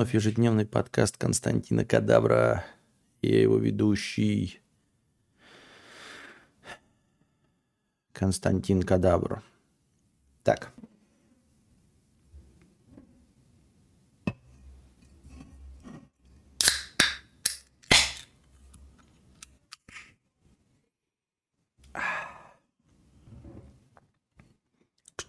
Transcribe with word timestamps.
Вновь 0.00 0.14
ежедневный 0.14 0.64
подкаст 0.64 1.18
Константина 1.18 1.84
Кадавра. 1.84 2.64
Я 3.20 3.42
его 3.42 3.58
ведущий 3.58 4.62
Константин 8.14 8.82
Кадавр. 8.82 9.42
Так. 10.42 10.72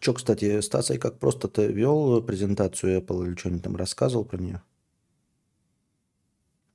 Че, 0.02 0.14
кстати, 0.16 0.62
Стасой 0.62 0.98
как 0.98 1.20
просто 1.20 1.48
ты 1.48 1.68
вел 1.68 2.24
презентацию 2.24 3.00
Apple 3.00 3.28
или 3.28 3.36
что-нибудь 3.36 3.64
там 3.64 3.76
рассказывал 3.76 4.26
про 4.26 4.38
нее? 4.42 4.64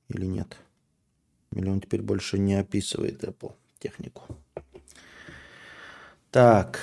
Или 0.07 0.25
нет? 0.25 0.55
Или 1.51 1.69
он 1.69 1.81
теперь 1.81 2.01
больше 2.01 2.39
не 2.39 2.55
описывает 2.55 3.25
Apple 3.25 3.53
технику? 3.79 4.23
Так. 6.31 6.79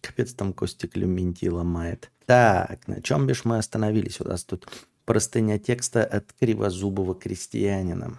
Капец 0.00 0.34
там 0.34 0.52
Костик 0.52 0.96
Люминти 0.96 1.46
ломает. 1.46 2.10
Так, 2.24 2.88
на 2.88 3.00
чем 3.00 3.28
бишь 3.28 3.44
мы 3.44 3.58
остановились? 3.58 4.20
У 4.20 4.24
нас 4.24 4.42
тут 4.42 4.66
Простыня 5.06 5.60
текста 5.60 6.04
от 6.04 6.32
кривозубого 6.32 7.14
крестьянина. 7.14 8.18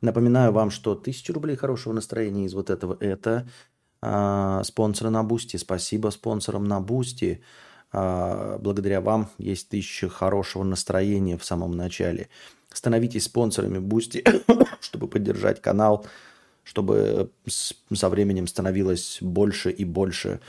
Напоминаю 0.00 0.52
вам, 0.52 0.70
что 0.70 0.96
тысячу 0.96 1.32
рублей 1.32 1.54
хорошего 1.54 1.92
настроения 1.92 2.46
из 2.46 2.54
вот 2.54 2.70
этого– 2.70 2.96
это 3.00 3.48
э, 4.02 4.62
спонсоры 4.64 5.10
на 5.10 5.22
Boosty. 5.22 5.56
Спасибо 5.56 6.08
спонсорам 6.08 6.64
на 6.64 6.80
Boosty. 6.80 7.40
Э, 7.92 8.58
благодаря 8.60 9.00
вам 9.00 9.30
есть 9.38 9.68
тысяча 9.68 10.08
хорошего 10.08 10.64
настроения 10.64 11.38
в 11.38 11.44
самом 11.44 11.76
начале. 11.76 12.30
Становитесь 12.72 13.24
спонсорами 13.24 13.78
Boosty, 13.78 14.24
чтобы 14.80 15.06
поддержать 15.06 15.62
канал, 15.62 16.04
чтобы 16.64 17.30
со 17.46 18.08
временем 18.08 18.48
становилось 18.48 19.18
больше 19.20 19.70
и 19.70 19.84
больше 19.84 20.40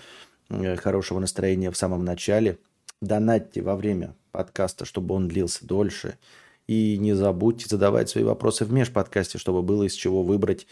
э, 0.49 0.77
хорошего 0.77 1.19
настроения 1.19 1.69
в 1.69 1.77
самом 1.77 2.03
начале. 2.03 2.57
Донатьте 3.01 3.61
во 3.61 3.75
время 3.75 4.15
подкаста, 4.31 4.85
чтобы 4.85 5.13
он 5.13 5.27
длился 5.27 5.67
дольше. 5.67 6.17
И 6.65 6.97
не 6.97 7.13
забудьте 7.13 7.67
задавать 7.69 8.09
свои 8.09 8.23
вопросы 8.23 8.65
в 8.65 8.73
межподкасте, 8.73 9.37
чтобы 9.37 9.61
было 9.61 9.83
из 9.83 9.93
чего 9.93 10.23
выбрать, 10.23 10.67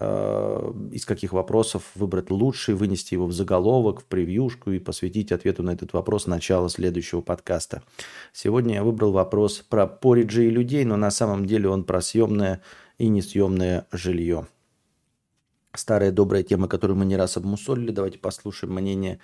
э, 0.00 0.72
из 0.92 1.04
каких 1.04 1.32
вопросов 1.32 1.84
выбрать 1.94 2.30
лучший, 2.30 2.74
вынести 2.74 3.14
его 3.14 3.26
в 3.26 3.32
заголовок, 3.32 4.00
в 4.00 4.04
превьюшку 4.06 4.70
и 4.72 4.78
посвятить 4.78 5.30
ответу 5.30 5.62
на 5.62 5.70
этот 5.70 5.92
вопрос 5.92 6.26
начало 6.26 6.70
следующего 6.70 7.20
подкаста. 7.20 7.82
Сегодня 8.32 8.76
я 8.76 8.82
выбрал 8.82 9.12
вопрос 9.12 9.58
про 9.58 9.86
пориджи 9.86 10.46
и 10.46 10.50
людей, 10.50 10.84
но 10.84 10.96
на 10.96 11.10
самом 11.10 11.44
деле 11.44 11.68
он 11.68 11.84
про 11.84 12.00
съемное 12.00 12.62
и 12.96 13.08
несъемное 13.08 13.86
жилье. 13.92 14.48
Старая 15.74 16.12
добрая 16.12 16.42
тема, 16.42 16.66
которую 16.66 16.96
мы 16.96 17.04
не 17.04 17.16
раз 17.16 17.36
обмусолили. 17.36 17.92
Давайте 17.92 18.18
послушаем 18.18 18.72
мнение 18.74 19.20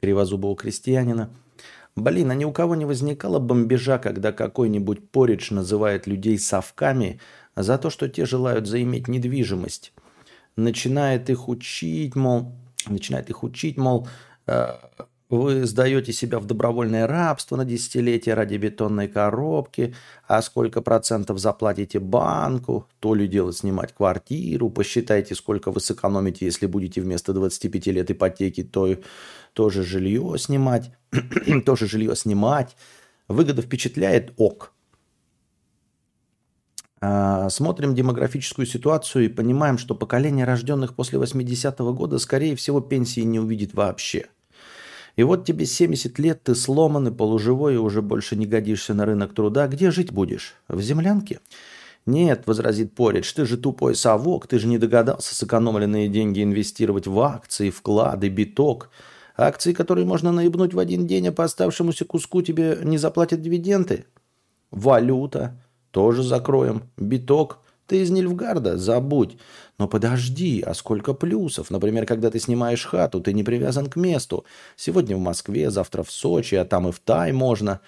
кривозубого 0.00 0.54
крестьянина– 0.54 1.28
Блин, 1.96 2.30
а 2.30 2.34
ни 2.34 2.44
у 2.44 2.52
кого 2.52 2.74
не 2.74 2.84
возникало 2.84 3.38
бомбежа, 3.38 3.98
когда 3.98 4.32
какой-нибудь 4.32 5.10
поридж 5.10 5.52
называет 5.52 6.06
людей 6.06 6.38
совками 6.38 7.20
за 7.56 7.78
то, 7.78 7.90
что 7.90 8.08
те 8.08 8.24
желают 8.24 8.66
заиметь 8.66 9.08
недвижимость. 9.08 9.92
Начинает 10.56 11.28
их 11.30 11.48
учить, 11.48 12.14
мол, 12.14 12.52
начинает 12.86 13.30
их 13.30 13.42
учить, 13.42 13.76
мол, 13.76 14.08
э, 14.46 14.74
вы 15.30 15.66
сдаете 15.66 16.12
себя 16.12 16.38
в 16.38 16.46
добровольное 16.46 17.06
рабство 17.06 17.56
на 17.56 17.64
десятилетия 17.64 18.34
ради 18.34 18.56
бетонной 18.56 19.08
коробки, 19.08 19.94
а 20.26 20.40
сколько 20.40 20.80
процентов 20.80 21.38
заплатите 21.38 22.00
банку, 22.00 22.86
то 22.98 23.14
ли 23.14 23.28
дело 23.28 23.52
снимать 23.52 23.94
квартиру, 23.94 24.70
посчитайте, 24.70 25.34
сколько 25.34 25.70
вы 25.70 25.80
сэкономите, 25.80 26.46
если 26.46 26.66
будете 26.66 27.02
вместо 27.02 27.34
25 27.34 27.86
лет 27.88 28.10
ипотеки, 28.10 28.62
то 28.62 28.96
тоже 29.52 29.84
жилье 29.84 30.36
снимать, 30.38 30.92
тоже 31.66 31.86
жилье 31.86 32.16
снимать. 32.16 32.76
Выгода 33.28 33.60
впечатляет, 33.60 34.32
ок. 34.38 34.72
А, 37.00 37.50
смотрим 37.50 37.94
демографическую 37.94 38.66
ситуацию 38.66 39.26
и 39.26 39.28
понимаем, 39.28 39.76
что 39.76 39.94
поколение 39.94 40.46
рожденных 40.46 40.94
после 40.94 41.18
80-го 41.18 41.92
года, 41.92 42.18
скорее 42.18 42.56
всего, 42.56 42.80
пенсии 42.80 43.20
не 43.20 43.38
увидит 43.38 43.74
вообще– 43.74 44.28
и 45.18 45.24
вот 45.24 45.44
тебе 45.44 45.66
70 45.66 46.16
лет, 46.20 46.44
ты 46.44 46.54
сломан 46.54 47.08
и 47.08 47.10
полуживой, 47.10 47.74
и 47.74 47.76
уже 47.76 48.02
больше 48.02 48.36
не 48.36 48.46
годишься 48.46 48.94
на 48.94 49.04
рынок 49.04 49.34
труда. 49.34 49.66
Где 49.66 49.90
жить 49.90 50.12
будешь? 50.12 50.54
В 50.68 50.80
землянке? 50.80 51.40
Нет, 52.06 52.44
возразит 52.46 52.94
Поридж, 52.94 53.32
ты 53.34 53.44
же 53.44 53.56
тупой 53.56 53.96
совок, 53.96 54.46
ты 54.46 54.60
же 54.60 54.68
не 54.68 54.78
догадался 54.78 55.34
сэкономленные 55.34 56.06
деньги 56.06 56.44
инвестировать 56.44 57.08
в 57.08 57.18
акции, 57.18 57.70
вклады, 57.70 58.28
биток. 58.28 58.90
Акции, 59.36 59.72
которые 59.72 60.06
можно 60.06 60.30
наебнуть 60.30 60.72
в 60.72 60.78
один 60.78 61.04
день, 61.08 61.26
а 61.26 61.32
по 61.32 61.42
оставшемуся 61.42 62.04
куску 62.04 62.40
тебе 62.40 62.78
не 62.84 62.96
заплатят 62.96 63.42
дивиденды. 63.42 64.04
Валюта. 64.70 65.60
Тоже 65.90 66.22
закроем. 66.22 66.84
Биток. 66.96 67.58
Ты 67.88 68.02
из 68.02 68.10
Нильфгарда? 68.10 68.78
Забудь. 68.78 69.36
Но 69.78 69.86
подожди, 69.88 70.60
а 70.60 70.74
сколько 70.74 71.14
плюсов? 71.14 71.70
Например, 71.70 72.04
когда 72.04 72.30
ты 72.30 72.40
снимаешь 72.40 72.84
хату, 72.84 73.20
ты 73.20 73.32
не 73.32 73.44
привязан 73.44 73.86
к 73.86 73.96
месту. 73.96 74.44
Сегодня 74.76 75.16
в 75.16 75.20
Москве, 75.20 75.70
завтра 75.70 76.02
в 76.02 76.10
Сочи, 76.10 76.56
а 76.56 76.64
там 76.64 76.88
и 76.88 76.92
в 76.92 76.98
Тай 76.98 77.32
можно. 77.32 77.80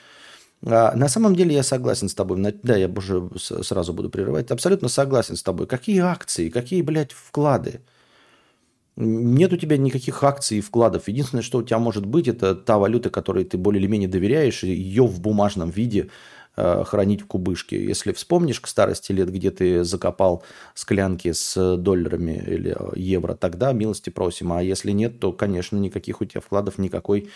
А, 0.64 0.94
на 0.94 1.08
самом 1.08 1.34
деле 1.34 1.54
я 1.54 1.62
согласен 1.64 2.08
с 2.08 2.14
тобой. 2.14 2.38
Да, 2.62 2.76
я 2.76 2.88
уже 2.88 3.28
сразу 3.38 3.92
буду 3.92 4.08
прерывать. 4.10 4.50
Абсолютно 4.52 4.88
согласен 4.88 5.36
с 5.36 5.42
тобой. 5.42 5.66
Какие 5.66 6.00
акции, 6.00 6.48
какие, 6.48 6.82
блядь, 6.82 7.12
вклады? 7.12 7.80
Нет 8.96 9.52
у 9.52 9.56
тебя 9.56 9.76
никаких 9.78 10.22
акций 10.22 10.58
и 10.58 10.60
вкладов. 10.60 11.08
Единственное, 11.08 11.42
что 11.42 11.58
у 11.58 11.62
тебя 11.62 11.78
может 11.78 12.06
быть, 12.06 12.28
это 12.28 12.54
та 12.54 12.78
валюта, 12.78 13.10
которой 13.10 13.44
ты 13.44 13.56
более 13.56 13.80
или 13.80 13.88
менее 13.88 14.08
доверяешь, 14.08 14.62
ее 14.62 15.06
в 15.06 15.20
бумажном 15.20 15.70
виде 15.70 16.10
хранить 16.56 17.22
в 17.22 17.26
кубышке. 17.26 17.82
Если 17.82 18.12
вспомнишь 18.12 18.60
к 18.60 18.66
старости 18.66 19.12
лет, 19.12 19.30
где 19.30 19.50
ты 19.50 19.84
закопал 19.84 20.42
склянки 20.74 21.32
с 21.32 21.76
долларами 21.76 22.42
или 22.46 22.76
э, 22.78 22.92
евро, 22.96 23.34
тогда 23.34 23.72
милости 23.72 24.10
просим. 24.10 24.52
А 24.52 24.62
если 24.62 24.90
нет, 24.90 25.20
то, 25.20 25.32
конечно, 25.32 25.76
никаких 25.76 26.20
у 26.20 26.24
тебя 26.24 26.40
вкладов, 26.40 26.78
никакой 26.78 27.30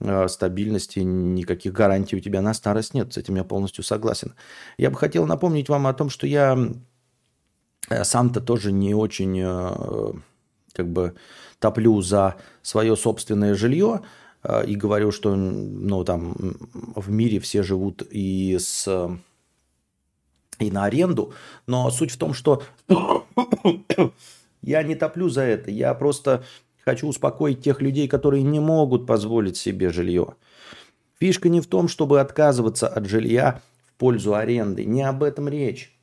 э, 0.00 0.28
стабильности, 0.28 1.00
никаких 1.00 1.72
гарантий 1.72 2.16
у 2.16 2.20
тебя 2.20 2.40
на 2.42 2.54
старость 2.54 2.94
нет. 2.94 3.12
С 3.12 3.18
этим 3.18 3.36
я 3.36 3.44
полностью 3.44 3.84
согласен. 3.84 4.34
Я 4.78 4.90
бы 4.90 4.96
хотел 4.96 5.26
напомнить 5.26 5.68
вам 5.68 5.86
о 5.86 5.94
том, 5.94 6.08
что 6.08 6.26
я 6.26 6.58
сам-то 8.02 8.40
тоже 8.40 8.72
не 8.72 8.94
очень 8.94 9.42
как 10.72 10.88
бы 10.88 11.14
топлю 11.58 12.00
за 12.00 12.36
свое 12.62 12.96
собственное 12.96 13.54
жилье. 13.54 14.00
А, 14.42 14.62
и 14.62 14.74
говорю, 14.74 15.10
что 15.10 15.34
ну, 15.34 16.04
там, 16.04 16.34
в 16.94 17.10
мире 17.10 17.40
все 17.40 17.62
живут 17.62 18.02
и, 18.10 18.56
с, 18.58 18.88
и 20.58 20.70
на 20.70 20.84
аренду. 20.84 21.34
Но 21.66 21.90
суть 21.90 22.12
в 22.12 22.18
том, 22.18 22.32
что 22.32 22.62
я 24.62 24.82
не 24.82 24.94
топлю 24.94 25.28
за 25.28 25.42
это. 25.42 25.70
Я 25.70 25.92
просто 25.94 26.44
хочу 26.84 27.06
успокоить 27.08 27.62
тех 27.62 27.82
людей, 27.82 28.08
которые 28.08 28.42
не 28.42 28.60
могут 28.60 29.06
позволить 29.06 29.56
себе 29.56 29.90
жилье. 29.90 30.34
Фишка 31.18 31.50
не 31.50 31.60
в 31.60 31.66
том, 31.66 31.88
чтобы 31.88 32.20
отказываться 32.20 32.88
от 32.88 33.06
жилья 33.06 33.60
в 33.84 33.92
пользу 33.98 34.34
аренды. 34.34 34.86
Не 34.86 35.02
об 35.02 35.22
этом 35.22 35.48
речь. 35.48 35.94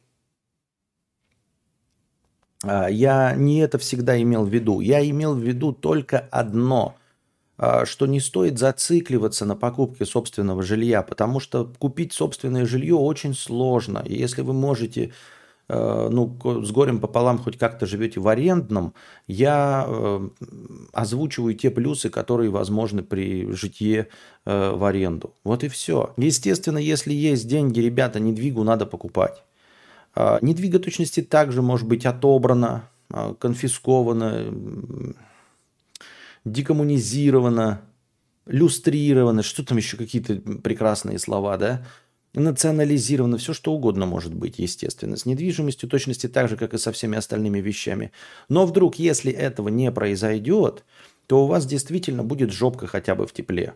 А, 2.63 2.87
я 2.87 3.33
не 3.35 3.61
это 3.61 3.79
всегда 3.79 4.21
имел 4.21 4.45
в 4.45 4.49
виду. 4.49 4.79
Я 4.79 5.07
имел 5.09 5.33
в 5.33 5.39
виду 5.39 5.73
только 5.73 6.19
одно– 6.19 6.95
что 7.57 8.05
не 8.05 8.19
стоит 8.19 8.59
зацикливаться 8.59 9.45
на 9.45 9.55
покупке 9.55 10.05
собственного 10.05 10.61
жилья, 10.63 11.01
потому 11.01 11.39
что 11.39 11.71
купить 11.79 12.13
собственное 12.13 12.65
жилье 12.65 12.95
очень 12.95 13.33
сложно. 13.33 14.03
И 14.05 14.15
если 14.15 14.43
вы 14.43 14.53
можете 14.53 15.11
э, 15.67 16.09
ну, 16.11 16.37
с 16.63 16.71
горем 16.71 16.99
пополам 16.99 17.39
хоть 17.39 17.57
как-то 17.57 17.85
живете 17.85 18.19
в 18.19 18.27
арендном, 18.27 18.93
я 19.25 19.85
э, 19.87 20.29
озвучиваю 20.93 21.55
те 21.55 21.71
плюсы, 21.71 22.09
которые 22.09 22.51
возможны 22.51 23.01
при 23.01 23.51
житье 23.51 24.07
э, 24.45 24.71
в 24.71 24.83
аренду. 24.83 25.33
Вот 25.43 25.63
и 25.63 25.67
все. 25.67 26.13
Естественно, 26.17 26.77
если 26.77 27.13
есть 27.13 27.47
деньги, 27.47 27.79
ребята, 27.79 28.19
недвигу 28.19 28.63
надо 28.63 28.85
покупать. 28.85 29.43
А, 30.19 30.39
недвига 30.41 30.79
точности 30.79 31.21
также 31.21 31.61
может 31.61 31.87
быть 31.87 32.07
отобрана, 32.07 32.89
а, 33.11 33.35
конфискована, 33.35 34.51
декоммунизировано, 36.51 37.81
люстрировано, 38.45 39.43
что 39.43 39.63
там 39.63 39.77
еще 39.77 39.97
какие-то 39.97 40.35
прекрасные 40.61 41.19
слова, 41.19 41.57
да? 41.57 41.85
национализировано, 42.33 43.37
все 43.37 43.53
что 43.53 43.73
угодно 43.73 44.05
может 44.05 44.33
быть, 44.33 44.59
естественно. 44.59 45.17
С 45.17 45.25
недвижимостью 45.25 45.89
точности 45.89 46.27
так 46.27 46.49
же, 46.49 46.57
как 46.57 46.73
и 46.73 46.77
со 46.77 46.91
всеми 46.91 47.17
остальными 47.17 47.59
вещами. 47.59 48.11
Но 48.49 48.65
вдруг, 48.65 48.95
если 48.95 49.31
этого 49.31 49.69
не 49.69 49.91
произойдет, 49.91 50.83
то 51.27 51.43
у 51.43 51.47
вас 51.47 51.65
действительно 51.65 52.23
будет 52.23 52.51
жопка 52.51 52.87
хотя 52.87 53.15
бы 53.15 53.25
в 53.27 53.33
тепле, 53.33 53.73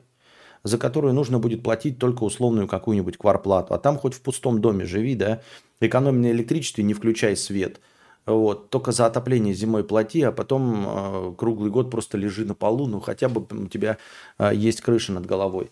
за 0.64 0.78
которую 0.78 1.14
нужно 1.14 1.40
будет 1.40 1.64
платить 1.64 1.98
только 1.98 2.24
условную 2.24 2.68
какую-нибудь 2.68 3.18
кварплату. 3.18 3.74
А 3.74 3.80
там 3.80 3.98
хоть 3.98 4.14
в 4.14 4.22
пустом 4.22 4.62
доме 4.62 4.86
живи, 4.86 5.16
да, 5.16 5.42
экономи 5.80 6.20
на 6.20 6.32
электричестве, 6.32 6.84
не 6.84 6.94
включай 6.94 7.36
свет. 7.36 7.80
Вот, 8.26 8.70
только 8.70 8.92
за 8.92 9.08
отопление 9.08 9.54
зимой 9.54 9.84
плати, 9.84 10.22
а 10.22 10.32
потом 10.32 10.86
э, 10.86 11.34
круглый 11.38 11.72
год 11.72 11.90
просто 11.90 12.18
лежи 12.18 12.46
на 12.46 12.54
полу, 12.54 12.86
ну 12.86 13.00
хотя 13.00 13.30
бы 13.30 13.46
у 13.50 13.68
тебя 13.68 13.98
э, 14.38 14.52
есть 14.54 14.82
крыша 14.82 15.12
над 15.12 15.26
головой. 15.26 15.72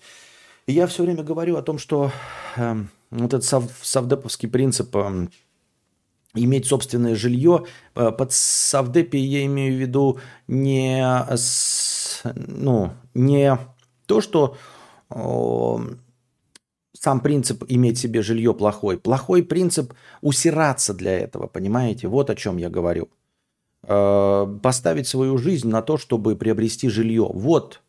И 0.66 0.74
я 0.74 0.88
все 0.88 1.04
время 1.04 1.24
говорю 1.24 1.58
о 1.58 1.62
том, 1.62 1.78
что 1.78 2.12
э, 2.56 2.76
вот 3.12 3.26
этот 3.26 3.44
сав, 3.44 3.64
савдеповский 3.82 4.50
принцип 4.50 4.96
э, 4.96 5.28
иметь 6.34 6.66
собственное 6.66 7.16
жилье, 7.16 7.66
э, 7.96 8.12
под 8.12 8.32
савдепи 8.32 9.18
я 9.18 9.46
имею 9.46 9.76
в 9.76 9.80
виду 9.80 10.20
не, 10.48 11.04
с, 11.30 12.22
ну, 12.24 12.92
не 13.14 13.58
то, 14.08 14.22
что 14.22 14.58
э, 15.12 15.78
сам 17.00 17.22
принцип 17.22 17.64
иметь 17.70 17.98
себе 17.98 18.22
жилье 18.22 18.54
плохой. 18.54 18.98
Плохой 18.98 19.42
принцип 19.42 19.94
усираться 20.22 20.94
для 20.94 21.18
этого, 21.18 21.48
понимаете? 21.48 22.10
Вот 22.10 22.30
о 22.30 22.36
чем 22.36 22.58
я 22.58 22.70
говорю. 22.70 23.08
Э, 23.84 24.60
поставить 24.62 25.08
свою 25.08 25.38
жизнь 25.38 25.70
на 25.70 25.82
то, 25.82 25.98
чтобы 25.98 26.36
приобрести 26.36 26.90
жилье. 26.90 27.30
Вот 27.34 27.82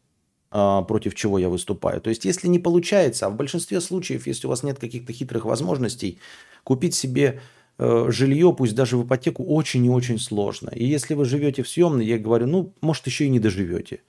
э, 0.53 0.83
против 0.87 1.17
чего 1.17 1.41
я 1.41 1.49
выступаю. 1.49 2.01
То 2.01 2.11
есть, 2.11 2.25
если 2.25 2.47
не 2.47 2.61
получается, 2.61 3.27
а 3.27 3.31
в 3.31 3.37
большинстве 3.37 3.81
случаев, 3.81 4.29
если 4.29 4.47
у 4.47 4.51
вас 4.51 4.63
нет 4.63 4.79
каких-то 4.79 5.13
хитрых 5.13 5.45
возможностей, 5.45 6.21
купить 6.63 6.95
себе 6.95 7.41
э, 7.79 8.07
жилье, 8.11 8.55
пусть 8.57 8.77
даже 8.77 8.97
в 8.97 9.05
ипотеку, 9.05 9.43
очень 9.45 9.85
и 9.85 9.91
очень 9.91 10.21
сложно. 10.21 10.71
И 10.71 10.85
если 10.87 11.15
вы 11.15 11.25
живете 11.25 11.65
в 11.65 11.69
съемной, 11.69 12.07
я 12.07 12.17
говорю, 12.17 12.47
ну, 12.47 12.75
может, 12.81 13.07
еще 13.07 13.25
и 13.25 13.29
не 13.31 13.41
доживете. 13.41 14.03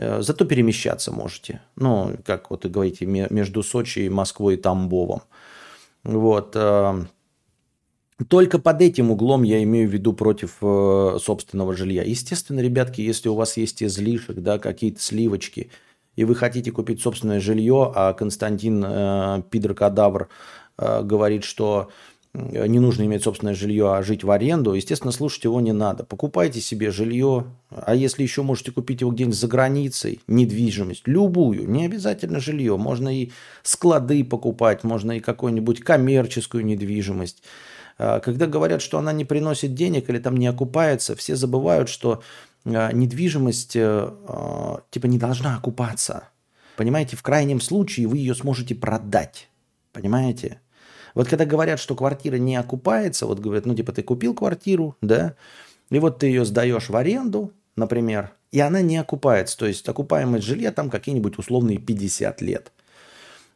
Э, 0.00 0.22
зато 0.22 0.44
перемещаться 0.44 1.12
можете. 1.12 1.60
Ну, 1.76 2.16
как 2.24 2.50
вот 2.50 2.64
вы 2.64 2.70
говорите, 2.70 3.06
между 3.06 3.62
Сочи, 3.62 4.08
Москвой 4.08 4.54
и 4.54 4.56
Тамбовом. 4.56 5.22
Вот. 6.04 6.56
Э, 6.56 7.04
только 8.28 8.58
под 8.58 8.80
этим 8.80 9.10
углом 9.10 9.42
я 9.42 9.62
имею 9.62 9.88
в 9.88 9.92
виду 9.92 10.14
против 10.14 10.56
э, 10.62 11.18
собственного 11.20 11.76
жилья. 11.76 12.02
Естественно, 12.02 12.60
ребятки, 12.60 13.02
если 13.02 13.28
у 13.28 13.34
вас 13.34 13.58
есть 13.58 13.82
излишек, 13.82 14.36
да, 14.36 14.58
какие-то 14.58 15.00
сливочки, 15.00 15.70
и 16.16 16.24
вы 16.24 16.34
хотите 16.34 16.72
купить 16.72 17.02
собственное 17.02 17.40
жилье, 17.40 17.92
а 17.94 18.14
Константин 18.14 18.82
э, 18.86 19.42
Пидор 19.50 20.28
э, 20.78 21.02
говорит, 21.02 21.44
что 21.44 21.90
не 22.32 22.78
нужно 22.78 23.02
иметь 23.04 23.24
собственное 23.24 23.54
жилье, 23.54 23.92
а 23.92 24.02
жить 24.02 24.22
в 24.22 24.30
аренду, 24.30 24.74
естественно, 24.74 25.10
слушать 25.10 25.44
его 25.44 25.60
не 25.60 25.72
надо. 25.72 26.04
Покупайте 26.04 26.60
себе 26.60 26.90
жилье, 26.90 27.46
а 27.70 27.94
если 27.94 28.22
еще 28.22 28.42
можете 28.42 28.70
купить 28.70 29.00
его 29.00 29.10
где-нибудь 29.10 29.36
за 29.36 29.48
границей, 29.48 30.20
недвижимость, 30.28 31.02
любую, 31.06 31.68
не 31.68 31.86
обязательно 31.86 32.38
жилье, 32.38 32.76
можно 32.76 33.08
и 33.08 33.32
склады 33.62 34.22
покупать, 34.22 34.84
можно 34.84 35.12
и 35.12 35.20
какую-нибудь 35.20 35.80
коммерческую 35.80 36.64
недвижимость. 36.64 37.42
А, 37.98 38.20
когда 38.20 38.46
говорят, 38.46 38.80
что 38.80 38.98
она 38.98 39.12
не 39.12 39.24
приносит 39.24 39.74
денег 39.74 40.08
или 40.08 40.18
там 40.18 40.36
не 40.36 40.46
окупается, 40.46 41.16
все 41.16 41.36
забывают, 41.36 41.88
что 41.88 42.22
а, 42.64 42.92
недвижимость 42.92 43.76
э, 43.76 43.82
а, 43.82 44.82
типа 44.90 45.06
не 45.06 45.18
должна 45.18 45.56
окупаться. 45.56 46.28
Понимаете, 46.76 47.16
в 47.16 47.22
крайнем 47.22 47.60
случае 47.60 48.06
вы 48.06 48.18
ее 48.18 48.34
сможете 48.34 48.74
продать. 48.74 49.48
Понимаете? 49.92 50.60
Вот 51.14 51.28
когда 51.28 51.44
говорят, 51.44 51.80
что 51.80 51.94
квартира 51.94 52.36
не 52.36 52.56
окупается, 52.56 53.26
вот 53.26 53.40
говорят, 53.40 53.66
ну 53.66 53.74
типа 53.74 53.92
ты 53.92 54.02
купил 54.02 54.34
квартиру, 54.34 54.96
да, 55.00 55.34
и 55.90 55.98
вот 55.98 56.18
ты 56.18 56.26
ее 56.26 56.44
сдаешь 56.44 56.88
в 56.88 56.96
аренду, 56.96 57.52
например, 57.76 58.32
и 58.52 58.60
она 58.60 58.80
не 58.80 58.96
окупается. 58.96 59.58
То 59.58 59.66
есть 59.66 59.88
окупаемость 59.88 60.44
жилья 60.44 60.72
там 60.72 60.90
какие-нибудь 60.90 61.38
условные 61.38 61.78
50 61.78 62.40
лет. 62.42 62.72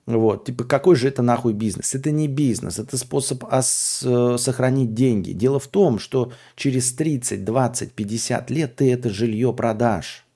Вот, 0.06 0.44
типа, 0.44 0.64
какой 0.64 0.96
же 0.96 1.08
это 1.08 1.22
нахуй 1.22 1.54
бизнес? 1.54 1.94
Это 1.94 2.10
не 2.10 2.28
бизнес, 2.28 2.78
это 2.78 2.98
способ 2.98 3.42
ос- 3.44 4.02
э, 4.04 4.36
сохранить 4.38 4.92
деньги. 4.92 5.32
Дело 5.32 5.58
в 5.58 5.66
том, 5.66 5.98
что 5.98 6.30
через 6.56 6.92
30, 6.92 7.42
20, 7.42 7.92
50 7.92 8.50
лет 8.50 8.76
ты 8.76 8.92
это 8.92 9.08
жилье 9.08 9.54
продашь. 9.54 10.26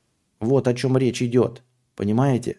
Вот 0.41 0.69
о 0.69 0.75
чем 0.75 0.97
речь 0.97 1.21
идет. 1.21 1.63
Понимаете? 1.97 2.57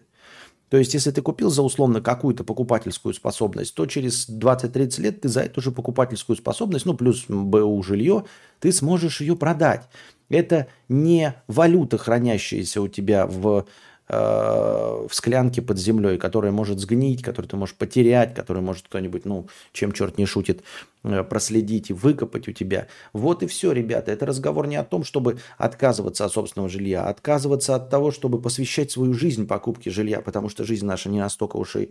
То 0.70 0.76
есть, 0.76 0.94
если 0.94 1.10
ты 1.10 1.20
купил 1.20 1.50
за 1.50 1.62
условно 1.62 2.00
какую-то 2.00 2.44
покупательскую 2.44 3.12
способность, 3.12 3.74
то 3.74 3.86
через 3.86 4.28
20-30 4.30 5.00
лет 5.00 5.20
ты 5.20 5.28
за 5.28 5.40
эту 5.40 5.60
же 5.60 5.72
покупательскую 5.72 6.36
способность, 6.36 6.86
ну, 6.86 6.94
плюс 6.94 7.24
БУ 7.28 7.82
жилье, 7.82 8.24
ты 8.60 8.70
сможешь 8.70 9.20
ее 9.20 9.34
продать. 9.36 9.88
Это 10.28 10.68
не 10.88 11.34
валюта, 11.48 11.98
хранящаяся 11.98 12.80
у 12.80 12.86
тебя 12.86 13.26
в 13.26 13.66
в 14.10 15.10
склянке 15.12 15.62
под 15.62 15.78
землей, 15.78 16.18
которая 16.18 16.50
может 16.50 16.80
сгнить, 16.80 17.22
которую 17.22 17.48
ты 17.48 17.56
можешь 17.56 17.76
потерять, 17.76 18.34
которую 18.34 18.64
может 18.64 18.86
кто-нибудь, 18.88 19.24
ну, 19.24 19.48
чем 19.72 19.92
черт 19.92 20.18
не 20.18 20.26
шутит, 20.26 20.62
э, 21.04 21.22
проследить 21.22 21.90
и 21.90 21.92
выкопать 21.92 22.48
у 22.48 22.52
тебя. 22.52 22.88
Вот 23.12 23.42
и 23.42 23.46
все, 23.46 23.72
ребята. 23.72 24.10
Это 24.10 24.26
разговор 24.26 24.66
не 24.66 24.76
о 24.76 24.84
том, 24.84 25.04
чтобы 25.04 25.38
отказываться 25.58 26.24
от 26.24 26.32
собственного 26.32 26.68
жилья, 26.68 27.04
а 27.04 27.10
отказываться 27.10 27.76
от 27.76 27.88
того, 27.88 28.10
чтобы 28.10 28.40
посвящать 28.40 28.90
свою 28.90 29.14
жизнь 29.14 29.46
покупке 29.46 29.90
жилья, 29.90 30.20
потому 30.20 30.48
что 30.48 30.64
жизнь 30.64 30.86
наша 30.86 31.08
не 31.08 31.20
настолько 31.20 31.56
уж 31.56 31.76
и 31.76 31.90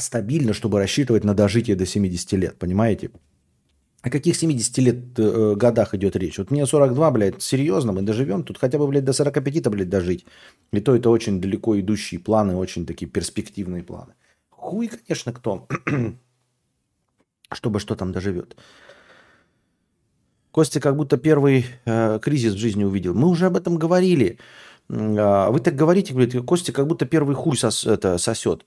стабильна, 0.00 0.52
чтобы 0.52 0.78
рассчитывать 0.78 1.24
на 1.24 1.34
дожитие 1.34 1.76
до 1.76 1.86
70 1.86 2.32
лет, 2.32 2.58
понимаете? 2.58 3.10
О 4.08 4.10
каких 4.10 4.36
70 4.36 4.78
лет 4.78 5.18
э, 5.18 5.54
годах 5.54 5.94
идет 5.94 6.16
речь? 6.16 6.38
Вот 6.38 6.50
мне 6.50 6.66
42, 6.66 7.10
блядь, 7.10 7.42
серьезно, 7.42 7.92
мы 7.92 8.00
доживем. 8.00 8.42
Тут 8.42 8.56
хотя 8.58 8.78
бы, 8.78 8.86
блядь, 8.86 9.04
до 9.04 9.12
45-то, 9.12 9.68
блядь, 9.68 9.90
дожить. 9.90 10.24
И 10.72 10.80
то 10.80 10.96
это 10.96 11.10
очень 11.10 11.40
далеко 11.42 11.78
идущие 11.78 12.18
планы, 12.18 12.56
очень 12.56 12.86
такие 12.86 13.06
перспективные 13.06 13.82
планы. 13.82 14.14
Хуй, 14.48 14.88
конечно, 14.88 15.32
кто, 15.34 15.68
чтобы 17.52 17.80
что 17.80 17.96
там 17.96 18.12
доживет. 18.12 18.56
Костя 20.52 20.80
как 20.80 20.96
будто 20.96 21.18
первый 21.18 21.66
э, 21.84 22.18
кризис 22.22 22.54
в 22.54 22.58
жизни 22.58 22.84
увидел. 22.84 23.12
Мы 23.14 23.28
уже 23.28 23.46
об 23.46 23.56
этом 23.56 23.76
говорили. 23.76 24.38
Э, 24.88 25.50
вы 25.50 25.60
так 25.60 25.76
говорите, 25.76 26.14
говорит, 26.14 26.46
Костя 26.46 26.72
как 26.72 26.86
будто 26.86 27.04
первый 27.04 27.34
хуй 27.34 27.58
сос, 27.58 27.84
это, 27.84 28.16
сосет. 28.16 28.64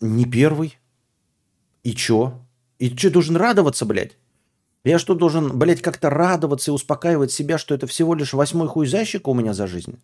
Не 0.00 0.24
первый. 0.24 0.78
И 1.82 1.92
чё? 1.92 2.32
И 2.80 2.96
что, 2.96 3.10
должен 3.10 3.36
радоваться, 3.36 3.84
блядь? 3.84 4.16
Я 4.84 4.98
что, 4.98 5.14
должен, 5.14 5.58
блядь, 5.58 5.82
как-то 5.82 6.08
радоваться 6.08 6.70
и 6.70 6.74
успокаивать 6.74 7.30
себя, 7.30 7.58
что 7.58 7.74
это 7.74 7.86
всего 7.86 8.14
лишь 8.14 8.32
восьмой 8.32 8.68
хуй 8.68 8.86
защик 8.86 9.28
у 9.28 9.34
меня 9.34 9.52
за 9.52 9.66
жизнь? 9.66 10.00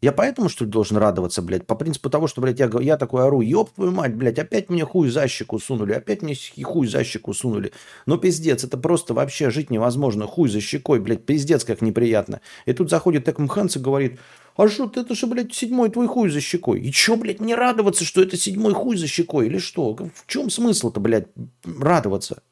Я 0.00 0.12
поэтому, 0.12 0.48
что 0.48 0.64
ли, 0.64 0.70
должен 0.70 0.96
радоваться, 0.96 1.40
блядь? 1.40 1.66
По 1.66 1.76
принципу 1.76 2.10
того, 2.10 2.26
что, 2.26 2.40
блядь, 2.40 2.58
я, 2.58 2.70
я 2.80 2.96
такой 2.96 3.24
ору, 3.24 3.40
ёб 3.40 3.70
твою 3.70 3.92
мать, 3.92 4.14
блядь, 4.14 4.38
опять 4.40 4.70
мне 4.70 4.84
хуй 4.84 5.08
за 5.08 5.26
щеку 5.28 5.60
сунули, 5.60 5.92
опять 5.92 6.22
мне 6.22 6.36
хуй 6.64 6.88
за 6.88 7.04
щеку 7.04 7.32
сунули. 7.32 7.72
Ну, 8.06 8.16
пиздец, 8.18 8.64
это 8.64 8.76
просто 8.76 9.14
вообще 9.14 9.50
жить 9.50 9.70
невозможно. 9.70 10.26
Хуй 10.26 10.48
за 10.48 10.60
щекой, 10.60 10.98
блядь, 10.98 11.24
пиздец, 11.24 11.64
как 11.64 11.80
неприятно. 11.80 12.40
И 12.64 12.72
тут 12.72 12.90
заходит 12.90 13.28
Экм 13.28 13.48
Хэнс 13.48 13.76
и 13.76 13.80
говорит, 13.80 14.18
а 14.58 14.68
что, 14.68 14.90
это 14.92 15.14
же, 15.14 15.28
блядь, 15.28 15.54
седьмой 15.54 15.88
твой 15.88 16.08
хуй 16.08 16.30
за 16.30 16.40
щекой. 16.40 16.80
И 16.80 16.90
что, 16.90 17.16
блядь, 17.16 17.38
мне 17.38 17.54
радоваться, 17.54 18.04
что 18.04 18.20
это 18.20 18.36
седьмой 18.36 18.74
хуй 18.74 18.96
за 18.96 19.06
щекой 19.06 19.46
или 19.46 19.58
что? 19.58 19.94
В 19.94 20.26
чем 20.26 20.50
смысл-то, 20.50 20.98
блядь, 20.98 21.28
радоваться? 21.64 22.42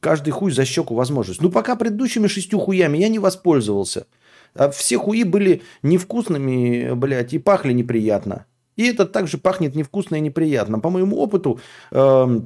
Каждый 0.00 0.32
хуй 0.32 0.50
за 0.50 0.64
щеку 0.64 0.96
возможность. 0.96 1.40
Ну, 1.40 1.50
пока 1.52 1.76
предыдущими 1.76 2.26
шестью 2.26 2.58
хуями 2.58 2.98
я 2.98 3.08
не 3.08 3.20
воспользовался. 3.20 4.08
А 4.54 4.70
все 4.70 4.98
хуи 4.98 5.22
были 5.22 5.62
невкусными, 5.84 6.92
блядь, 6.94 7.32
и 7.32 7.38
пахли 7.38 7.72
неприятно. 7.72 8.46
И 8.74 8.88
этот 8.88 9.12
также 9.12 9.38
пахнет 9.38 9.76
невкусно 9.76 10.16
и 10.16 10.20
неприятно. 10.20 10.80
По 10.80 10.90
моему 10.90 11.16
опыту, 11.18 11.60
э, 11.92 12.40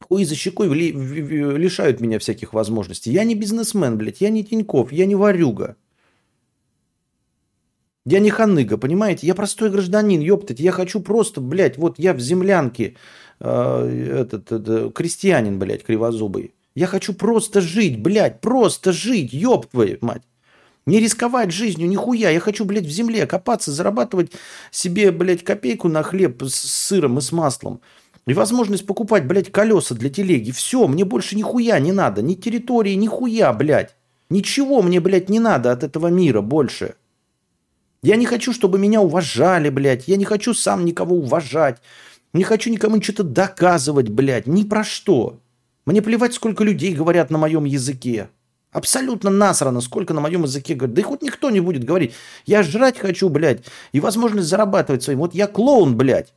Хуй 0.00 0.24
за 0.24 0.34
щекой 0.34 0.68
ли, 0.68 0.92
лишают 0.92 2.00
меня 2.00 2.18
всяких 2.18 2.52
возможностей. 2.52 3.12
Я 3.12 3.24
не 3.24 3.34
бизнесмен, 3.34 3.96
блядь, 3.96 4.20
я 4.20 4.30
не 4.30 4.44
Тиньков, 4.44 4.92
я 4.92 5.06
не 5.06 5.14
варюга. 5.14 5.76
Я 8.04 8.20
не 8.20 8.30
ханыга, 8.30 8.78
понимаете? 8.78 9.26
Я 9.26 9.34
простой 9.34 9.70
гражданин, 9.70 10.20
ёптать. 10.20 10.60
Я 10.60 10.70
хочу 10.70 11.00
просто, 11.00 11.40
блядь, 11.40 11.76
вот 11.76 11.98
я 11.98 12.12
в 12.12 12.20
землянке, 12.20 12.94
э, 13.40 14.20
этот, 14.20 14.52
этот, 14.52 14.94
крестьянин, 14.94 15.58
блядь, 15.58 15.82
кривозубый. 15.82 16.54
Я 16.76 16.86
хочу 16.86 17.14
просто 17.14 17.60
жить, 17.60 18.00
блядь, 18.00 18.40
просто 18.40 18.92
жить, 18.92 19.32
ёб 19.32 19.66
твою 19.66 19.98
мать. 20.02 20.22
Не 20.86 21.00
рисковать 21.00 21.50
жизнью, 21.50 21.88
нихуя. 21.88 22.30
Я 22.30 22.38
хочу, 22.38 22.64
блядь, 22.64 22.86
в 22.86 22.90
земле 22.90 23.26
копаться, 23.26 23.72
зарабатывать 23.72 24.30
себе, 24.70 25.10
блядь, 25.10 25.42
копейку 25.42 25.88
на 25.88 26.04
хлеб 26.04 26.44
с 26.44 26.54
сыром 26.54 27.18
и 27.18 27.20
с 27.20 27.32
маслом. 27.32 27.80
И 28.26 28.34
возможность 28.34 28.86
покупать, 28.86 29.26
блядь, 29.26 29.52
колеса 29.52 29.94
для 29.94 30.10
телеги. 30.10 30.50
Все, 30.50 30.88
мне 30.88 31.04
больше 31.04 31.36
нихуя 31.36 31.78
не 31.78 31.92
надо. 31.92 32.22
Ни 32.22 32.34
территории, 32.34 32.94
нихуя, 32.94 33.52
блядь. 33.52 33.94
Ничего 34.30 34.82
мне, 34.82 35.00
блядь, 35.00 35.28
не 35.28 35.38
надо 35.38 35.70
от 35.70 35.84
этого 35.84 36.08
мира 36.08 36.40
больше. 36.40 36.96
Я 38.02 38.16
не 38.16 38.26
хочу, 38.26 38.52
чтобы 38.52 38.78
меня 38.78 39.00
уважали, 39.00 39.68
блядь. 39.68 40.08
Я 40.08 40.16
не 40.16 40.24
хочу 40.24 40.54
сам 40.54 40.84
никого 40.84 41.16
уважать. 41.16 41.80
Не 42.32 42.42
хочу 42.42 42.70
никому 42.70 43.00
что-то 43.00 43.22
доказывать, 43.22 44.08
блядь. 44.08 44.48
Ни 44.48 44.64
про 44.64 44.82
что. 44.82 45.38
Мне 45.84 46.02
плевать, 46.02 46.34
сколько 46.34 46.64
людей 46.64 46.94
говорят 46.94 47.30
на 47.30 47.38
моем 47.38 47.64
языке. 47.64 48.28
Абсолютно 48.72 49.30
насрано, 49.30 49.80
сколько 49.80 50.12
на 50.14 50.20
моем 50.20 50.42
языке 50.42 50.74
говорят. 50.74 50.94
Да 50.94 51.00
и 51.00 51.04
хоть 51.04 51.22
никто 51.22 51.48
не 51.50 51.60
будет 51.60 51.84
говорить. 51.84 52.12
Я 52.44 52.64
жрать 52.64 52.98
хочу, 52.98 53.28
блядь, 53.28 53.64
и 53.92 54.00
возможность 54.00 54.48
зарабатывать 54.48 55.04
своим. 55.04 55.20
Вот 55.20 55.32
я 55.32 55.46
клоун, 55.46 55.96
блядь. 55.96 56.34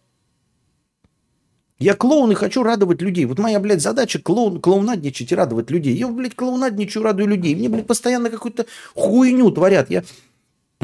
Я 1.79 1.93
клоун 1.93 2.31
и 2.31 2.35
хочу 2.35 2.61
радовать 2.61 3.01
людей. 3.01 3.23
Вот 3.23 3.39
моя, 3.39 3.57
блядь, 3.61 3.81
задача 3.81 4.19
клоун, 4.19 4.59
клоунадничать 4.59 5.31
и 5.31 5.35
радовать 5.35 5.71
людей. 5.71 5.95
Я, 5.95 6.09
блядь, 6.09 6.35
клоунадничаю, 6.35 7.03
радую 7.03 7.29
людей. 7.29 7.55
Мне, 7.55 7.69
блядь, 7.69 7.87
постоянно 7.87 8.29
какую-то 8.29 8.65
хуйню 8.95 9.49
творят. 9.51 9.89
Я, 9.89 10.03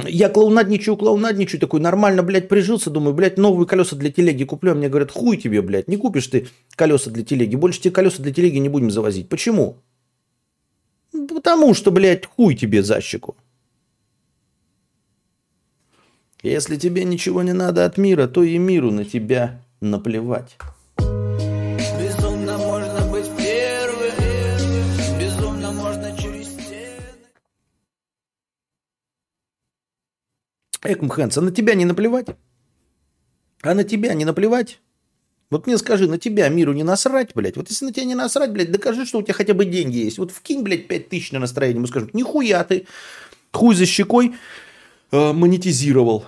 я 0.07 0.29
клоунадничаю, 0.29 0.95
клоунадничаю, 0.95 1.59
такой 1.59 1.81
нормально, 1.81 2.23
блядь, 2.23 2.47
прижился. 2.47 2.89
Думаю, 2.89 3.13
блядь, 3.13 3.37
новые 3.37 3.67
колеса 3.67 3.97
для 3.97 4.09
телеги 4.09 4.45
куплю. 4.45 4.71
А 4.71 4.75
мне 4.75 4.87
говорят, 4.87 5.11
хуй 5.11 5.35
тебе, 5.35 5.61
блядь, 5.61 5.89
не 5.89 5.97
купишь 5.97 6.27
ты 6.27 6.47
колеса 6.77 7.11
для 7.11 7.25
телеги. 7.25 7.57
Больше 7.57 7.81
тебе 7.81 7.93
колеса 7.93 8.23
для 8.23 8.33
телеги 8.33 8.57
не 8.57 8.69
будем 8.69 8.89
завозить. 8.89 9.27
Почему? 9.27 9.75
Потому 11.11 11.73
что, 11.73 11.91
блядь, 11.91 12.25
хуй 12.25 12.55
тебе 12.55 12.81
за 12.83 13.01
щеку. 13.01 13.35
Если 16.41 16.77
тебе 16.77 17.03
ничего 17.03 17.43
не 17.43 17.53
надо 17.53 17.83
от 17.83 17.97
мира, 17.97 18.27
то 18.27 18.43
и 18.43 18.57
миру 18.57 18.91
на 18.91 19.03
тебя 19.03 19.61
наплевать. 19.81 20.55
Экм 30.85 31.09
Хэнс, 31.09 31.37
а 31.37 31.41
на 31.41 31.51
тебя 31.51 31.73
не 31.75 31.85
наплевать? 31.85 32.27
А 33.61 33.73
на 33.73 33.83
тебя 33.83 34.13
не 34.13 34.25
наплевать? 34.25 34.79
Вот 35.49 35.67
мне 35.67 35.77
скажи, 35.77 36.07
на 36.07 36.17
тебя 36.17 36.49
миру 36.49 36.73
не 36.73 36.83
насрать, 36.83 37.31
блядь? 37.35 37.57
Вот 37.57 37.69
если 37.69 37.85
на 37.85 37.93
тебя 37.93 38.05
не 38.05 38.15
насрать, 38.15 38.51
блядь, 38.51 38.71
докажи, 38.71 39.05
что 39.05 39.19
у 39.19 39.21
тебя 39.21 39.33
хотя 39.33 39.53
бы 39.53 39.65
деньги 39.65 39.97
есть. 39.97 40.17
Вот 40.17 40.31
вкинь, 40.31 40.63
блядь, 40.63 40.87
5 40.87 41.09
тысяч 41.09 41.31
на 41.31 41.39
настроение, 41.39 41.81
мы 41.81 41.87
скажем, 41.87 42.09
нихуя 42.13 42.63
ты 42.63 42.87
хуй 43.51 43.75
за 43.75 43.85
щекой 43.85 44.35
э, 45.11 45.33
монетизировал. 45.33 46.25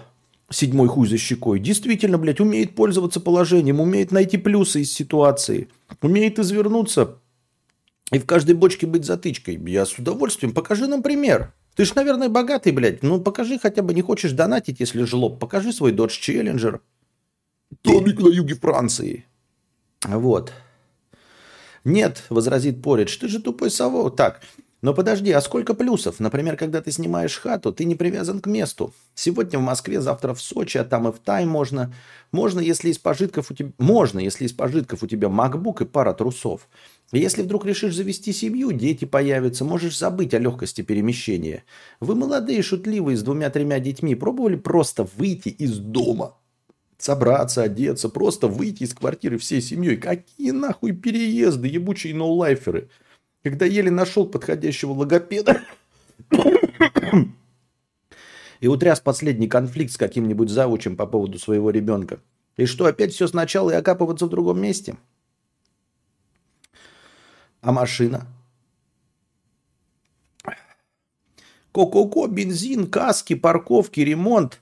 Седьмой 0.50 0.88
хуй 0.88 1.08
за 1.08 1.18
щекой. 1.18 1.60
Действительно, 1.60 2.18
блядь, 2.18 2.40
умеет 2.40 2.74
пользоваться 2.74 3.20
положением, 3.20 3.82
умеет 3.82 4.12
найти 4.12 4.38
плюсы 4.38 4.82
из 4.82 4.94
ситуации, 4.94 5.68
умеет 6.02 6.40
извернуться 6.40 7.18
и 8.12 8.20
в 8.20 8.26
каждой 8.26 8.56
бочке 8.56 8.88
быть 8.88 9.04
затычкой. 9.04 9.60
Я 9.68 9.86
с 9.86 9.98
удовольствием. 10.00 10.54
Покажи 10.54 10.88
нам 10.88 11.04
пример. 11.04 11.54
Ты 11.78 11.86
ж, 11.86 11.94
наверное, 11.94 12.28
богатый, 12.28 12.72
блядь. 12.72 13.04
Ну, 13.04 13.22
покажи 13.22 13.60
хотя 13.60 13.84
бы, 13.84 13.94
не 13.94 14.02
хочешь 14.02 14.32
донатить, 14.32 14.80
если 14.80 15.04
жлоб. 15.04 15.40
Покажи 15.40 15.72
свой 15.72 15.94
Dodge 15.94 16.20
Challenger. 16.20 16.80
Домик 17.84 18.20
на 18.20 18.30
юге 18.30 18.56
Франции. 18.56 19.26
Вот. 20.04 20.54
Нет, 21.84 22.24
возразит 22.30 22.82
Поридж, 22.82 23.20
ты 23.20 23.28
же 23.28 23.40
тупой 23.40 23.70
совок. 23.70 24.16
Так, 24.16 24.42
но 24.82 24.96
подожди, 24.96 25.32
а 25.32 25.40
сколько 25.40 25.76
плюсов? 25.76 26.20
Например, 26.20 26.58
когда 26.58 26.82
ты 26.82 26.92
снимаешь 26.92 27.38
хату, 27.38 27.72
ты 27.72 27.86
не 27.86 27.96
привязан 27.96 28.42
к 28.42 28.48
месту. 28.48 28.94
Сегодня 29.14 29.60
в 29.60 29.64
Москве, 29.64 30.02
завтра 30.02 30.34
в 30.34 30.42
Сочи, 30.42 30.78
а 30.78 30.84
там 30.84 31.08
и 31.08 31.12
в 31.12 31.20
Тай 31.20 31.46
можно. 31.46 31.94
Можно, 32.32 32.60
если 32.60 32.90
из 32.90 32.98
пожитков 32.98 33.52
у 33.52 33.54
тебя... 33.54 33.72
Можно, 33.78 34.20
если 34.20 34.46
из 34.46 34.54
пожитков 34.54 35.04
у 35.04 35.08
тебя 35.08 35.28
MacBook 35.28 35.84
и 35.84 35.86
пара 35.86 36.14
трусов. 36.14 36.68
Если 37.14 37.42
вдруг 37.42 37.66
решишь 37.66 37.96
завести 37.96 38.34
семью, 38.34 38.74
дети 38.74 39.06
появятся, 39.06 39.64
можешь 39.64 39.98
забыть 39.98 40.34
о 40.34 40.40
легкости 40.40 40.82
перемещения. 40.82 41.64
Вы 42.02 42.16
молодые, 42.16 42.62
шутливые, 42.62 43.16
с 43.16 43.24
двумя-тремя 43.24 43.80
детьми, 43.80 44.14
пробовали 44.14 44.58
просто 44.58 45.08
выйти 45.16 45.48
из 45.50 45.78
дома? 45.78 46.36
Собраться, 46.98 47.64
одеться, 47.64 48.10
просто 48.10 48.48
выйти 48.48 48.84
из 48.84 48.94
квартиры 48.94 49.38
всей 49.38 49.62
семьей. 49.62 49.96
Какие 49.96 50.52
нахуй 50.52 50.92
переезды, 50.92 51.70
ебучие 51.70 52.14
ноулайферы. 52.14 52.90
Когда 53.42 53.66
еле 53.66 53.90
нашел 53.92 54.28
подходящего 54.28 54.92
логопеда 54.92 55.62
и 58.60 58.68
утряс 58.68 59.00
последний 59.00 59.48
конфликт 59.48 59.94
с 59.94 59.98
каким-нибудь 59.98 60.50
завучем 60.50 60.98
по 60.98 61.06
поводу 61.06 61.40
своего 61.40 61.70
ребенка. 61.70 62.20
И 62.58 62.66
что, 62.66 62.86
опять 62.86 63.14
все 63.14 63.28
сначала 63.28 63.72
и 63.72 63.76
окапываться 63.76 64.26
в 64.26 64.30
другом 64.30 64.60
месте? 64.60 64.98
А 67.68 67.74
машина? 67.74 68.26
Ко-ко-ко, 71.74 72.28
бензин, 72.28 72.90
каски, 72.90 73.36
парковки, 73.36 74.00
ремонт. 74.00 74.62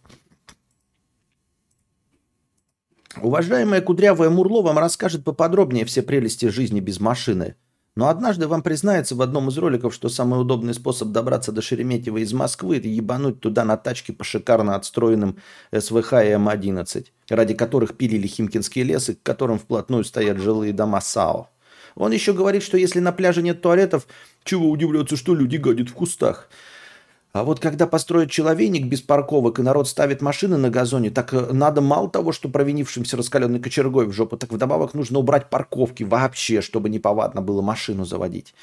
Уважаемая 3.21 3.81
Кудрявая 3.81 4.31
Мурло 4.31 4.63
вам 4.63 4.79
расскажет 4.79 5.23
поподробнее 5.23 5.85
все 5.85 6.01
прелести 6.01 6.47
жизни 6.47 6.79
без 6.79 6.99
машины. 6.99 7.55
Но 7.95 8.07
однажды 8.07 8.47
вам 8.47 8.63
признается 8.63 9.13
в 9.13 9.21
одном 9.21 9.49
из 9.49 9.57
роликов, 9.59 9.93
что 9.93 10.09
самый 10.09 10.41
удобный 10.41 10.73
способ 10.73 11.09
добраться 11.09 11.51
до 11.51 11.61
Шереметьево 11.61 12.17
из 12.17 12.33
Москвы– 12.33 12.77
это 12.77 12.87
ебануть 12.87 13.39
туда 13.39 13.65
на 13.65 13.77
тачке 13.77 14.13
по 14.13 14.23
шикарно 14.23 14.75
отстроенным 14.75 15.37
СВХ 15.71 16.13
и 16.13 16.31
М-11, 16.31 17.05
ради 17.29 17.53
которых 17.53 17.97
пилили 17.97 18.25
Химкинские 18.25 18.83
лесы, 18.83 19.13
к 19.13 19.21
которым 19.21 19.59
вплотную 19.59 20.03
стоят 20.03 20.39
жилые 20.39 20.73
дома 20.73 21.01
САО. 21.01 21.51
Он 21.95 22.11
еще 22.11 22.33
говорит, 22.33 22.61
что 22.61 22.77
если 22.77 22.99
на 22.99 23.11
пляже 23.11 23.41
нет 23.41 23.61
туалетов, 23.61 24.05
чего 24.43 24.69
удивляться, 24.69 25.15
что 25.15 25.33
люди 25.33 25.57
гадят 25.57 25.89
в 25.89 25.93
кустах. 25.93 26.49
А 27.31 27.43
вот 27.43 27.59
когда 27.59 27.85
построят 27.85 28.31
человейник 28.31 28.87
без 28.87 29.01
парковок 29.01 29.59
и 29.59 29.61
народ 29.61 29.89
ставит 29.89 30.21
машины 30.21 30.55
на 30.55 30.69
газоне, 30.69 31.09
так 31.09 31.33
э, 31.33 31.51
надо 31.51 31.81
мало 31.81 32.09
того, 32.09 32.31
что 32.31 32.47
провинившимся 32.47 33.17
раскаленной 33.17 33.59
кочергой 33.59 34.05
в 34.05 34.13
жопу, 34.13 34.37
так 34.37 34.53
вдобавок 34.53 34.93
нужно 34.93 35.19
убрать 35.19 35.49
парковки 35.49 36.03
вообще, 36.03 36.61
чтобы 36.61 36.87
неповадно 36.87 37.41
было 37.41 37.61
машину 37.61 38.05
заводить. 38.05 38.53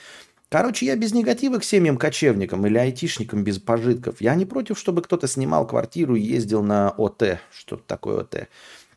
Короче, 0.49 0.87
я 0.87 0.97
без 0.97 1.13
негатива 1.13 1.59
к 1.59 1.65
семьям-кочевникам 1.65 2.67
или 2.67 2.79
айтишникам 2.79 3.45
без 3.45 3.59
пожитков. 3.59 4.23
Я 4.23 4.35
не 4.35 4.47
против, 4.47 4.79
чтобы 4.79 5.03
кто-то 5.03 5.29
снимал 5.29 5.67
квартиру 5.67 6.15
и 6.15 6.23
ездил 6.23 6.63
на 6.63 6.91
ОТ. 6.91 7.41
Что 7.51 7.77
такое 7.77 8.21
ОТ? 8.21 8.49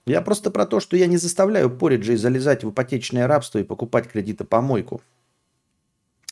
Я 0.05 0.21
просто 0.21 0.51
про 0.51 0.65
то, 0.65 0.79
что 0.79 0.97
я 0.97 1.07
не 1.07 1.17
заставляю 1.17 1.75
Пориджей 1.75 2.15
залезать 2.15 2.63
в 2.63 2.69
ипотечное 2.69 3.27
рабство 3.27 3.59
и 3.59 3.63
покупать 3.63 4.07
кредитопомойку. 4.07 5.01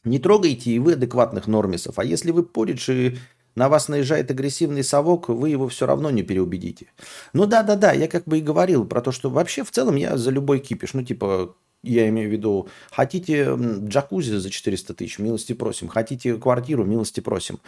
Не 0.04 0.20
трогайте 0.20 0.72
и 0.72 0.80
вы 0.80 0.94
адекватных 0.94 1.48
нормисов. 1.48 1.98
А 1.98 2.04
если 2.04 2.32
вы 2.32 2.44
Поридж 2.44 2.92
и 2.92 3.18
на 3.56 3.70
вас 3.70 3.88
наезжает 3.88 4.30
агрессивный 4.30 4.84
совок, 4.84 5.30
вы 5.30 5.50
его 5.50 5.68
все 5.70 5.86
равно 5.86 6.12
не 6.12 6.24
переубедите. 6.24 6.88
Ну 7.34 7.46
да-да-да, 7.46 7.94
я 7.94 8.08
как 8.08 8.26
бы 8.26 8.40
и 8.40 8.42
говорил 8.42 8.86
про 8.86 9.02
то, 9.02 9.12
что 9.12 9.30
вообще 9.30 9.64
в 9.64 9.72
целом 9.72 9.96
я 9.96 10.18
за 10.18 10.30
любой 10.30 10.60
кипиш. 10.60 10.94
Ну 10.94 11.04
типа, 11.04 11.56
я 11.84 12.08
имею 12.10 12.30
в 12.30 12.32
виду, 12.32 12.70
хотите 12.92 13.56
джакузи 13.56 14.38
за 14.38 14.50
400 14.50 14.94
тысяч, 14.94 15.20
милости 15.20 15.54
просим. 15.54 15.90
Хотите 15.90 16.36
квартиру, 16.38 16.86
милости 16.86 17.20
просим. 17.20 17.60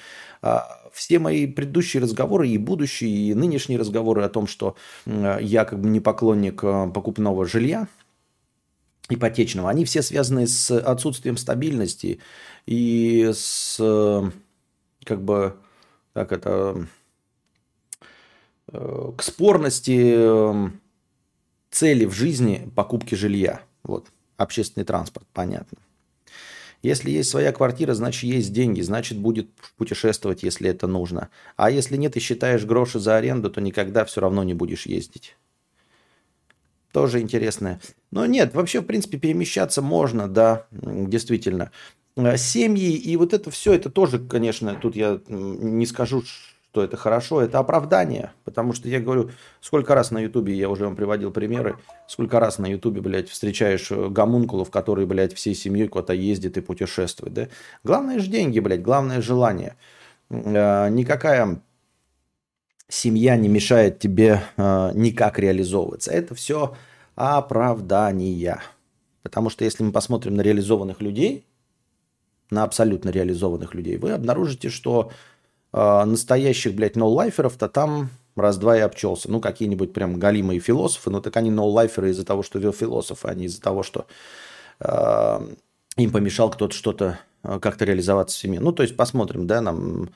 А, 0.42 0.90
все 0.94 1.20
мои 1.20 1.46
предыдущие 1.46 2.02
разговоры 2.02 2.48
и 2.48 2.58
будущие, 2.58 3.10
и 3.10 3.34
нынешние 3.34 3.78
разговоры 3.78 4.24
о 4.24 4.30
том, 4.30 4.48
что 4.48 4.76
я 5.06 5.66
как 5.66 5.82
бы 5.82 5.90
не 5.90 6.00
поклонник 6.00 6.64
э, 6.64 6.90
покупного 6.94 7.46
жилья, 7.46 7.90
ипотечного, 9.10 9.70
они 9.70 9.84
все 9.84 10.02
связаны 10.02 10.48
с 10.48 10.72
отсутствием 10.72 11.38
стабильности 11.38 12.20
и 12.66 13.30
с 13.34 13.78
как 15.04 15.22
бы, 15.22 15.58
как 16.14 16.32
это, 16.32 16.88
э, 18.72 19.12
к 19.18 19.22
спорности 19.22 20.72
цели 21.70 22.06
в 22.06 22.14
жизни 22.14 22.72
покупки 22.76 23.16
жилья. 23.16 23.62
Вот, 23.86 24.08
общественный 24.38 24.84
транспорт, 24.84 25.27
понятно. 25.32 25.77
Если 26.82 27.10
есть 27.10 27.30
своя 27.30 27.51
квартира, 27.51 27.94
значит 27.94 28.24
есть 28.24 28.51
деньги, 28.51 28.82
значит 28.82 29.18
будет 29.18 29.50
путешествовать, 29.77 30.44
если 30.44 30.70
это 30.70 30.88
нужно. 30.88 31.30
А 31.56 31.72
если 31.72 31.98
нет 31.98 32.18
и 32.18 32.20
считаешь 32.20 32.65
гроши 32.65 33.00
за 33.00 33.15
аренду, 33.15 33.50
то 33.50 33.62
никогда 33.62 34.06
все 34.06 34.22
равно 34.22 34.44
не 34.44 34.54
будешь 34.54 34.86
ездить. 34.86 35.36
Тоже 36.92 37.22
интересное. 37.22 37.80
Но 38.12 38.25
нет, 38.25 38.54
вообще, 38.54 38.82
в 38.82 38.86
принципе, 38.86 39.18
перемещаться 39.18 39.82
можно, 39.82 40.27
да, 40.27 40.68
действительно. 40.72 41.72
Семьи 42.38 42.94
и 42.96 43.18
вот 43.18 43.34
это 43.34 43.51
все, 43.51 43.74
это 43.74 43.89
тоже, 43.89 44.20
конечно, 44.20 44.75
тут 44.75 44.96
я 44.96 45.20
не 45.27 45.86
скажу, 45.86 46.24
что 46.75 46.84
это 46.84 46.98
хорошо, 46.98 47.41
это 47.41 47.60
оправдание. 47.60 48.34
Потому 48.44 48.74
что 48.74 48.89
я 48.89 49.00
говорю, 49.00 49.29
сколько 49.62 49.96
раз 49.96 50.12
на 50.12 50.20
Ютубе, 50.20 50.53
я 50.53 50.70
уже 50.70 50.84
вам 50.84 50.98
приводил 50.98 51.32
примеры, 51.32 51.77
сколько 52.05 52.38
раз 52.41 52.60
на 52.60 52.65
Ютубе, 52.65 53.00
блядь, 53.00 53.29
встречаешь 53.29 53.89
э, 53.91 54.10
гомункулов, 54.10 54.70
которые, 54.70 55.08
блядь, 55.08 55.34
всей 55.34 55.55
семьей 55.55 55.88
куда-то 55.88 56.12
ездят 56.12 56.58
и 56.58 56.62
путешествуют, 56.62 57.34
да? 57.34 57.48
Главное 57.86 58.20
же 58.20 58.29
деньги, 58.29 58.60
блядь, 58.60 58.82
главное 58.82 59.22
желание. 59.22 59.77
Э, 60.29 60.89
никакая 60.89 61.62
семья 62.89 63.38
не 63.38 63.48
мешает 63.48 64.00
тебе 64.00 64.41
э, 64.58 64.91
никак 64.96 65.39
реализовываться. 65.39 66.12
Это 66.12 66.36
все 66.36 66.75
оправдания. 67.15 68.62
Потому 69.24 69.50
что 69.50 69.63
если 69.63 69.82
мы 69.82 69.94
посмотрим 69.94 70.36
на 70.36 70.41
реализованных 70.41 71.00
людей, 71.00 71.46
на 72.50 72.63
абсолютно 72.63 73.12
реализованных 73.12 73.74
людей, 73.74 73.96
вы 73.96 74.12
обнаружите, 74.12 74.67
что 74.70 75.13
настоящих, 75.75 76.74
блядь, 76.74 76.96
ноу-лайферов-то 76.96 77.67
там 77.67 78.10
раз-два 78.36 78.77
и 78.77 78.82
обчелся. 78.82 79.29
Ну, 79.29 79.41
какие-нибудь 79.41 79.94
прям 79.94 80.20
галимые 80.20 80.60
философы, 80.60 81.10
но 81.10 81.22
так 81.22 81.36
они 81.38 81.51
ноу-лайферы 81.51 82.12
из-за 82.12 82.25
того, 82.25 82.44
что 82.44 82.60
философы, 82.72 83.27
а 83.27 83.34
не 83.34 83.46
из-за 83.46 83.62
того, 83.62 83.84
что 83.84 84.05
э, 84.79 85.39
им 85.98 86.12
помешал 86.12 86.50
кто-то 86.50 86.74
что-то 86.74 87.20
э, 87.44 87.60
как-то 87.60 87.86
реализоваться 87.86 88.38
в 88.38 88.39
семье. 88.39 88.60
Ну, 88.60 88.72
то 88.72 88.84
есть 88.84 88.96
посмотрим, 88.96 89.48
да, 89.48 89.62
нам 89.62 90.10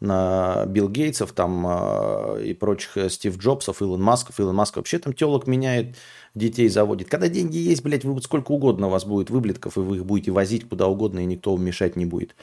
на 0.00 0.64
Билл 0.66 0.88
Гейтсов 0.88 1.32
там 1.32 1.66
э, 1.68 2.44
и 2.46 2.54
прочих 2.54 2.96
э, 2.96 3.10
Стив 3.10 3.36
Джобсов, 3.36 3.82
Илон 3.82 4.02
Масков. 4.02 4.40
Илон 4.40 4.56
Маск 4.56 4.76
вообще 4.76 4.98
там 4.98 5.12
телок 5.12 5.46
меняет, 5.46 5.94
детей 6.34 6.68
заводит. 6.68 7.08
Когда 7.08 7.28
деньги 7.28 7.58
есть, 7.58 7.82
блядь, 7.82 8.04
вы, 8.04 8.20
сколько 8.22 8.52
угодно 8.52 8.86
у 8.86 8.90
вас 8.90 9.04
будет 9.04 9.30
выблетков, 9.30 9.76
и 9.76 9.80
вы 9.80 9.96
их 9.96 10.06
будете 10.06 10.30
возить 10.30 10.68
куда 10.68 10.86
угодно, 10.86 11.20
и 11.20 11.26
никто 11.26 11.52
вам 11.52 11.64
мешать 11.64 11.96
не 11.96 12.06
будет 12.06 12.34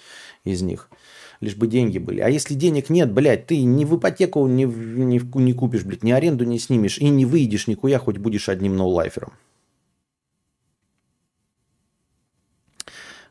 из 0.43 0.61
них. 0.61 0.89
Лишь 1.39 1.55
бы 1.55 1.67
деньги 1.67 1.99
были. 1.99 2.21
А 2.21 2.29
если 2.29 2.55
денег 2.55 2.89
нет, 2.89 3.11
блядь, 3.11 3.45
ты 3.47 3.61
ни 3.63 3.85
в 3.85 3.97
ипотеку 3.97 4.47
не, 4.47 4.65
не, 4.65 5.21
не 5.35 5.53
купишь, 5.53 5.83
блядь, 5.83 6.03
ни 6.03 6.11
аренду 6.11 6.45
не 6.45 6.57
снимешь, 6.57 6.97
и 6.97 7.09
не 7.09 7.25
выйдешь 7.25 7.67
никуда, 7.67 7.99
хоть 7.99 8.17
будешь 8.17 8.49
одним 8.49 8.75
ноулайфером. 8.75 9.33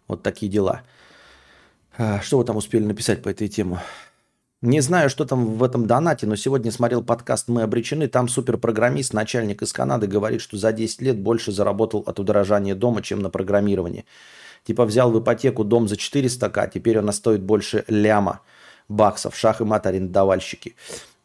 Вот 0.06 0.22
такие 0.22 0.50
дела. 0.50 0.82
А, 1.98 2.20
что 2.20 2.38
вы 2.38 2.44
там 2.44 2.56
успели 2.56 2.84
написать 2.84 3.22
по 3.22 3.28
этой 3.28 3.48
теме? 3.48 3.80
Не 4.62 4.80
знаю, 4.80 5.10
что 5.10 5.24
там 5.24 5.58
в 5.58 5.62
этом 5.62 5.86
донате, 5.86 6.26
но 6.26 6.36
сегодня 6.36 6.70
смотрел 6.70 7.02
подкаст 7.02 7.48
«Мы 7.48 7.62
обречены». 7.62 8.08
Там 8.08 8.28
суперпрограммист, 8.28 9.12
начальник 9.12 9.62
из 9.62 9.72
Канады, 9.72 10.06
говорит, 10.06 10.40
что 10.40 10.56
за 10.56 10.72
10 10.72 11.02
лет 11.02 11.18
больше 11.18 11.52
заработал 11.52 12.02
от 12.06 12.18
удорожания 12.18 12.74
дома, 12.74 13.02
чем 13.02 13.20
на 13.20 13.30
программировании. 13.30 14.06
Типа 14.66 14.84
взял 14.84 15.10
в 15.10 15.20
ипотеку 15.20 15.64
дом 15.64 15.88
за 15.88 15.94
400к, 15.94 16.70
теперь 16.74 16.98
она 16.98 17.12
стоит 17.12 17.42
больше 17.42 17.84
ляма 17.88 18.40
баксов. 18.88 19.36
Шах 19.36 19.60
и 19.60 19.64
мат 19.64 19.86
арендовальщики. 19.86 20.74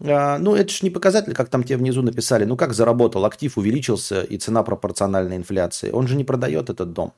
А, 0.04 0.38
ну, 0.38 0.56
это 0.56 0.72
же 0.72 0.80
не 0.84 0.90
показатель, 0.90 1.34
как 1.34 1.50
там 1.50 1.64
тебе 1.64 1.78
внизу 1.78 2.02
написали. 2.02 2.46
Ну, 2.46 2.56
как 2.56 2.74
заработал, 2.74 3.26
актив 3.26 3.58
увеличился 3.58 4.22
и 4.22 4.38
цена 4.38 4.64
пропорциональна 4.64 5.36
инфляции. 5.36 5.92
Он 5.92 6.08
же 6.08 6.16
не 6.16 6.24
продает 6.24 6.70
этот 6.70 6.94
дом. 6.94 7.14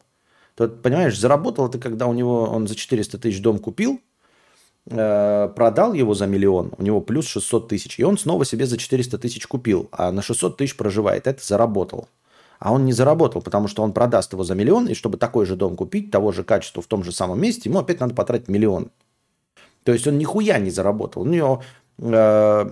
Тут, 0.55 0.81
понимаешь, 0.81 1.19
заработал 1.19 1.67
это, 1.67 1.77
когда 1.79 2.07
у 2.07 2.13
него 2.13 2.43
он 2.43 2.67
за 2.67 2.75
400 2.75 3.17
тысяч 3.17 3.41
дом 3.41 3.59
купил, 3.59 3.99
Э, 4.85 5.49
продал 5.55 5.93
его 5.93 6.13
за 6.13 6.27
миллион, 6.27 6.73
у 6.77 6.83
него 6.83 6.99
плюс 6.99 7.27
600 7.27 7.69
тысяч, 7.69 7.99
и 7.99 8.03
он 8.03 8.17
снова 8.17 8.43
себе 8.43 8.65
за 8.65 8.77
400 8.77 9.17
тысяч 9.17 9.47
купил, 9.47 9.87
а 9.93 10.11
на 10.11 10.21
600 10.21 10.57
тысяч 10.57 10.75
проживает. 10.75 11.25
Это 11.25 11.43
заработал. 11.43 12.09
А 12.63 12.71
он 12.71 12.85
не 12.85 12.93
заработал, 12.93 13.41
потому 13.41 13.67
что 13.67 13.83
он 13.83 13.91
продаст 13.91 14.31
его 14.31 14.45
за 14.45 14.55
миллион, 14.55 14.87
и 14.87 14.93
чтобы 14.93 15.17
такой 15.17 15.45
же 15.45 15.57
дом 15.57 15.75
купить, 15.75 16.11
того 16.11 16.31
же 16.31 16.45
качества 16.45 16.81
в 16.81 16.87
том 16.87 17.03
же 17.03 17.11
самом 17.11 17.41
месте, 17.41 17.69
ему 17.69 17.79
опять 17.79 17.99
надо 17.99 18.15
потратить 18.15 18.47
миллион. 18.47 18.89
То 19.83 19.91
есть 19.91 20.07
он 20.07 20.17
нихуя 20.17 20.59
не 20.59 20.71
заработал. 20.71 21.23
У 21.23 21.25
него 21.25 21.61
э, 21.97 22.71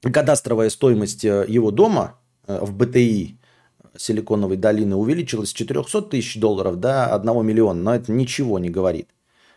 кадастровая 0.00 0.70
стоимость 0.70 1.24
э, 1.24 1.44
его 1.48 1.72
дома 1.72 2.20
э, 2.46 2.56
в 2.62 2.72
БТИ 2.72 3.40
Силиконовой 3.96 4.56
долины 4.56 4.94
увеличилась 4.94 5.48
с 5.48 5.54
400 5.54 6.02
тысяч 6.02 6.38
долларов 6.38 6.78
до 6.78 7.12
1 7.16 7.44
миллиона, 7.44 7.82
но 7.82 7.94
это 7.96 8.12
ничего 8.12 8.60
не 8.60 8.70
говорит. 8.70 9.08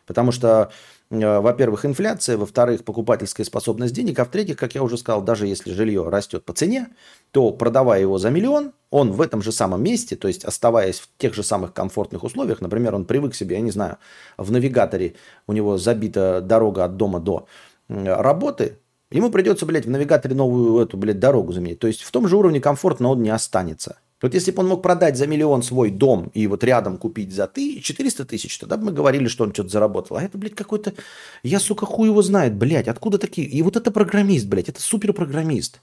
Потому 0.08 0.32
что 0.32 0.72
во-первых, 1.12 1.86
инфляция, 1.86 2.38
во-вторых, 2.38 2.86
покупательская 2.86 3.46
способность 3.46 3.94
денег, 3.94 4.18
а 4.20 4.26
в-третьих, 4.26 4.56
как 4.56 4.76
я 4.76 4.82
уже 4.82 4.98
сказал, 4.98 5.22
даже 5.22 5.46
если 5.46 5.74
жилье 5.74 6.08
растет 6.08 6.46
по 6.46 6.54
цене, 6.54 6.88
то 7.32 7.52
продавая 7.52 8.00
его 8.00 8.18
за 8.18 8.30
миллион, 8.30 8.72
он 8.92 9.12
в 9.12 9.20
этом 9.20 9.42
же 9.42 9.52
самом 9.52 9.84
месте, 9.84 10.16
то 10.16 10.30
есть 10.30 10.46
оставаясь 10.46 11.00
в 11.00 11.10
тех 11.18 11.34
же 11.34 11.44
самых 11.44 11.74
комфортных 11.74 12.24
условиях, 12.24 12.62
например, 12.62 12.96
он 12.96 13.04
привык 13.04 13.36
себе, 13.36 13.58
я 13.58 13.62
не 13.62 13.72
знаю, 13.72 13.98
в 14.38 14.52
навигаторе 14.54 15.16
у 15.48 15.54
него 15.54 15.78
забита 15.78 16.40
дорога 16.40 16.86
от 16.86 16.96
дома 16.96 17.20
до 17.20 17.46
работы, 17.90 18.80
ему 19.12 19.30
придется, 19.32 19.66
блядь, 19.66 19.86
в 19.86 19.90
навигаторе 19.90 20.34
новую 20.34 20.82
эту, 20.82 20.96
блядь, 20.96 21.20
дорогу 21.20 21.52
заменить. 21.52 21.80
То 21.80 21.88
есть 21.88 22.04
в 22.04 22.12
том 22.12 22.26
же 22.30 22.38
уровне 22.38 22.62
комфорта 22.62 23.06
он 23.06 23.22
не 23.22 23.32
останется. 23.32 23.98
Вот 24.22 24.36
если 24.36 24.52
бы 24.52 24.62
он 24.62 24.70
мог 24.70 24.84
продать 24.84 25.18
за 25.18 25.26
миллион 25.26 25.64
свой 25.64 25.90
дом 25.90 26.30
и 26.34 26.46
вот 26.46 26.64
рядом 26.64 26.98
купить 26.98 27.34
за 27.34 27.48
ты 27.48 27.80
400 27.82 28.26
тысяч, 28.26 28.58
тогда 28.60 28.78
бы 28.78 28.86
мы 28.86 28.92
говорили, 28.92 29.28
что 29.28 29.44
он 29.44 29.54
что-то 29.54 29.70
заработал. 29.70 30.18
А 30.18 30.24
это, 30.24 30.38
блядь, 30.38 30.54
какой-то... 30.54 30.94
Я, 31.42 31.60
сука, 31.60 31.88
хуй 31.88 32.10
его 32.10 32.22
знает, 32.22 32.56
блядь, 32.56 32.88
откуда 32.88 33.18
такие... 33.18 33.48
И 33.48 33.62
вот 33.64 33.76
это 33.76 33.90
программист, 33.90 34.46
блядь, 34.48 34.70
это 34.70 34.80
суперпрограммист. 34.80 35.82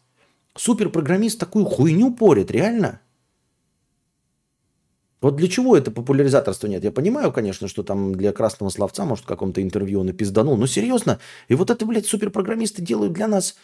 Суперпрограммист 0.56 1.38
такую 1.38 1.64
хуйню 1.64 2.14
порит, 2.14 2.52
реально? 2.52 3.00
Вот 5.20 5.34
для 5.34 5.48
чего 5.48 5.76
это 5.76 5.90
популяризаторство 5.90 6.68
нет? 6.68 6.84
Я 6.84 6.92
понимаю, 6.92 7.32
конечно, 7.32 7.66
что 7.66 7.82
там 7.82 8.14
для 8.14 8.32
красного 8.32 8.70
словца, 8.70 9.04
может, 9.04 9.24
в 9.24 9.28
каком-то 9.28 9.60
интервью 9.60 10.00
он 10.00 10.10
и 10.10 10.12
пизданул. 10.12 10.56
Но 10.56 10.68
серьезно, 10.68 11.18
и 11.48 11.54
вот 11.56 11.70
это, 11.70 11.84
блядь, 11.84 12.06
суперпрограммисты 12.06 12.82
делают 12.82 13.14
для 13.14 13.26
нас 13.26 13.56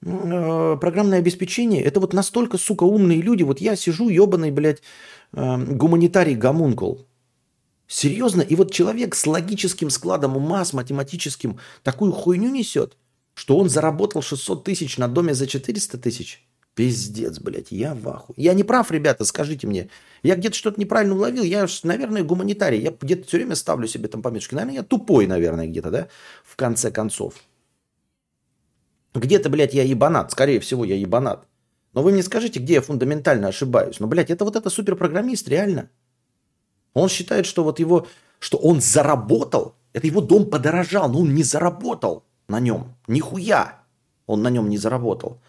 программное 0.00 1.18
обеспечение, 1.18 1.82
это 1.82 2.00
вот 2.00 2.12
настолько, 2.12 2.58
сука, 2.58 2.84
умные 2.84 3.20
люди. 3.20 3.42
Вот 3.42 3.60
я 3.60 3.76
сижу, 3.76 4.08
ебаный, 4.08 4.50
блядь, 4.50 4.82
э, 5.32 5.56
гуманитарий 5.56 6.34
гомункул. 6.34 7.06
Серьезно? 7.88 8.42
И 8.42 8.56
вот 8.56 8.72
человек 8.72 9.14
с 9.14 9.26
логическим 9.26 9.90
складом 9.90 10.36
ума, 10.36 10.64
с 10.64 10.72
математическим, 10.72 11.58
такую 11.82 12.12
хуйню 12.12 12.50
несет, 12.50 12.96
что 13.34 13.56
он 13.56 13.68
заработал 13.68 14.22
600 14.22 14.64
тысяч 14.64 14.98
на 14.98 15.08
доме 15.08 15.34
за 15.34 15.46
400 15.46 15.98
тысяч. 15.98 16.46
Пиздец, 16.74 17.38
блядь, 17.40 17.72
я 17.72 17.94
в 17.94 18.06
аху. 18.08 18.34
Я 18.36 18.52
не 18.52 18.62
прав, 18.62 18.90
ребята, 18.90 19.24
скажите 19.24 19.66
мне. 19.66 19.88
Я 20.22 20.36
где-то 20.36 20.54
что-то 20.54 20.78
неправильно 20.78 21.14
уловил. 21.14 21.42
Я, 21.42 21.66
наверное, 21.84 22.22
гуманитарий. 22.22 22.80
Я 22.80 22.90
где-то 22.90 23.26
все 23.26 23.38
время 23.38 23.54
ставлю 23.54 23.88
себе 23.88 24.08
там 24.08 24.20
пометочки. 24.20 24.54
Наверное, 24.54 24.76
я 24.76 24.82
тупой, 24.82 25.26
наверное, 25.26 25.66
где-то, 25.66 25.90
да, 25.90 26.08
в 26.44 26.54
конце 26.54 26.90
концов. 26.90 27.34
Где-то, 29.18 29.48
блядь, 29.48 29.74
я 29.74 29.82
ебанат. 29.82 30.30
Скорее 30.32 30.60
всего, 30.60 30.84
я 30.84 30.96
ебанат. 30.96 31.46
Но 31.92 32.02
вы 32.02 32.12
мне 32.12 32.22
скажите, 32.22 32.60
где 32.60 32.74
я 32.74 32.80
фундаментально 32.82 33.48
ошибаюсь. 33.48 34.00
Ну, 34.00 34.06
блядь, 34.06 34.30
это 34.30 34.44
вот 34.44 34.56
это 34.56 34.70
суперпрограммист, 34.70 35.48
реально. 35.48 35.90
Он 36.92 37.08
считает, 37.08 37.46
что 37.46 37.64
вот 37.64 37.78
его, 37.78 38.06
что 38.38 38.58
он 38.58 38.80
заработал, 38.80 39.74
это 39.92 40.06
его 40.06 40.20
дом 40.20 40.50
подорожал, 40.50 41.08
но 41.10 41.20
он 41.20 41.34
не 41.34 41.42
заработал 41.42 42.24
на 42.48 42.60
нем. 42.60 42.94
Нихуя 43.06 43.82
он 44.26 44.42
на 44.42 44.50
нем 44.50 44.68
не 44.68 44.76
заработал. 44.76 45.40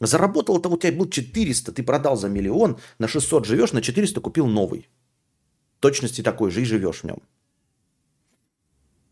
Заработал 0.00 0.58
это 0.58 0.68
у 0.68 0.78
тебя 0.78 0.92
был 0.92 1.10
400, 1.10 1.72
ты 1.72 1.82
продал 1.82 2.16
за 2.16 2.28
миллион, 2.28 2.78
на 2.98 3.08
600 3.08 3.46
живешь, 3.46 3.72
на 3.72 3.82
400 3.82 4.20
купил 4.20 4.46
новый. 4.46 4.88
точности 5.80 6.22
такой 6.22 6.50
же 6.50 6.62
и 6.62 6.64
живешь 6.64 7.00
в 7.00 7.04
нем. 7.04 7.18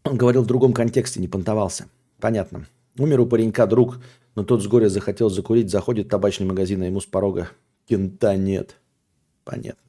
Он 0.04 0.16
говорил 0.16 0.42
в 0.42 0.46
другом 0.46 0.72
контексте, 0.72 1.20
не 1.20 1.28
понтовался. 1.28 1.88
Понятно. 2.20 2.66
Умер 2.98 3.20
у 3.20 3.26
паренька 3.26 3.66
друг, 3.66 3.98
но 4.34 4.44
тот 4.44 4.62
с 4.62 4.66
горя 4.66 4.88
захотел 4.88 5.30
закурить, 5.30 5.70
заходит 5.70 6.06
в 6.06 6.10
табачный 6.10 6.46
магазин, 6.46 6.82
а 6.82 6.86
ему 6.86 7.00
с 7.00 7.06
порога 7.06 7.50
кента 7.86 8.36
нет. 8.36 8.76
Понятно. 9.44 9.82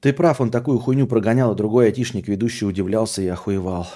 Ты 0.00 0.12
прав, 0.12 0.40
он 0.40 0.50
такую 0.50 0.78
хуйню 0.78 1.06
прогонял, 1.06 1.52
а 1.52 1.54
другой 1.54 1.86
айтишник, 1.86 2.28
ведущий, 2.28 2.66
удивлялся 2.66 3.22
и 3.22 3.26
охуевал. 3.26 3.86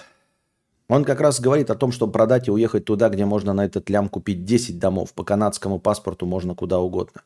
Он 0.88 1.04
как 1.04 1.20
раз 1.20 1.38
говорит 1.38 1.68
о 1.68 1.74
том, 1.74 1.92
чтобы 1.92 2.12
продать 2.12 2.48
и 2.48 2.50
уехать 2.50 2.86
туда, 2.86 3.10
где 3.10 3.26
можно 3.26 3.52
на 3.52 3.66
этот 3.66 3.90
лям 3.90 4.08
купить 4.08 4.44
10 4.44 4.78
домов. 4.78 5.12
По 5.12 5.22
канадскому 5.22 5.78
паспорту 5.78 6.24
можно 6.24 6.54
куда 6.54 6.80
угодно. 6.80 7.20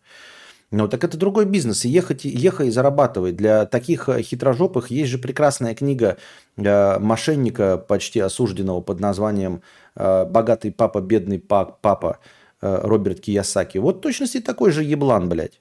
Ну, 0.73 0.89
так 0.89 1.05
это 1.05 1.19
другой 1.19 1.45
бизнес. 1.45 1.85
И 1.85 1.91
ехать, 1.91 2.25
ехай 2.25 2.69
и 2.69 2.71
зарабатывай. 2.71 3.33
Для 3.33 3.67
таких 3.67 4.09
э, 4.09 4.23
хитрожопых 4.23 4.91
есть 4.91 5.11
же 5.11 5.19
прекрасная 5.19 5.75
книга 5.75 6.17
э, 6.57 6.99
мошенника, 6.99 7.77
почти 7.77 8.21
осужденного 8.21 8.81
под 8.81 8.99
названием 8.99 9.61
э, 9.95 10.25
«Богатый 10.25 10.73
папа, 10.73 11.03
бедный 11.03 11.39
папа» 11.39 12.21
э, 12.63 12.81
Роберт 12.85 13.21
Киясаки. 13.21 13.77
Вот 13.77 14.01
точности 14.01 14.41
такой 14.41 14.73
же 14.73 14.83
еблан, 14.83 15.29
блядь. 15.29 15.61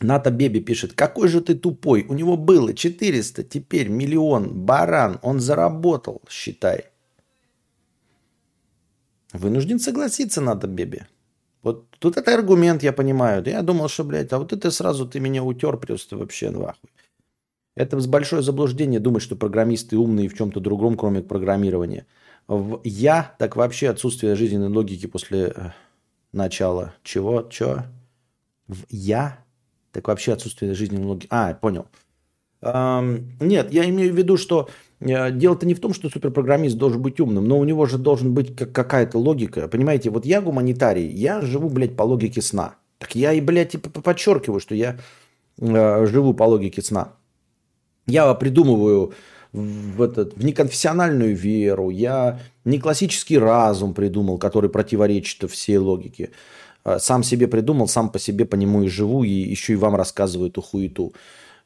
Ната 0.00 0.32
Беби 0.32 0.60
пишет, 0.60 0.92
какой 0.92 1.28
же 1.28 1.40
ты 1.40 1.54
тупой, 1.54 2.04
у 2.08 2.14
него 2.14 2.36
было 2.36 2.74
400, 2.74 3.44
теперь 3.44 3.88
миллион, 3.88 4.52
баран, 4.52 5.20
он 5.22 5.38
заработал, 5.38 6.20
считай. 6.28 6.86
Вынужден 9.32 9.78
согласиться, 9.78 10.40
Ната 10.40 10.66
Беби. 10.66 11.02
Тут 12.04 12.18
это 12.18 12.34
аргумент, 12.34 12.82
я 12.82 12.92
понимаю. 12.92 13.42
Я 13.46 13.62
думал, 13.62 13.88
что, 13.88 14.04
блядь, 14.04 14.30
а 14.34 14.38
вот 14.38 14.52
это 14.52 14.70
сразу 14.70 15.08
ты 15.08 15.20
меня 15.20 15.42
утер 15.42 15.78
просто 15.78 16.18
вообще 16.18 16.50
нахуй. 16.50 16.90
Это 17.76 17.96
большое 18.06 18.42
заблуждение 18.42 19.00
думать, 19.00 19.22
что 19.22 19.36
программисты 19.36 19.96
умные 19.96 20.28
в 20.28 20.34
чем-то 20.34 20.60
другом, 20.60 20.98
кроме 20.98 21.22
программирования. 21.22 22.06
В 22.46 22.82
я, 22.84 23.34
так 23.38 23.56
вообще 23.56 23.88
отсутствие 23.88 24.36
жизненной 24.36 24.68
логики 24.68 25.06
после 25.06 25.54
э, 25.56 25.70
начала. 26.30 26.92
Чего? 27.04 27.40
Чего? 27.44 27.84
В 28.68 28.84
я, 28.90 29.42
так 29.90 30.06
вообще 30.06 30.34
отсутствие 30.34 30.74
жизненной 30.74 31.06
логики. 31.06 31.28
А, 31.30 31.54
понял. 31.54 31.86
Нет, 33.40 33.72
я 33.72 33.88
имею 33.88 34.12
в 34.12 34.16
виду, 34.16 34.36
что 34.36 34.68
Э, 35.04 35.30
дело-то 35.30 35.66
не 35.66 35.74
в 35.74 35.80
том, 35.80 35.92
что 35.92 36.08
суперпрограммист 36.08 36.76
должен 36.76 37.02
быть 37.02 37.20
умным, 37.20 37.46
но 37.46 37.58
у 37.58 37.64
него 37.64 37.86
же 37.86 37.98
должен 37.98 38.32
быть 38.32 38.56
какая-то 38.56 39.18
логика. 39.18 39.68
Понимаете, 39.68 40.10
вот 40.10 40.24
я 40.26 40.40
гуманитарий, 40.40 41.06
я 41.06 41.40
живу, 41.40 41.68
блядь, 41.68 41.96
по 41.96 42.02
логике 42.02 42.42
сна. 42.42 42.76
Так 42.98 43.14
я 43.14 43.32
и, 43.32 43.40
блядь, 43.40 43.72
типа 43.72 44.00
подчеркиваю, 44.00 44.60
что 44.60 44.74
я 44.74 44.96
э, 45.58 46.06
живу 46.06 46.34
по 46.34 46.44
логике 46.44 46.82
сна. 46.82 47.12
Я 48.06 48.32
придумываю 48.34 49.12
в, 49.52 50.02
этот, 50.02 50.34
в 50.36 50.44
неконфессиональную 50.44 51.34
веру, 51.36 51.90
я 51.90 52.40
не 52.64 52.78
классический 52.78 53.38
разум 53.38 53.94
придумал, 53.94 54.38
который 54.38 54.70
противоречит 54.70 55.50
всей 55.50 55.78
логике. 55.78 56.30
Э, 56.84 56.98
сам 56.98 57.22
себе 57.22 57.46
придумал, 57.46 57.88
сам 57.88 58.10
по 58.10 58.18
себе 58.18 58.44
по 58.44 58.56
нему 58.56 58.82
и 58.82 58.88
живу, 58.88 59.24
и 59.24 59.30
еще 59.30 59.74
и 59.74 59.76
вам 59.76 59.96
рассказываю 59.96 60.50
эту 60.50 60.62
хуету. 60.62 61.12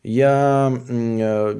Я 0.02 0.72
э, 0.88 1.54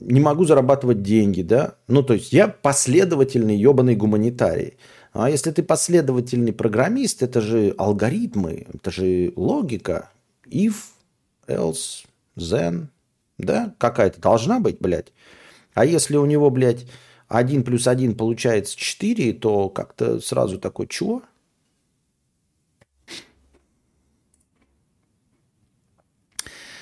не 0.00 0.20
могу 0.20 0.44
зарабатывать 0.44 1.02
деньги, 1.02 1.42
да? 1.42 1.76
Ну, 1.88 2.02
то 2.02 2.14
есть 2.14 2.32
я 2.32 2.48
последовательный 2.48 3.56
ебаный 3.56 3.96
гуманитарий. 3.96 4.76
А 5.12 5.30
если 5.30 5.50
ты 5.50 5.62
последовательный 5.62 6.52
программист, 6.52 7.22
это 7.22 7.40
же 7.40 7.74
алгоритмы, 7.78 8.66
это 8.72 8.90
же 8.90 9.32
логика. 9.36 10.10
If, 10.46 10.74
else, 11.46 12.04
then, 12.36 12.88
да? 13.38 13.74
Какая-то 13.78 14.20
должна 14.20 14.60
быть, 14.60 14.78
блядь. 14.80 15.12
А 15.74 15.84
если 15.84 16.16
у 16.16 16.26
него, 16.26 16.50
блядь, 16.50 16.86
1 17.28 17.62
плюс 17.62 17.86
1 17.86 18.16
получается 18.16 18.76
4, 18.76 19.32
то 19.34 19.68
как-то 19.70 20.20
сразу 20.20 20.58
такой, 20.58 20.88
чего? 20.88 21.22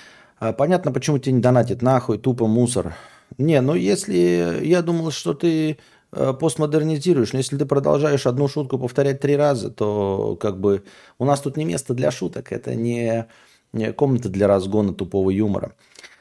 А, 0.00 0.25
понятно, 0.52 0.92
почему 0.92 1.18
тебе 1.18 1.32
не 1.32 1.40
донатит. 1.40 1.82
Нахуй, 1.82 2.18
тупо 2.18 2.46
мусор. 2.46 2.94
Не, 3.38 3.60
ну 3.60 3.74
если 3.74 4.64
я 4.64 4.82
думал, 4.82 5.10
что 5.10 5.34
ты 5.34 5.78
э, 6.12 6.32
постмодернизируешь, 6.38 7.32
но 7.32 7.38
если 7.38 7.56
ты 7.56 7.66
продолжаешь 7.66 8.26
одну 8.26 8.48
шутку 8.48 8.78
повторять 8.78 9.20
три 9.20 9.36
раза, 9.36 9.70
то 9.70 10.36
как 10.40 10.60
бы 10.60 10.84
у 11.18 11.24
нас 11.24 11.40
тут 11.40 11.56
не 11.56 11.64
место 11.64 11.94
для 11.94 12.10
шуток, 12.10 12.52
это 12.52 12.74
не, 12.74 13.26
не 13.72 13.92
комната 13.92 14.28
для 14.28 14.46
разгона 14.46 14.94
тупого 14.94 15.30
юмора. 15.30 15.74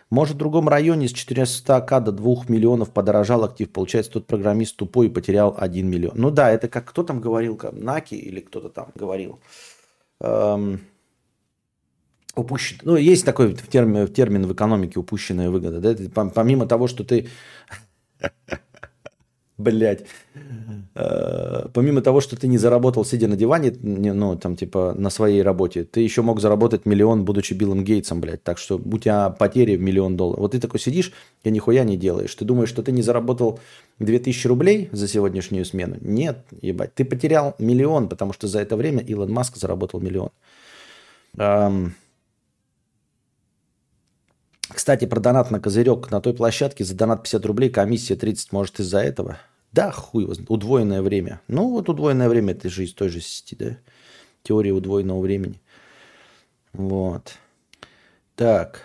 Может, 0.10 0.36
в 0.36 0.38
другом 0.38 0.70
районе 0.70 1.08
с 1.08 1.14
400к 1.14 2.00
до 2.00 2.12
2 2.12 2.36
миллионов 2.48 2.92
подорожал 2.92 3.44
актив. 3.44 3.72
Получается, 3.72 4.14
тот 4.14 4.28
программист 4.28 4.78
тупой 4.78 5.08
и 5.08 5.10
потерял 5.10 5.56
1 5.58 5.90
миллион. 5.90 6.14
Ну 6.16 6.32
да, 6.32 6.52
это 6.52 6.68
как 6.68 6.86
кто 6.86 7.04
там 7.04 7.20
говорил, 7.20 7.58
как 7.58 7.74
Наки 7.74 8.16
или 8.16 8.40
кто-то 8.40 8.70
там 8.70 8.92
говорил. 8.96 9.40
Эм, 10.22 10.82
упущен. 12.36 12.78
Ну, 12.84 12.96
есть 12.96 13.26
такой 13.26 13.56
термин, 13.56 14.08
термин 14.08 14.46
в 14.46 14.54
экономике 14.54 15.00
упущенная 15.00 15.50
выгода. 15.50 15.80
Да? 15.80 16.30
Помимо 16.34 16.68
того, 16.68 16.88
что 16.88 17.04
ты... 17.04 17.28
Блять. 19.58 20.06
Э, 20.96 21.68
помимо 21.74 22.02
того, 22.02 22.20
что 22.20 22.36
ты 22.36 22.48
не 22.48 22.58
заработал, 22.58 23.06
сидя 23.06 23.30
на 23.30 23.38
диване, 23.38 23.74
ну, 23.82 24.36
там, 24.36 24.58
типа, 24.58 24.94
на 24.98 25.10
своей 25.10 25.42
работе, 25.42 25.86
ты 25.86 26.02
еще 26.02 26.22
мог 26.24 26.42
заработать 26.42 26.86
миллион, 26.86 27.24
будучи 27.24 27.54
Биллом 27.54 27.84
Гейтсом, 27.86 28.20
блядь. 28.20 28.44
Так 28.44 28.58
что 28.58 28.78
у 28.78 28.98
тебя 28.98 29.30
потери 29.30 29.78
в 29.78 29.82
миллион 29.82 30.18
долларов. 30.18 30.42
Вот 30.42 30.52
ты 30.52 30.60
такой 30.60 30.82
сидишь 30.82 31.14
и 31.46 31.52
нихуя 31.52 31.86
не 31.86 31.96
делаешь. 31.96 32.36
Ты 32.36 32.44
думаешь, 32.44 32.68
что 32.68 32.84
ты 32.84 32.92
не 32.92 33.02
заработал 33.02 33.60
2000 34.00 34.48
рублей 34.48 34.90
за 34.92 35.08
сегодняшнюю 35.08 35.64
смену? 35.64 35.96
Нет, 36.02 36.40
ебать. 36.62 36.94
Ты 36.94 37.06
потерял 37.06 37.56
миллион, 37.58 38.10
потому 38.10 38.34
что 38.34 38.48
за 38.48 38.60
это 38.60 38.76
время 38.76 39.00
Илон 39.00 39.32
Маск 39.32 39.56
заработал 39.56 40.02
миллион. 40.02 40.32
Кстати, 44.86 45.06
про 45.06 45.20
донат 45.20 45.50
на 45.50 45.60
козырек 45.60 46.12
на 46.12 46.22
той 46.22 46.36
площадке 46.36 46.84
за 46.84 46.94
донат 46.94 47.24
50 47.24 47.44
рублей, 47.48 47.72
комиссия 47.72 48.16
30, 48.16 48.52
может, 48.52 48.80
из-за 48.80 49.00
этого? 49.00 49.40
Да, 49.72 49.90
хуй 49.90 50.26
его 50.26 50.34
удвоенное 50.48 51.02
время. 51.02 51.42
Ну, 51.48 51.72
вот 51.72 51.90
удвоенное 51.90 52.30
время, 52.30 52.54
это 52.54 52.70
же 52.70 52.84
из 52.84 52.94
той 52.94 53.10
же 53.10 53.20
сети, 53.20 53.56
да? 53.56 53.78
Теория 54.44 54.74
удвоенного 54.74 55.22
времени. 55.22 55.60
Вот. 56.74 57.34
Так. 58.36 58.82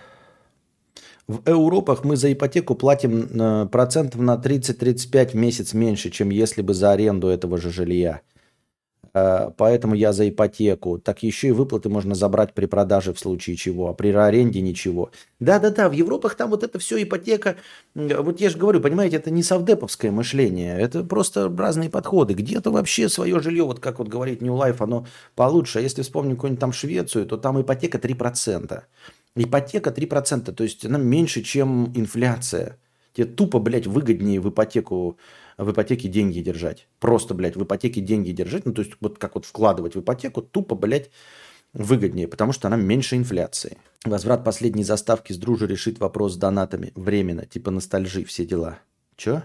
В 1.27 1.47
Европах 1.47 2.03
мы 2.03 2.17
за 2.17 2.33
ипотеку 2.33 2.75
платим 2.77 3.29
э, 3.39 3.67
процентов 3.67 4.23
на 4.23 4.37
30-35 4.37 5.33
в 5.33 5.35
месяц 5.35 5.75
меньше, 5.75 6.09
чем 6.09 6.31
если 6.31 6.63
бы 6.63 6.73
за 6.73 6.93
аренду 6.93 7.29
этого 7.29 7.59
же 7.59 7.71
жилья. 7.71 8.23
Э, 9.13 9.51
поэтому 9.57 9.95
я 9.95 10.13
за 10.13 10.29
ипотеку. 10.29 10.99
Так 10.99 11.23
еще 11.23 11.49
и 11.49 11.53
выплаты 11.53 11.89
можно 11.89 12.15
забрать 12.15 12.55
при 12.55 12.67
продаже 12.67 13.13
в 13.13 13.19
случае 13.19 13.57
чего, 13.57 13.89
а 13.89 13.95
при 13.95 14.13
аренде 14.13 14.61
ничего. 14.61 15.11
Да-да-да, 15.41 15.89
в 15.89 15.93
Европах 15.93 16.37
там 16.37 16.51
вот 16.51 16.63
это 16.63 16.79
все 16.79 17.03
ипотека. 17.03 17.57
Вот 17.95 18.41
я 18.41 18.51
же 18.51 18.59
говорю, 18.59 18.81
понимаете, 18.81 19.17
это 19.17 19.31
не 19.31 19.43
совдеповское 19.43 20.11
мышление, 20.11 20.79
это 20.79 21.03
просто 21.03 21.53
разные 21.57 21.91
подходы. 21.91 22.35
Где-то 22.35 22.71
вообще 22.71 23.09
свое 23.09 23.41
жилье, 23.41 23.65
вот 23.65 23.81
как 23.81 23.99
вот 23.99 24.09
говорит 24.09 24.43
New 24.43 24.55
Life, 24.55 24.77
оно 24.79 25.07
получше. 25.35 25.81
А 25.81 25.83
если 25.83 26.03
вспомним 26.03 26.37
какую-нибудь 26.37 26.61
там 26.61 26.73
Швецию, 26.73 27.27
то 27.27 27.37
там 27.37 27.61
ипотека 27.61 27.99
3%. 27.99 28.83
Ипотека 29.37 29.91
3%, 29.91 30.53
то 30.53 30.65
есть 30.65 30.85
она 30.85 30.99
меньше, 30.99 31.43
чем 31.43 31.93
инфляция. 31.95 32.79
Тебе 33.13 33.27
тупо, 33.27 33.59
блядь, 33.59 33.87
выгоднее 33.87 34.41
в 34.41 34.49
ипотеку 34.51 35.19
в 35.65 35.73
ипотеке 35.73 36.09
деньги 36.09 36.41
держать. 36.41 36.89
Просто, 36.99 37.35
блядь, 37.35 37.57
в 37.57 37.63
ипотеке 37.63 38.01
деньги 38.01 38.31
держать. 38.31 38.65
Ну, 38.67 38.73
то 38.73 38.83
есть, 38.83 38.95
вот 39.01 39.19
как 39.19 39.35
вот 39.35 39.45
вкладывать 39.45 39.95
в 39.95 40.01
ипотеку, 40.01 40.43
тупо, 40.43 40.75
блядь, 40.75 41.11
выгоднее, 41.73 42.29
потому 42.29 42.53
что 42.53 42.69
она 42.69 42.77
меньше 42.77 43.17
инфляции. 43.17 43.79
Возврат 44.05 44.45
последней 44.45 44.85
заставки 44.85 45.33
с 45.33 45.37
дружи 45.37 45.67
решит 45.67 46.01
вопрос 46.01 46.35
с 46.35 46.37
донатами. 46.37 46.93
Временно, 46.95 47.47
типа 47.47 47.71
ностальжи, 47.71 48.25
все 48.25 48.47
дела. 48.47 48.79
Чё? 49.17 49.43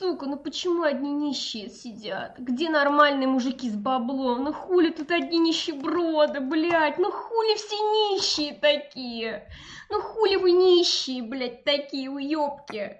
Сука, 0.00 0.24
ну 0.24 0.38
почему 0.38 0.84
одни 0.84 1.12
нищие 1.12 1.68
сидят? 1.68 2.38
Где 2.38 2.70
нормальные 2.70 3.28
мужики 3.28 3.68
с 3.68 3.74
баблом? 3.74 4.44
Ну 4.44 4.52
хули 4.54 4.88
тут 4.88 5.10
одни 5.10 5.38
нищеброды, 5.38 6.40
блядь? 6.40 6.98
Ну 6.98 7.12
хули 7.12 7.54
все 7.56 7.76
нищие 7.76 8.54
такие? 8.54 9.46
Ну 9.90 10.00
хули 10.00 10.36
вы 10.36 10.52
нищие, 10.52 11.22
блядь, 11.22 11.64
такие 11.64 12.08
уёбки? 12.08 12.96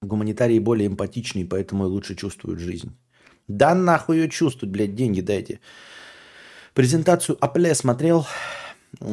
Гуманитарии 0.00 0.58
более 0.58 0.88
эмпатичнее, 0.88 1.44
поэтому 1.44 1.84
и 1.84 1.88
лучше 1.88 2.14
чувствуют 2.14 2.60
жизнь. 2.60 2.96
Да 3.46 3.74
нахуй 3.74 4.16
ее 4.16 4.30
чувствовать, 4.30 4.72
блядь, 4.72 4.94
деньги 4.94 5.20
дайте. 5.20 5.60
Презентацию 6.72 7.36
Apple 7.42 7.74
смотрел. 7.74 8.26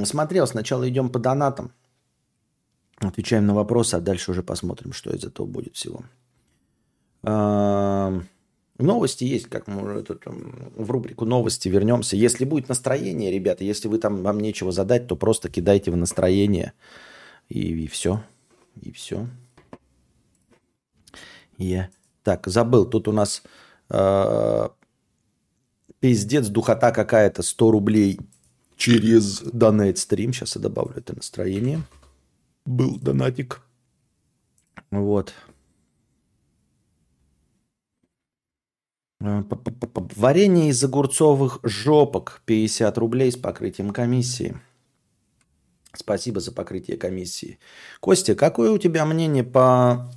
Смотрел, 0.05 0.47
сначала 0.47 0.87
идем 0.87 1.09
по 1.09 1.19
донатам. 1.19 1.73
Отвечаем 2.99 3.45
на 3.45 3.53
вопросы, 3.53 3.95
а 3.95 3.99
дальше 3.99 4.31
уже 4.31 4.41
посмотрим, 4.41 4.93
что 4.93 5.09
из 5.09 5.25
этого 5.25 5.45
будет 5.45 5.75
всего. 5.75 6.05
Новости 8.77 9.23
есть, 9.23 9.47
как 9.47 9.67
мы 9.67 10.03
тут 10.03 10.23
в 10.25 10.91
рубрику 10.91 11.25
новости 11.25 11.69
вернемся. 11.69 12.17
Если 12.17 12.45
будет 12.45 12.69
настроение, 12.69 13.31
ребята, 13.31 13.63
если 13.63 13.87
вы 13.87 13.97
там 13.97 14.21
вам 14.21 14.39
нечего 14.39 14.71
задать, 14.71 15.07
то 15.07 15.15
просто 15.15 15.49
кидайте 15.49 15.91
в 15.91 15.97
настроение. 15.97 16.73
И, 17.47 17.85
и 17.85 17.87
все. 17.87 18.21
И 18.81 18.91
все. 18.91 19.27
Я. 21.57 21.89
Так, 22.23 22.47
забыл, 22.47 22.85
тут 22.85 23.07
у 23.07 23.11
нас 23.11 23.43
э, 23.89 24.69
пиздец, 25.99 26.47
духота 26.47 26.91
какая-то, 26.91 27.43
100 27.43 27.71
рублей 27.71 28.19
через 28.75 29.39
донат 29.41 29.97
стрим. 29.97 30.33
Сейчас 30.33 30.55
я 30.55 30.61
добавлю 30.61 30.97
это 30.97 31.15
настроение. 31.15 31.81
Был 32.65 32.99
донатик. 32.99 33.61
Вот. 34.91 35.33
Э, 39.14 39.14
варенье 40.15 40.69
из 40.69 40.83
огурцовых 40.83 41.59
жопок 41.63 42.41
50 42.45 42.97
рублей 42.97 43.31
с 43.31 43.37
покрытием 43.37 43.91
комиссии. 43.91 44.57
Спасибо 45.93 46.39
за 46.39 46.51
покрытие 46.51 46.97
комиссии. 46.97 47.59
Костя, 47.99 48.35
какое 48.35 48.71
у 48.71 48.77
тебя 48.77 49.05
мнение 49.05 49.43
по 49.43 50.11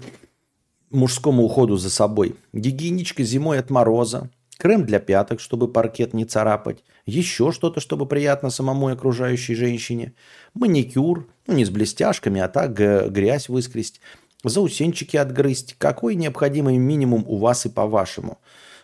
мужскому 0.90 1.44
уходу 1.44 1.76
за 1.76 1.90
собой? 1.90 2.36
Гигиеничка 2.52 3.22
зимой 3.22 3.58
от 3.58 3.70
мороза, 3.70 4.30
крем 4.58 4.84
для 4.84 4.98
пяток, 4.98 5.40
чтобы 5.40 5.68
паркет 5.68 6.14
не 6.14 6.24
царапать, 6.24 6.82
еще 7.06 7.52
что-то, 7.52 7.80
чтобы 7.80 8.06
приятно 8.06 8.50
самому 8.50 8.90
и 8.90 8.92
окружающей 8.92 9.54
женщине, 9.54 10.14
маникюр, 10.54 11.26
ну 11.46 11.54
не 11.54 11.64
с 11.64 11.70
блестяшками, 11.70 12.40
а 12.40 12.48
так 12.48 12.74
грязь 12.74 13.48
выскресть, 13.48 14.00
заусенчики 14.44 15.16
отгрызть. 15.16 15.76
Какой 15.78 16.16
необходимый 16.16 16.76
минимум 16.76 17.24
у 17.26 17.36
вас 17.36 17.66
и 17.66 17.68
по-вашему? 17.68 18.38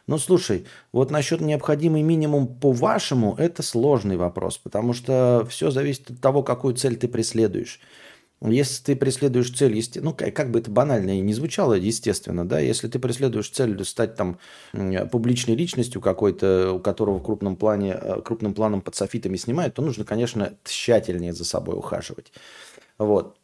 Ну, 0.07 0.19
слушай, 0.19 0.67
вот 0.93 1.11
насчет 1.11 1.41
необходимый 1.41 2.03
минимум 2.03 2.47
по-вашему, 2.47 3.35
это 3.39 3.63
сложный 3.63 4.17
вопрос, 4.19 4.59
потому 4.59 4.93
что 4.93 5.47
все 5.49 5.71
зависит 5.71 6.11
от 6.11 6.21
того, 6.21 6.43
какую 6.43 6.75
цель 6.75 6.97
ты 6.97 7.09
преследуешь. 7.09 7.81
Если 8.43 8.83
ты 8.83 8.97
преследуешь 8.97 9.51
цель, 9.51 9.83
ну, 10.03 10.13
как 10.13 10.51
бы 10.51 10.59
это 10.59 10.71
банально 10.71 11.17
и 11.17 11.21
не 11.21 11.33
звучало, 11.33 11.73
естественно, 11.75 12.47
да, 12.47 12.59
если 12.61 12.89
ты 12.89 12.99
преследуешь 12.99 13.49
цель 13.49 13.83
стать 13.87 14.17
там 14.17 14.39
публичной 15.11 15.55
личностью 15.55 16.03
какой-то, 16.03 16.73
у 16.73 16.81
которого 16.81 17.19
в 17.19 17.23
крупном 17.23 17.57
плане, 17.57 17.97
э, 17.99 18.21
крупным 18.23 18.53
планом 18.53 18.83
под 18.83 18.95
софитами 18.97 19.39
снимают, 19.39 19.75
то 19.75 19.83
нужно, 19.83 20.05
конечно, 20.05 20.53
тщательнее 20.65 21.33
за 21.33 21.47
собой 21.47 21.77
ухаживать. 21.77 22.33
Вот. 22.99 23.39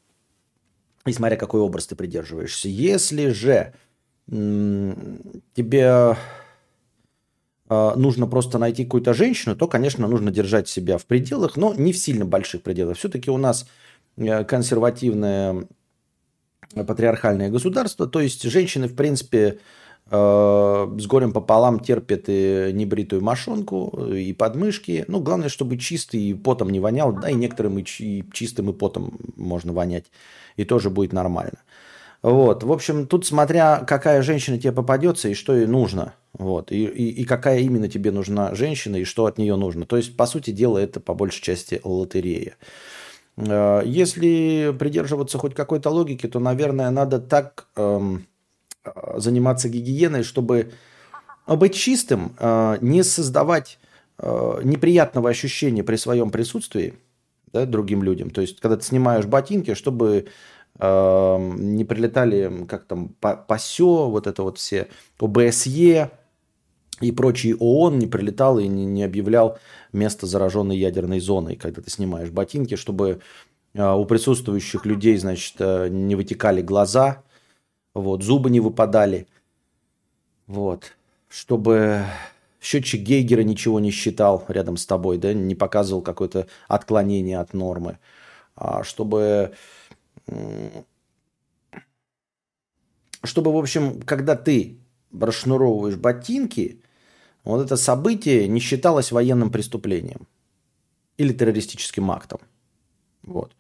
И 1.07 1.13
смотря 1.13 1.37
какой 1.39 1.61
образ 1.63 1.87
ты 1.87 1.97
придерживаешься. 1.97 2.69
Если 2.69 3.29
же 3.29 3.73
тебе 4.29 6.17
нужно 7.71 8.27
просто 8.27 8.59
найти 8.59 8.85
какую-то 8.85 9.15
женщину, 9.15 9.55
то, 9.55 9.69
конечно, 9.69 10.09
нужно 10.09 10.33
держать 10.33 10.69
себя 10.69 10.99
в 10.99 11.07
пределах, 11.07 11.57
но 11.57 11.73
не 11.73 11.93
в 11.93 11.99
сильно 11.99 12.25
больших 12.25 12.63
пределах. 12.63 12.99
Все-таки 12.99 13.31
у 13.31 13.37
нас 13.37 13.67
э, 14.17 14.45
консервативное 14.45 15.69
патриархальное 16.75 17.49
государство, 17.49 18.07
то 18.07 18.21
есть 18.21 18.43
женщины, 18.43 18.89
в 18.89 18.97
принципе, 18.97 19.61
э, 20.11 20.97
с 20.99 21.07
горем 21.07 21.33
пополам 21.33 21.79
терпят 21.79 22.25
и 22.27 22.71
небритую 22.73 23.23
мошонку, 23.23 24.07
и 24.13 24.33
подмышки. 24.33 25.05
Ну, 25.07 25.21
главное, 25.21 25.49
чтобы 25.49 25.79
чистый 25.79 26.21
и 26.21 26.35
потом 26.35 26.71
не 26.71 26.81
вонял, 26.81 27.13
да, 27.13 27.31
и 27.31 27.35
некоторым 27.35 27.79
и 27.79 27.85
чистым 28.33 28.71
и 28.71 28.73
потом 28.73 29.17
можно 29.37 29.73
вонять, 29.73 30.07
и 30.57 30.65
тоже 30.65 30.91
будет 30.91 31.13
нормально. 31.13 31.59
Вот, 32.23 32.65
в 32.65 32.73
общем, 32.73 33.07
тут 33.07 33.25
смотря 33.27 33.79
какая 33.87 34.21
женщина 34.23 34.59
тебе 34.59 34.73
попадется 34.73 35.29
и 35.29 35.35
что 35.35 35.57
ей 35.57 35.67
нужно, 35.67 36.15
вот, 36.35 36.71
и, 36.71 36.85
и, 36.85 37.23
и 37.23 37.25
какая 37.25 37.61
именно 37.61 37.89
тебе 37.89 38.11
нужна 38.11 38.55
женщина 38.55 38.97
и 38.97 39.05
что 39.05 39.25
от 39.25 39.39
нее 39.39 39.57
нужно. 39.57 39.87
То 39.87 39.97
есть, 39.97 40.17
по 40.17 40.27
сути 40.27 40.51
дела, 40.51 40.79
это 40.79 41.01
по 41.01 41.15
большей 41.15 41.43
части 41.43 41.81
лотерея. 41.83 42.57
Э, 43.37 43.83
если 43.87 44.75
придерживаться 44.79 45.39
хоть 45.39 45.55
какой-то 45.55 45.89
логики, 45.89 46.27
то, 46.27 46.41
наверное, 46.41 46.91
надо 46.91 47.21
так 47.21 47.69
эм, 47.77 48.27
заниматься 49.17 49.69
гигиеной, 49.69 50.23
чтобы 50.23 50.73
быть 51.47 51.75
чистым, 51.75 52.35
э, 52.39 52.77
не 52.81 53.03
создавать 53.03 53.79
э, 54.19 54.61
неприятного 54.63 55.31
ощущения 55.31 55.83
при 55.83 55.97
своем 55.97 56.31
присутствии 56.31 56.95
да, 57.53 57.67
другим 57.67 58.03
людям. 58.03 58.31
То 58.31 58.41
есть, 58.41 58.61
когда 58.61 58.77
ты 58.77 58.85
снимаешь 58.85 59.27
ботинки, 59.27 59.75
чтобы 59.75 60.29
не 60.81 61.85
прилетали, 61.85 62.65
как 62.67 62.85
там, 62.85 63.11
ПАСЕ, 63.21 63.85
вот 63.85 64.27
это 64.27 64.43
вот 64.43 64.59
все, 64.59 64.89
ОБСЕ 65.19 66.11
и 67.01 67.13
прочие 67.13 67.57
ООН 67.57 67.99
не 67.99 68.07
прилетал 68.07 68.59
и 68.59 68.67
не, 68.67 68.85
не 68.85 69.03
объявлял 69.03 69.59
место 69.93 70.27
зараженной 70.27 70.77
ядерной 70.77 71.21
зоной, 71.21 71.57
когда 71.57 71.83
ты 71.83 71.91
снимаешь 71.91 72.31
ботинки, 72.31 72.77
чтобы 72.77 73.21
а, 73.77 73.97
у 73.97 74.05
присутствующих 74.05 74.87
людей, 74.87 75.17
значит, 75.17 75.57
э, 75.59 75.89
не 75.89 76.15
вытекали 76.15 76.63
глаза, 76.63 77.23
вот, 77.95 78.23
зубы 78.23 78.51
не 78.51 78.61
выпадали, 78.61 79.27
вот, 80.47 80.93
чтобы 81.29 82.05
счетчик 82.61 83.01
Гейгера 83.01 83.43
ничего 83.43 83.81
не 83.81 83.91
считал 83.91 84.45
рядом 84.49 84.77
с 84.77 84.87
тобой, 84.87 85.19
да, 85.19 85.33
не 85.33 85.55
показывал 85.55 86.03
какое-то 86.03 86.47
отклонение 86.69 87.39
от 87.39 87.55
нормы, 87.55 87.99
а 88.57 88.85
чтобы 88.85 89.53
чтобы, 93.23 93.53
в 93.53 93.57
общем, 93.57 94.01
когда 94.03 94.37
ты 94.37 94.79
расшнуровываешь 95.13 95.97
ботинки, 95.97 96.83
вот 97.45 97.65
это 97.65 97.77
событие 97.77 98.49
не 98.49 98.61
считалось 98.61 99.13
военным 99.13 99.51
преступлением 99.51 100.27
или 101.17 101.33
террористическим 101.33 102.11
актом. 102.11 102.41
Вот. 103.23 103.55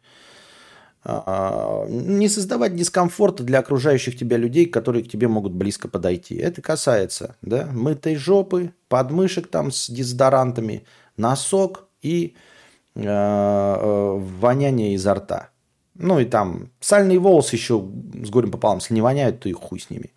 А, 1.02 1.86
не 1.88 2.28
создавать 2.28 2.76
дискомфорта 2.76 3.42
для 3.42 3.60
окружающих 3.60 4.18
тебя 4.18 4.36
людей, 4.36 4.66
которые 4.66 5.02
к 5.02 5.08
тебе 5.08 5.28
могут 5.28 5.52
близко 5.52 5.88
подойти. 5.88 6.36
Это 6.36 6.60
касается 6.60 7.36
да, 7.40 7.66
мытой 7.72 8.16
жопы, 8.16 8.74
подмышек 8.88 9.46
там 9.46 9.70
с 9.70 9.88
дезодорантами, 9.88 10.84
носок 11.16 11.88
и 12.02 12.34
э, 12.94 13.02
э, 13.02 14.18
воняние 14.40 14.94
изо 14.94 15.14
рта. 15.14 15.50
Ну 16.00 16.18
и 16.18 16.24
там 16.24 16.70
сальный 16.80 17.18
волос 17.18 17.52
еще 17.52 17.86
с 18.24 18.30
горем 18.30 18.50
пополам, 18.50 18.78
если 18.78 18.94
не 18.94 19.02
воняют, 19.02 19.40
то 19.40 19.48
и 19.48 19.52
хуй 19.52 19.78
с 19.78 19.90
ними. 19.90 20.12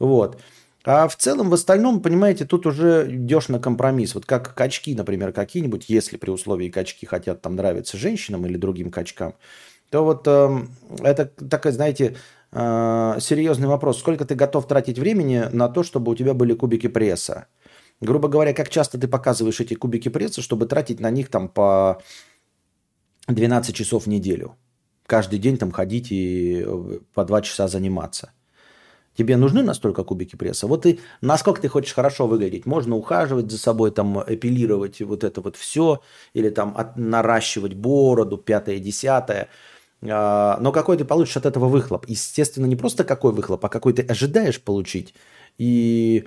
Вот. 0.00 0.40
А 0.84 1.06
в 1.06 1.14
целом, 1.14 1.48
в 1.48 1.54
остальном, 1.54 2.02
понимаете, 2.02 2.44
тут 2.44 2.66
уже 2.66 3.06
идешь 3.08 3.48
на 3.48 3.60
компромисс. 3.60 4.16
Вот 4.16 4.26
как 4.26 4.52
качки, 4.54 4.96
например, 4.96 5.32
какие-нибудь, 5.32 5.84
если 5.88 6.16
при 6.16 6.30
условии 6.30 6.70
качки 6.70 7.06
хотят 7.06 7.40
там 7.40 7.54
нравиться 7.54 7.96
женщинам 7.96 8.46
или 8.46 8.56
другим 8.56 8.90
качкам, 8.90 9.34
то 9.90 10.02
вот 10.02 10.26
э, 10.26 10.66
это 11.02 11.26
такой, 11.26 11.70
знаете, 11.70 12.16
э, 12.50 13.16
серьезный 13.20 13.68
вопрос. 13.68 14.00
Сколько 14.00 14.24
ты 14.24 14.34
готов 14.34 14.66
тратить 14.66 14.98
времени 14.98 15.44
на 15.52 15.68
то, 15.68 15.84
чтобы 15.84 16.10
у 16.10 16.14
тебя 16.16 16.34
были 16.34 16.54
кубики 16.54 16.88
пресса? 16.88 17.46
Грубо 18.00 18.26
говоря, 18.26 18.52
как 18.54 18.68
часто 18.70 18.98
ты 18.98 19.06
показываешь 19.06 19.60
эти 19.60 19.74
кубики 19.74 20.08
пресса, 20.08 20.42
чтобы 20.42 20.66
тратить 20.66 20.98
на 20.98 21.10
них 21.10 21.28
там 21.28 21.48
по 21.48 22.02
12 23.28 23.72
часов 23.72 24.06
в 24.06 24.08
неделю? 24.08 24.56
Каждый 25.06 25.38
день 25.38 25.58
там 25.58 25.70
ходить 25.72 26.10
и 26.10 26.64
э, 26.66 26.98
по 27.14 27.24
два 27.24 27.42
часа 27.42 27.68
заниматься. 27.68 28.32
Тебе 29.14 29.36
нужны 29.36 29.62
настолько 29.62 30.04
кубики 30.04 30.36
пресса? 30.36 30.66
Вот 30.66 30.86
и 30.86 31.00
насколько 31.20 31.60
ты 31.60 31.68
хочешь 31.68 31.92
хорошо 31.92 32.26
выглядеть. 32.26 32.64
Можно 32.64 32.96
ухаживать 32.96 33.50
за 33.50 33.58
собой, 33.58 33.90
там 33.90 34.22
эпилировать 34.26 35.02
вот 35.02 35.22
это 35.22 35.42
вот 35.42 35.56
все, 35.56 36.00
или 36.32 36.48
там 36.48 36.74
от, 36.76 36.96
наращивать 36.96 37.74
бороду, 37.74 38.38
пятое, 38.38 38.78
десятое. 38.78 39.48
А, 40.02 40.56
но 40.60 40.72
какой 40.72 40.96
ты 40.96 41.04
получишь 41.04 41.36
от 41.36 41.44
этого 41.44 41.66
выхлоп? 41.68 42.06
Естественно, 42.08 42.64
не 42.64 42.76
просто 42.76 43.04
какой 43.04 43.32
выхлоп, 43.32 43.62
а 43.66 43.68
какой 43.68 43.92
ты 43.92 44.02
ожидаешь 44.02 44.62
получить. 44.62 45.14
И 45.58 46.26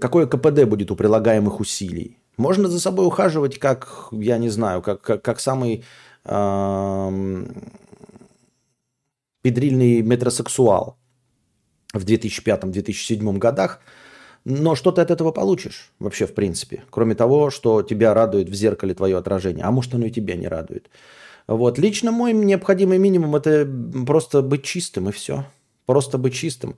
какое 0.00 0.26
КПД 0.26 0.64
будет 0.64 0.90
у 0.90 0.96
прилагаемых 0.96 1.60
усилий. 1.60 2.18
Можно 2.38 2.68
за 2.68 2.80
собой 2.80 3.06
ухаживать, 3.06 3.58
как, 3.58 4.08
я 4.10 4.38
не 4.38 4.48
знаю, 4.48 4.80
как, 4.80 5.02
как, 5.02 5.22
как 5.22 5.40
самый 5.40 5.84
педрильный 9.46 10.02
метросексуал 10.02 10.96
в 11.94 12.04
2005-2007 12.04 13.38
годах, 13.38 13.78
но 14.44 14.74
что 14.74 14.90
ты 14.90 15.02
от 15.02 15.12
этого 15.12 15.30
получишь 15.30 15.92
вообще 16.00 16.26
в 16.26 16.34
принципе, 16.34 16.82
кроме 16.90 17.14
того, 17.14 17.50
что 17.50 17.82
тебя 17.82 18.12
радует 18.12 18.48
в 18.48 18.54
зеркале 18.54 18.92
твое 18.92 19.16
отражение, 19.16 19.64
а 19.64 19.70
может 19.70 19.94
оно 19.94 20.06
и 20.06 20.10
тебя 20.10 20.34
не 20.34 20.48
радует. 20.48 20.90
Вот. 21.46 21.78
Лично 21.78 22.10
мой 22.10 22.32
необходимый 22.32 22.98
минимум– 22.98 23.36
это 23.36 23.68
просто 24.04 24.42
быть 24.42 24.64
чистым 24.64 25.10
и 25.10 25.12
все. 25.12 25.44
Просто 25.84 26.18
быть 26.18 26.34
чистым. 26.34 26.74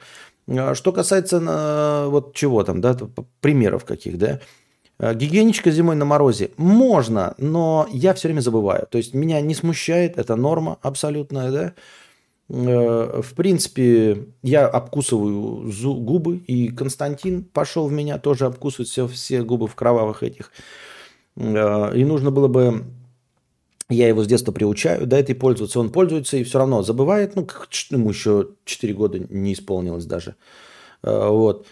А 0.46 0.74
что 0.74 0.92
касается 0.92 1.38
э, 1.38 2.08
вот 2.10 2.34
чего 2.34 2.64
там, 2.64 2.82
да, 2.82 2.94
примеров 3.40 3.86
каких, 3.86 4.18
да, 4.18 4.40
э, 4.98 5.14
Гигиеничка 5.14 5.70
зимой 5.70 5.96
на 5.96 6.04
морозе. 6.04 6.50
Можно, 6.58 7.34
но 7.38 7.88
я 7.90 8.12
все 8.12 8.28
время 8.28 8.42
забываю. 8.42 8.86
То 8.90 8.98
есть 8.98 9.14
меня 9.14 9.40
не 9.40 9.54
смущает, 9.54 10.18
это 10.18 10.36
норма 10.36 10.76
абсолютная, 10.82 11.50
да. 11.50 11.74
Э, 12.50 13.20
в 13.22 13.34
принципе, 13.34 14.26
я 14.42 14.66
обкусываю 14.66 15.70
губы, 16.00 16.38
и 16.38 16.68
Константин 16.68 17.44
пошел 17.44 17.88
в 17.88 17.92
меня 17.92 18.18
тоже 18.18 18.46
обкусывать 18.46 18.88
все, 18.88 19.06
все 19.06 19.42
губы 19.42 19.66
в 19.66 19.74
кровавых 19.74 20.22
этих. 20.22 20.50
Э, 21.36 21.94
и 21.94 22.04
нужно 22.04 22.30
было 22.30 22.48
бы, 22.48 22.84
я 23.90 24.08
его 24.08 24.22
с 24.24 24.26
детства 24.26 24.52
приучаю, 24.52 25.06
да, 25.06 25.18
этой 25.18 25.34
пользоваться, 25.34 25.80
он 25.80 25.90
пользуется 25.90 26.36
и 26.36 26.44
все 26.44 26.58
равно 26.58 26.82
забывает, 26.82 27.36
ну, 27.36 27.46
ему 27.90 28.10
еще 28.10 28.50
4 28.64 28.94
года 28.94 29.18
не 29.28 29.52
исполнилось 29.52 30.06
даже. 30.06 30.34
Э, 31.02 31.28
вот. 31.28 31.66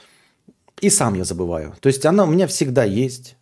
И 0.83 0.91
сам 0.91 1.15
я 1.15 1.25
забываю. 1.25 1.75
То 1.81 1.87
есть 1.87 2.05
она 2.05 2.25
у 2.25 2.27
меня 2.27 2.47
всегда 2.47 2.85
есть. 2.85 3.37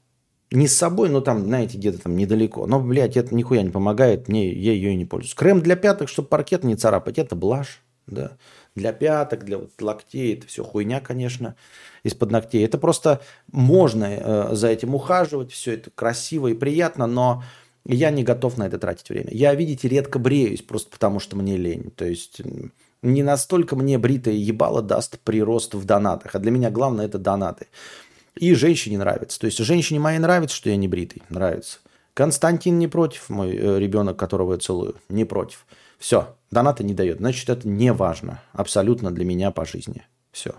Не 0.54 0.68
с 0.68 0.76
собой, 0.76 1.08
но 1.08 1.20
там, 1.20 1.44
знаете, 1.44 1.78
где-то 1.78 2.04
там 2.04 2.16
недалеко. 2.16 2.64
Но, 2.66 2.78
блядь, 2.78 3.16
это 3.16 3.34
нихуя 3.34 3.62
не 3.62 3.70
помогает, 3.70 4.28
мне, 4.28 4.52
я 4.52 4.72
ее 4.72 4.92
и 4.92 4.96
не 4.96 5.04
пользуюсь. 5.04 5.34
Крем 5.34 5.60
для 5.60 5.74
пяток, 5.74 6.08
чтобы 6.08 6.28
паркет 6.28 6.62
не 6.62 6.76
царапать, 6.76 7.18
это 7.18 7.34
блажь, 7.34 7.82
да. 8.06 8.36
Для 8.76 8.92
пяток, 8.92 9.44
для 9.44 9.58
вот 9.58 9.70
локтей, 9.80 10.34
это 10.34 10.46
все 10.46 10.62
хуйня, 10.62 11.00
конечно, 11.00 11.56
из-под 12.04 12.30
ногтей. 12.30 12.64
Это 12.64 12.78
просто 12.78 13.20
можно 13.50 14.04
э, 14.04 14.54
за 14.54 14.68
этим 14.68 14.94
ухаживать, 14.94 15.50
все 15.50 15.74
это 15.74 15.90
красиво 15.90 16.46
и 16.46 16.54
приятно, 16.54 17.08
но 17.08 17.42
я 17.84 18.10
не 18.10 18.22
готов 18.22 18.56
на 18.56 18.68
это 18.68 18.78
тратить 18.78 19.08
время. 19.08 19.30
Я, 19.32 19.54
видите, 19.56 19.88
редко 19.88 20.20
бреюсь, 20.20 20.62
просто 20.62 20.88
потому 20.90 21.18
что 21.18 21.36
мне 21.36 21.56
лень. 21.56 21.90
То 21.96 22.04
есть 22.04 22.40
не 23.02 23.22
настолько 23.22 23.76
мне 23.76 23.98
бритое 23.98 24.34
ебало 24.34 24.82
даст 24.82 25.18
прирост 25.20 25.74
в 25.74 25.84
донатах. 25.84 26.34
А 26.34 26.38
для 26.38 26.50
меня 26.50 26.70
главное 26.70 27.06
это 27.06 27.18
донаты. 27.18 27.66
И 28.36 28.54
женщине 28.54 28.98
нравится. 28.98 29.38
То 29.38 29.46
есть 29.46 29.58
женщине 29.58 30.00
моей 30.00 30.18
нравится, 30.18 30.56
что 30.56 30.70
я 30.70 30.76
не 30.76 30.88
бритый. 30.88 31.22
Нравится. 31.28 31.78
Константин 32.14 32.78
не 32.78 32.88
против, 32.88 33.28
мой 33.28 33.56
э, 33.56 33.78
ребенок, 33.78 34.16
которого 34.16 34.54
я 34.54 34.58
целую. 34.58 34.96
Не 35.08 35.24
против. 35.24 35.66
Все, 35.98 36.36
доната 36.50 36.84
не 36.84 36.94
дает. 36.94 37.18
Значит, 37.18 37.48
это 37.48 37.68
не 37.68 37.92
важно. 37.92 38.42
Абсолютно 38.52 39.10
для 39.10 39.24
меня 39.24 39.50
по 39.50 39.64
жизни. 39.64 40.06
Все. 40.32 40.54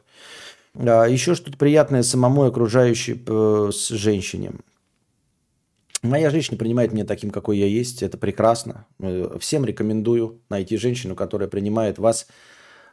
А, 0.75 1.05
еще 1.05 1.35
что-то 1.35 1.57
приятное 1.57 2.03
самому 2.03 2.43
окружающей 2.43 3.23
э, 3.25 3.69
с 3.73 3.89
женщине. 3.89 4.51
Моя 6.01 6.29
женщина 6.29 6.57
принимает 6.57 6.93
меня 6.93 7.05
таким, 7.05 7.31
какой 7.31 7.57
я 7.57 7.65
есть. 7.65 8.03
Это 8.03 8.17
прекрасно. 8.17 8.85
Э, 8.99 9.37
всем 9.39 9.65
рекомендую 9.65 10.41
найти 10.49 10.77
женщину, 10.77 11.15
которая 11.15 11.47
принимает 11.47 11.99
вас 11.99 12.27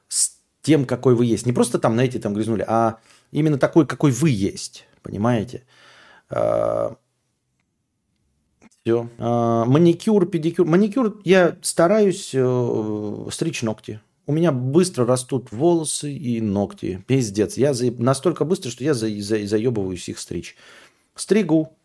с 0.09 0.37
тем, 0.63 0.85
какой 0.85 1.15
вы 1.15 1.27
есть. 1.27 1.47
Не 1.47 1.53
просто 1.53 1.79
там, 1.79 1.95
знаете, 1.95 2.19
там 2.19 2.35
грязнули, 2.35 2.65
а 2.67 2.99
именно 3.33 3.59
такой, 3.59 3.87
какой 3.87 4.13
вы 4.13 4.31
есть. 4.31 4.87
Понимаете? 5.03 5.65
А, 6.31 6.97
Все. 8.83 9.09
А, 9.19 9.65
маникюр, 9.65 10.27
педикюр. 10.27 10.67
Маникюр 10.67 11.21
я 11.25 11.57
стараюсь 11.63 12.31
э, 12.35 13.27
стричь 13.31 13.63
ногти. 13.63 14.01
у 14.27 14.33
меня 14.33 14.53
быстро 14.53 15.05
растут 15.05 15.51
волосы 15.51 16.13
и 16.13 16.41
ногти. 16.41 17.05
Пиздец. 17.07 17.57
Я 17.57 17.75
за... 17.75 17.91
настолько 17.91 18.45
быстро, 18.45 18.71
что 18.71 18.85
я 18.85 18.95
за... 18.95 19.09
За... 19.21 19.45
заебываюсь 19.47 20.09
их 20.09 20.19
стричь. 20.19 20.57
Стригу, 21.17 21.77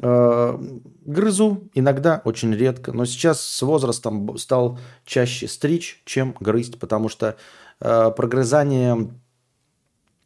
э, 0.00 0.58
грызу, 1.04 1.70
иногда, 1.74 2.20
очень 2.24 2.52
редко. 2.54 2.92
Но 2.92 3.04
сейчас 3.04 3.40
с 3.40 3.62
возрастом 3.62 4.36
стал 4.38 4.78
чаще 5.04 5.46
стричь, 5.48 6.02
чем 6.04 6.34
грызть, 6.40 6.78
потому 6.78 7.08
что 7.08 7.36
прогрызание 7.78 9.08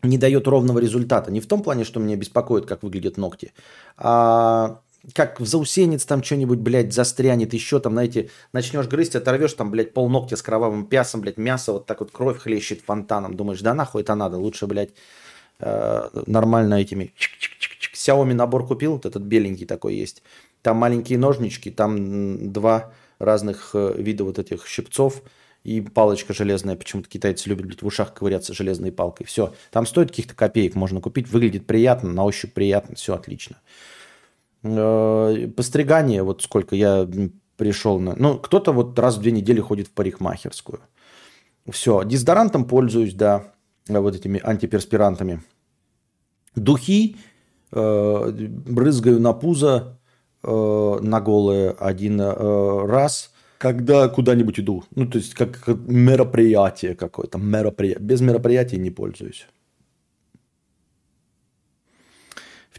не 0.03 0.19
дает 0.19 0.47
ровного 0.47 0.79
результата. 0.79 1.31
Не 1.31 1.41
в 1.41 1.47
том 1.47 1.63
плане, 1.63 1.85
что 1.85 2.01
меня 2.01 2.17
беспокоит, 2.17 2.67
как 2.67 2.83
выглядят 2.83 3.17
ногти, 3.17 3.53
а 3.97 4.81
как 5.15 5.41
в 5.41 5.47
заусенец 5.47 6.05
там 6.05 6.23
что-нибудь, 6.23 6.59
блядь, 6.59 6.93
застрянет, 6.93 7.53
еще 7.55 7.81
там, 7.81 7.95
знаете, 7.95 8.31
начнешь 8.53 8.87
грызть, 8.87 9.17
оторвешь 9.17 9.55
там, 9.55 9.71
блядь, 9.71 9.95
пол 9.95 10.09
ногтя 10.09 10.37
с 10.37 10.43
кровавым 10.43 10.87
пясом, 10.87 11.21
блядь, 11.21 11.39
мясо, 11.39 11.73
вот 11.73 11.87
так 11.87 12.01
вот 12.01 12.13
кровь 12.13 12.39
хлещет 12.39 12.83
фонтаном. 12.83 13.35
Думаешь, 13.35 13.61
да 13.63 13.75
нахуй 13.75 14.03
это 14.03 14.15
надо, 14.15 14.39
лучше, 14.39 14.67
блядь, 14.67 14.91
э, 15.59 16.09
нормально 16.27 16.75
этими... 16.75 17.13
Xiaomi 17.95 18.35
набор 18.35 18.67
купил, 18.67 18.93
вот 18.93 19.07
этот 19.07 19.23
беленький 19.23 19.67
такой 19.67 19.97
есть. 19.97 20.23
Там 20.63 20.77
маленькие 20.77 21.19
ножнички, 21.19 21.71
там 21.71 22.53
два 22.53 22.93
разных 23.19 23.71
э, 23.75 23.95
вида 23.97 24.25
вот 24.25 24.39
этих 24.39 24.67
щипцов 24.67 25.23
и 25.65 25.81
палочка 25.81 26.35
железная. 26.35 26.77
Почему-то 26.77 27.09
китайцы 27.09 27.49
любят 27.49 27.67
блядь, 27.67 27.83
в 27.83 27.87
ушах 27.87 28.15
ковыряться 28.15 28.55
железной 28.55 28.93
палкой. 28.93 29.27
Все. 29.27 29.55
Там 29.71 29.87
стоит 29.87 30.11
каких-то 30.11 30.35
копеек, 30.35 30.75
можно 30.75 31.01
купить. 31.01 31.29
Выглядит 31.29 31.67
приятно, 31.67 32.13
на 32.13 32.25
ощупь 32.25 32.53
приятно, 32.53 32.97
все 32.97 33.15
отлично. 33.15 33.57
Э, 34.63 35.49
постригание, 35.57 36.23
вот 36.23 36.43
сколько 36.43 36.75
я 36.75 37.09
пришел 37.57 38.01
на... 38.01 38.15
Ну, 38.17 38.39
кто-то 38.39 38.73
вот 38.73 38.99
раз 38.99 39.17
в 39.17 39.21
две 39.21 39.33
недели 39.33 39.61
ходит 39.61 39.89
в 39.89 39.93
парикмахерскую. 39.93 40.81
Все, 41.71 42.03
дезодорантом 42.03 42.65
пользуюсь, 42.65 43.15
да, 43.15 43.53
вот 43.87 44.17
этими 44.17 44.41
антиперспирантами. 44.43 45.43
Духи 46.57 47.17
э, 47.71 48.31
брызгаю 48.31 49.21
на 49.21 49.33
пузо 49.33 49.99
э, 50.43 50.99
на 51.01 51.21
голое 51.21 51.71
один 51.71 52.21
э, 52.21 52.87
раз, 52.87 53.32
когда 53.63 54.09
куда-нибудь 54.09 54.59
иду. 54.59 54.83
Ну, 54.97 55.07
то 55.07 55.19
есть, 55.19 55.35
как, 55.35 55.69
мероприятие 55.69 56.97
какое-то. 56.97 57.39
Мероприятие. 57.39 58.05
Без 58.05 58.21
мероприятия 58.21 58.77
не 58.77 58.91
пользуюсь. 58.91 59.47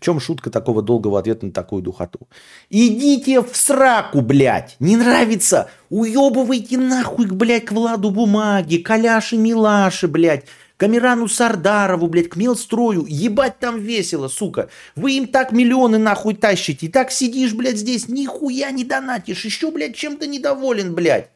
чем 0.03 0.19
шутка 0.19 0.49
такого 0.49 0.81
долгого 0.81 1.19
ответа 1.19 1.45
на 1.45 1.51
такую 1.51 1.81
духоту? 1.81 2.27
Идите 2.69 3.41
в 3.41 3.55
сраку, 3.55 4.21
блядь! 4.21 4.75
Не 4.79 4.97
нравится? 4.97 5.69
Уебывайте 5.89 6.77
нахуй, 6.77 7.27
блядь, 7.27 7.65
к 7.65 7.71
Владу 7.71 8.11
Бумаги, 8.11 8.77
Каляши 8.77 9.37
Милаши, 9.37 10.07
блядь, 10.07 10.45
Камерану 10.83 11.29
Сардарову, 11.29 12.07
блядь, 12.07 12.27
к 12.27 12.35
Мелстрою. 12.35 13.05
Ебать 13.07 13.57
там 13.57 13.79
весело, 13.79 14.27
сука. 14.27 14.69
Вы 14.97 15.13
им 15.13 15.27
так 15.27 15.53
миллионы 15.53 15.97
нахуй 15.97 16.35
тащите. 16.35 16.87
И 16.87 16.89
так 16.89 17.09
сидишь, 17.09 17.53
блядь, 17.53 17.77
здесь, 17.77 18.09
нихуя 18.09 18.69
не 18.71 18.83
донатишь. 18.83 19.45
Еще, 19.45 19.71
блядь, 19.71 19.95
чем-то 19.95 20.27
недоволен, 20.27 20.93
блядь. 20.93 21.29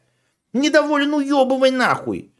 Недоволен, 0.52 1.14
уебывай 1.14 1.70
нахуй. 1.70 2.30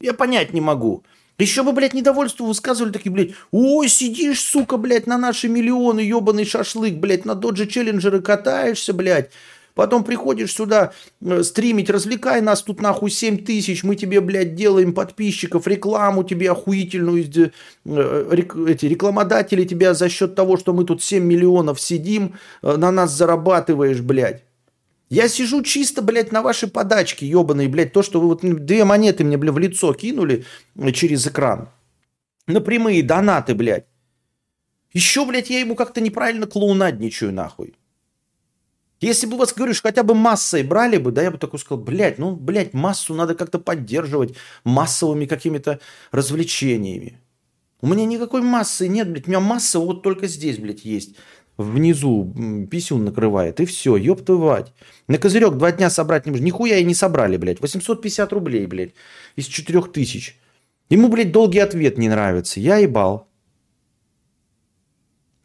Я 0.00 0.14
понять 0.14 0.52
не 0.52 0.60
могу. 0.60 1.04
Еще 1.38 1.62
бы, 1.62 1.70
блядь, 1.70 1.94
недовольство 1.94 2.42
высказывали 2.42 2.90
такие, 2.90 3.12
блядь, 3.12 3.34
ой, 3.52 3.88
сидишь, 3.88 4.40
сука, 4.40 4.78
блядь, 4.78 5.06
на 5.06 5.16
наши 5.16 5.46
миллионы, 5.46 6.00
ебаный 6.00 6.44
шашлык, 6.44 6.94
блядь, 6.94 7.24
на 7.24 7.36
доджи 7.36 7.68
челленджеры 7.68 8.20
катаешься, 8.20 8.92
блядь. 8.92 9.30
Потом 9.78 10.02
приходишь 10.02 10.54
сюда 10.54 10.92
э, 11.20 11.44
стримить, 11.44 11.88
развлекай 11.88 12.40
нас 12.40 12.62
тут 12.62 12.82
нахуй 12.82 13.12
7 13.12 13.44
тысяч, 13.44 13.84
мы 13.84 13.94
тебе, 13.94 14.20
блядь, 14.20 14.56
делаем 14.56 14.92
подписчиков, 14.92 15.68
рекламу 15.68 16.24
тебе 16.24 16.50
охуительную, 16.50 17.24
э, 17.24 18.28
рек, 18.32 18.56
эти 18.56 18.86
рекламодатели 18.86 19.62
тебя 19.62 19.94
за 19.94 20.08
счет 20.08 20.34
того, 20.34 20.56
что 20.56 20.72
мы 20.72 20.84
тут 20.84 21.00
7 21.00 21.22
миллионов 21.22 21.80
сидим, 21.80 22.34
э, 22.60 22.76
на 22.76 22.90
нас 22.90 23.12
зарабатываешь, 23.12 24.00
блядь. 24.00 24.42
Я 25.10 25.28
сижу 25.28 25.62
чисто, 25.62 26.02
блядь, 26.02 26.32
на 26.32 26.42
вашей 26.42 26.68
подачке, 26.68 27.24
ебаные, 27.28 27.68
блядь, 27.68 27.92
то, 27.92 28.02
что 28.02 28.20
вы 28.20 28.26
вот 28.26 28.40
две 28.42 28.84
монеты 28.84 29.22
мне, 29.22 29.36
блядь, 29.36 29.54
в 29.54 29.58
лицо 29.58 29.94
кинули 29.94 30.44
через 30.92 31.24
экран. 31.28 31.68
На 32.48 32.60
прямые 32.60 33.04
донаты, 33.04 33.54
блядь. 33.54 33.86
Еще, 34.92 35.24
блядь, 35.24 35.50
я 35.50 35.60
ему 35.60 35.76
как-то 35.76 36.00
неправильно 36.00 36.48
клоунадничаю, 36.48 37.32
нахуй. 37.32 37.74
Если 39.00 39.26
бы 39.26 39.36
вас, 39.36 39.54
говоришь, 39.54 39.82
хотя 39.82 40.02
бы 40.02 40.14
массой 40.14 40.62
брали 40.62 40.96
бы, 40.96 41.12
да, 41.12 41.22
я 41.22 41.30
бы 41.30 41.38
такой 41.38 41.58
сказал, 41.58 41.82
блядь, 41.82 42.18
ну, 42.18 42.34
блядь, 42.34 42.74
массу 42.74 43.14
надо 43.14 43.34
как-то 43.34 43.58
поддерживать 43.58 44.34
массовыми 44.64 45.26
какими-то 45.26 45.80
развлечениями. 46.10 47.20
У 47.80 47.86
меня 47.86 48.04
никакой 48.06 48.42
массы 48.42 48.88
нет, 48.88 49.08
блядь, 49.10 49.26
у 49.28 49.30
меня 49.30 49.40
масса 49.40 49.78
вот 49.78 50.02
только 50.02 50.26
здесь, 50.26 50.58
блядь, 50.58 50.84
есть 50.84 51.14
внизу 51.58 52.32
писюн 52.70 53.04
накрывает, 53.04 53.60
и 53.60 53.66
все, 53.66 53.96
ёб 53.96 54.24
твою. 54.24 54.64
На 55.08 55.18
козырек 55.18 55.54
два 55.54 55.72
дня 55.72 55.90
собрать 55.90 56.24
не 56.24 56.30
можешь. 56.30 56.44
Нихуя 56.44 56.78
и 56.78 56.84
не 56.84 56.94
собрали, 56.94 57.36
блядь. 57.36 57.60
850 57.60 58.32
рублей, 58.32 58.66
блядь, 58.66 58.94
из 59.36 59.46
4000. 59.46 60.36
Ему, 60.88 61.08
блядь, 61.08 61.32
долгий 61.32 61.58
ответ 61.58 61.98
не 61.98 62.08
нравится. 62.08 62.60
Я 62.60 62.76
ебал. 62.78 63.27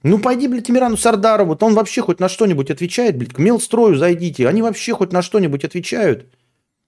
Ну, 0.04 0.20
пойди, 0.20 0.48
блядь, 0.48 0.68
Тимирану 0.68 0.98
Сардарову, 0.98 1.56
то 1.56 1.66
он 1.66 1.74
вообще 1.74 2.02
хоть 2.02 2.20
на 2.20 2.30
что-нибудь 2.30 2.70
отвечает, 2.70 3.18
блядь, 3.18 3.34
к 3.34 3.39
мелстрою 3.39 3.96
зайдите. 3.96 4.48
Они 4.48 4.62
вообще 4.62 4.94
хоть 4.94 5.13
на 5.13 5.22
что-нибудь 5.22 5.63
отвечают. 5.63 6.28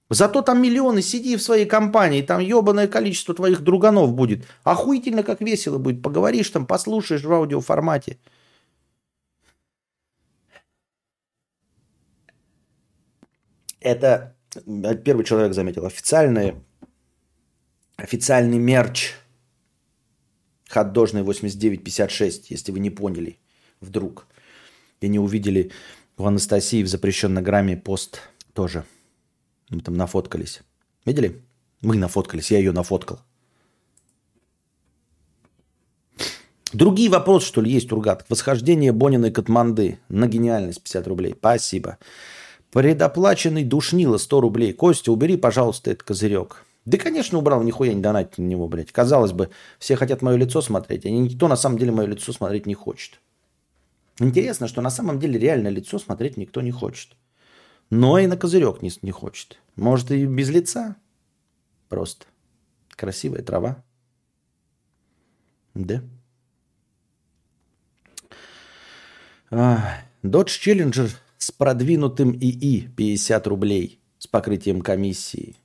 Зато 0.09 0.41
там 0.41 0.61
миллионы, 0.61 1.01
сиди 1.01 1.35
в 1.35 1.41
своей 1.41 1.65
компании, 1.65 2.21
там 2.21 2.39
ебаное 2.39 2.87
количество 2.87 3.33
твоих 3.33 3.61
друганов 3.61 4.13
будет. 4.13 4.45
Охуительно, 4.63 5.23
как 5.23 5.41
весело 5.41 5.77
будет. 5.79 6.03
Поговоришь 6.03 6.49
там, 6.49 6.67
послушаешь 6.67 7.23
в 7.23 7.33
аудиоформате. 7.33 8.17
это 13.85 14.35
первый 15.03 15.23
человек 15.23 15.53
заметил, 15.53 15.85
официальный, 15.85 16.55
официальный 17.97 18.57
мерч 18.57 19.13
хот-дожный 20.75 21.23
8956, 21.23 22.51
если 22.51 22.71
вы 22.71 22.79
не 22.79 22.89
поняли 22.89 23.39
вдруг 23.79 24.27
и 24.99 25.07
не 25.07 25.19
увидели 25.19 25.71
у 26.17 26.25
Анастасии 26.25 26.83
в 26.83 26.87
запрещенной 26.87 27.41
грамме 27.41 27.77
пост 27.77 28.19
тоже. 28.53 28.83
Мы 29.69 29.81
там 29.81 29.95
нафоткались. 29.95 30.61
Видели? 31.05 31.41
Мы 31.81 31.95
нафоткались, 31.95 32.51
я 32.51 32.57
ее 32.57 32.71
нафоткал. 32.71 33.19
Другие 36.73 37.09
вопросы, 37.09 37.47
что 37.47 37.61
ли, 37.61 37.71
есть, 37.71 37.91
Ургат? 37.91 38.25
Восхождение 38.27 38.91
Бониной 38.91 39.31
Катманды 39.31 39.99
на 40.09 40.27
гениальность 40.27 40.81
50 40.81 41.07
рублей. 41.07 41.35
Спасибо. 41.37 41.99
Предоплаченный 42.71 43.63
душнило 43.63 44.17
100 44.17 44.41
рублей. 44.41 44.73
Костя, 44.73 45.13
убери, 45.13 45.37
пожалуйста, 45.37 45.91
этот 45.91 46.03
козырек. 46.03 46.64
Да, 46.85 46.99
конечно, 46.99 47.39
убрал, 47.39 47.63
нихуя 47.63 47.93
не 47.93 48.01
донатить 48.01 48.37
на 48.37 48.43
него, 48.43 48.67
блядь. 48.67 48.91
Казалось 48.91 49.31
бы, 49.31 49.49
все 49.79 49.95
хотят 49.95 50.21
мое 50.21 50.37
лицо 50.37 50.61
смотреть, 50.61 51.05
а 51.05 51.09
никто 51.09 51.47
на 51.47 51.55
самом 51.55 51.79
деле 51.79 51.91
мое 51.91 52.07
лицо 52.07 52.31
смотреть 52.31 52.67
не 52.67 52.75
хочет. 52.75 53.19
Интересно, 54.19 54.67
что 54.67 54.81
на 54.81 54.91
самом 54.91 55.19
деле 55.19 55.39
реально 55.39 55.69
лицо 55.69 55.97
смотреть 55.97 56.37
никто 56.37 56.61
не 56.61 56.71
хочет. 56.71 57.17
Но 57.89 58.19
и 58.19 58.27
на 58.27 58.37
козырек 58.37 58.81
не, 58.81 58.91
не 59.01 59.11
хочет. 59.11 59.59
Может, 59.75 60.11
и 60.11 60.25
без 60.25 60.49
лица. 60.49 60.95
Просто. 61.89 62.25
Красивая 62.89 63.41
трава. 63.41 63.83
Да. 65.73 66.01
Dodge 69.51 70.03
Challenger 70.23 71.09
с 71.37 71.51
продвинутым 71.51 72.31
ИИ 72.31 72.87
50 72.95 73.47
рублей 73.47 73.99
с 74.17 74.27
покрытием 74.27 74.81
комиссии. 74.81 75.55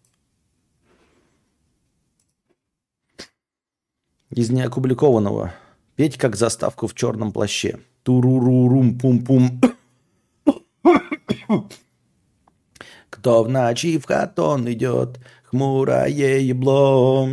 Из 4.33 4.49
неопубликованного. 4.51 5.55
Петь 5.97 6.17
как 6.17 6.37
заставку 6.37 6.87
в 6.87 6.95
черном 6.95 7.33
плаще. 7.33 7.81
Турурурум 8.05 8.97
пум 8.97 9.25
пум 9.25 9.61
Кто 13.11 13.43
в 13.43 13.49
ночи 13.49 13.99
в 13.99 14.07
хатон 14.07 14.71
идет, 14.73 15.19
хмурое 15.45 16.39
ебло. 16.39 17.29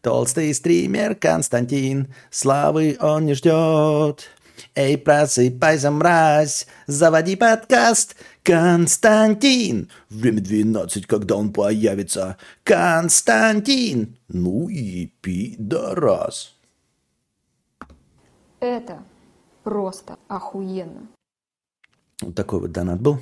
Толстый 0.00 0.54
стример 0.54 1.14
Константин, 1.16 2.12
славы 2.30 2.96
он 2.98 3.26
не 3.26 3.34
ждет. 3.34 4.30
Эй, 4.74 4.96
просыпайся, 4.96 5.90
мразь, 5.90 6.66
заводи 6.86 7.36
подкаст. 7.36 8.16
Константин. 8.42 9.88
Время 10.10 10.40
12, 10.40 11.06
когда 11.06 11.36
он 11.36 11.52
появится. 11.52 12.36
Константин. 12.64 14.16
Ну 14.28 14.68
и 14.68 15.06
пидорас. 15.20 16.56
Это 18.60 19.02
просто 19.62 20.18
охуенно. 20.28 21.08
Вот 22.20 22.34
такой 22.34 22.60
вот 22.60 22.72
донат 22.72 23.00
был. 23.00 23.18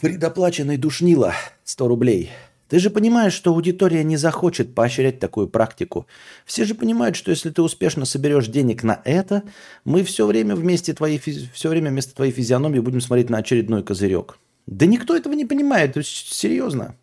Предоплаченный 0.00 0.76
душнило 0.76 1.34
100 1.64 1.88
рублей. 1.88 2.30
Ты 2.68 2.78
же 2.78 2.90
понимаешь, 2.90 3.32
что 3.32 3.50
аудитория 3.50 4.04
не 4.04 4.16
захочет 4.16 4.74
поощрять 4.74 5.18
такую 5.18 5.48
практику. 5.48 6.06
Все 6.44 6.64
же 6.64 6.74
понимают, 6.74 7.16
что 7.16 7.30
если 7.30 7.50
ты 7.50 7.62
успешно 7.62 8.04
соберешь 8.04 8.48
денег 8.48 8.82
на 8.82 9.00
это, 9.04 9.42
мы 9.84 10.04
все 10.04 10.26
время, 10.26 10.54
вместе 10.54 10.92
твоей, 10.92 11.18
все 11.18 11.68
время 11.68 11.90
вместо 11.90 12.14
твоей 12.14 12.32
физиономии 12.32 12.80
будем 12.80 13.00
смотреть 13.00 13.30
на 13.30 13.38
очередной 13.38 13.82
козырек. 13.82 14.38
Да 14.66 14.84
никто 14.84 15.16
этого 15.16 15.32
не 15.32 15.46
понимает, 15.46 15.96
серьезно. 16.04 16.94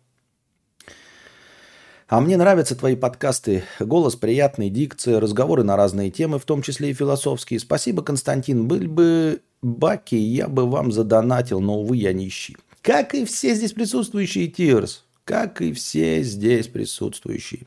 А 2.08 2.20
мне 2.20 2.36
нравятся 2.36 2.76
твои 2.76 2.94
подкасты. 2.94 3.64
Голос 3.80 4.14
приятный, 4.14 4.70
дикция, 4.70 5.18
разговоры 5.18 5.64
на 5.64 5.76
разные 5.76 6.12
темы, 6.12 6.38
в 6.38 6.44
том 6.44 6.62
числе 6.62 6.90
и 6.90 6.94
философские. 6.94 7.58
Спасибо, 7.58 8.04
Константин. 8.04 8.68
Был 8.68 8.86
бы 8.86 9.42
баки, 9.62 10.14
я 10.14 10.46
бы 10.46 10.70
вам 10.70 10.92
задонатил, 10.92 11.58
но, 11.60 11.80
увы, 11.80 11.96
я 11.96 12.12
нищий. 12.12 12.56
Как 12.82 13.16
и 13.16 13.24
все 13.24 13.54
здесь 13.54 13.72
присутствующие 13.72 14.46
Тирс. 14.46 15.05
Как 15.26 15.60
и 15.60 15.72
все 15.72 16.22
здесь 16.22 16.68
присутствующие. 16.68 17.66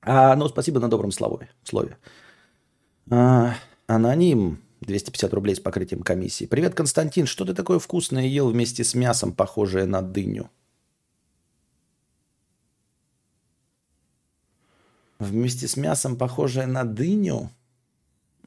А, 0.00 0.36
ну, 0.36 0.48
спасибо 0.48 0.78
на 0.78 0.88
добром 0.88 1.10
слове. 1.10 1.50
слове. 1.64 1.98
А, 3.10 3.56
аноним. 3.88 4.62
250 4.82 5.34
рублей 5.34 5.56
с 5.56 5.60
покрытием 5.60 6.02
комиссии. 6.02 6.44
Привет, 6.44 6.76
Константин. 6.76 7.26
Что 7.26 7.44
ты 7.44 7.54
такое 7.54 7.80
вкусное 7.80 8.26
ел 8.26 8.48
вместе 8.48 8.84
с 8.84 8.94
мясом, 8.94 9.32
похожее 9.32 9.84
на 9.84 10.00
дыню? 10.00 10.48
Вместе 15.18 15.66
с 15.66 15.76
мясом, 15.76 16.16
похожее 16.16 16.68
на 16.68 16.84
дыню? 16.84 17.50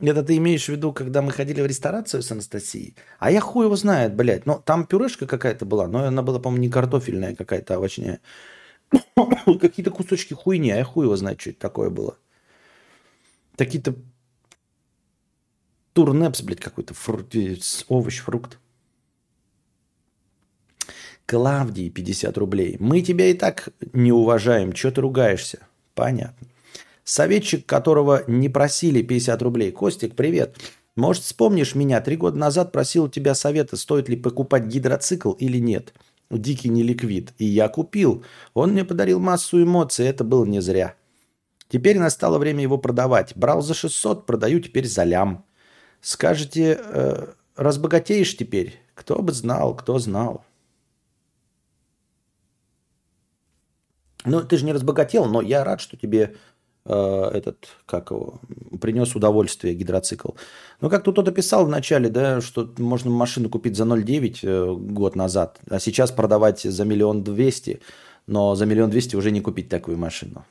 Это 0.01 0.23
ты 0.23 0.37
имеешь 0.37 0.65
в 0.65 0.69
виду, 0.69 0.93
когда 0.93 1.21
мы 1.21 1.31
ходили 1.31 1.61
в 1.61 1.65
ресторацию 1.65 2.23
с 2.23 2.31
Анастасией? 2.31 2.95
А 3.19 3.29
я 3.31 3.39
хуй 3.39 3.65
его 3.65 3.75
знает, 3.75 4.15
блядь. 4.15 4.47
Но 4.47 4.57
там 4.57 4.85
пюрешка 4.85 5.27
какая-то 5.27 5.65
была, 5.65 5.87
но 5.87 6.05
она 6.05 6.23
была, 6.23 6.39
по-моему, 6.39 6.63
не 6.63 6.69
картофельная 6.69 7.35
какая-то, 7.35 7.75
а 7.75 7.77
овощная. 7.77 8.19
Какие-то 9.61 9.91
кусочки 9.91 10.33
хуйни, 10.33 10.71
а 10.71 10.77
я 10.77 10.83
хуй 10.83 11.05
его 11.05 11.15
знает, 11.15 11.39
что 11.39 11.51
это 11.51 11.59
такое 11.59 11.91
было. 11.91 12.17
Какие-то 13.57 13.95
турнепс, 15.93 16.41
блядь, 16.41 16.59
какой-то 16.59 16.95
фрукт, 16.95 17.35
овощ, 17.87 18.19
фрукт. 18.19 18.57
Клавдии 21.27 21.89
50 21.89 22.37
рублей. 22.39 22.77
Мы 22.79 23.01
тебя 23.01 23.27
и 23.27 23.35
так 23.35 23.69
не 23.93 24.11
уважаем. 24.11 24.73
Чего 24.73 24.91
ты 24.91 25.01
ругаешься? 25.01 25.59
Понятно. 25.93 26.47
Советчик, 27.11 27.65
которого 27.65 28.23
не 28.27 28.47
просили 28.47 29.01
50 29.01 29.41
рублей. 29.41 29.73
Костик, 29.73 30.15
привет. 30.15 30.55
Может, 30.95 31.23
вспомнишь 31.23 31.75
меня? 31.75 31.99
Три 31.99 32.15
года 32.15 32.37
назад 32.37 32.71
просил 32.71 33.03
у 33.03 33.09
тебя 33.09 33.35
совета, 33.35 33.75
стоит 33.75 34.07
ли 34.07 34.15
покупать 34.15 34.63
гидроцикл 34.63 35.33
или 35.33 35.57
нет. 35.57 35.93
Дикий 36.29 36.69
не 36.69 36.83
ликвид. 36.83 37.33
И 37.37 37.43
я 37.43 37.67
купил. 37.67 38.23
Он 38.53 38.71
мне 38.71 38.85
подарил 38.85 39.19
массу 39.19 39.61
эмоций, 39.61 40.05
это 40.05 40.23
было 40.23 40.45
не 40.45 40.61
зря. 40.61 40.95
Теперь 41.67 41.99
настало 41.99 42.37
время 42.37 42.61
его 42.61 42.77
продавать. 42.77 43.35
Брал 43.35 43.61
за 43.61 43.73
600, 43.73 44.25
продаю 44.25 44.61
теперь 44.61 44.87
за 44.87 45.03
лям. 45.03 45.43
Скажете, 45.99 46.79
э, 46.81 47.27
разбогатеешь 47.57 48.37
теперь? 48.37 48.79
Кто 48.93 49.21
бы 49.21 49.33
знал, 49.33 49.75
кто 49.75 49.99
знал. 49.99 50.45
Ну, 54.23 54.41
ты 54.43 54.57
же 54.57 54.65
не 54.65 54.73
разбогател, 54.73 55.25
но 55.25 55.41
я 55.41 55.63
рад, 55.63 55.81
что 55.81 55.97
тебе 55.97 56.35
этот, 56.85 57.69
как 57.85 58.11
его, 58.11 58.39
принес 58.81 59.15
удовольствие 59.15 59.75
гидроцикл. 59.75 60.29
Ну, 60.81 60.89
как 60.89 61.03
тут 61.03 61.15
кто-то 61.15 61.31
писал 61.31 61.65
в 61.65 61.69
начале, 61.69 62.09
да, 62.09 62.41
что 62.41 62.73
можно 62.77 63.11
машину 63.11 63.49
купить 63.49 63.75
за 63.75 63.83
0,9 63.83 64.39
э, 64.43 64.73
год 64.93 65.15
назад, 65.15 65.59
а 65.69 65.79
сейчас 65.79 66.11
продавать 66.11 66.61
за 66.61 66.85
миллион 66.85 67.23
двести, 67.23 67.81
но 68.27 68.55
за 68.55 68.65
миллион 68.65 68.89
двести 68.89 69.15
уже 69.15 69.31
не 69.31 69.41
купить 69.41 69.69
такую 69.69 69.97
машину. 69.97 70.45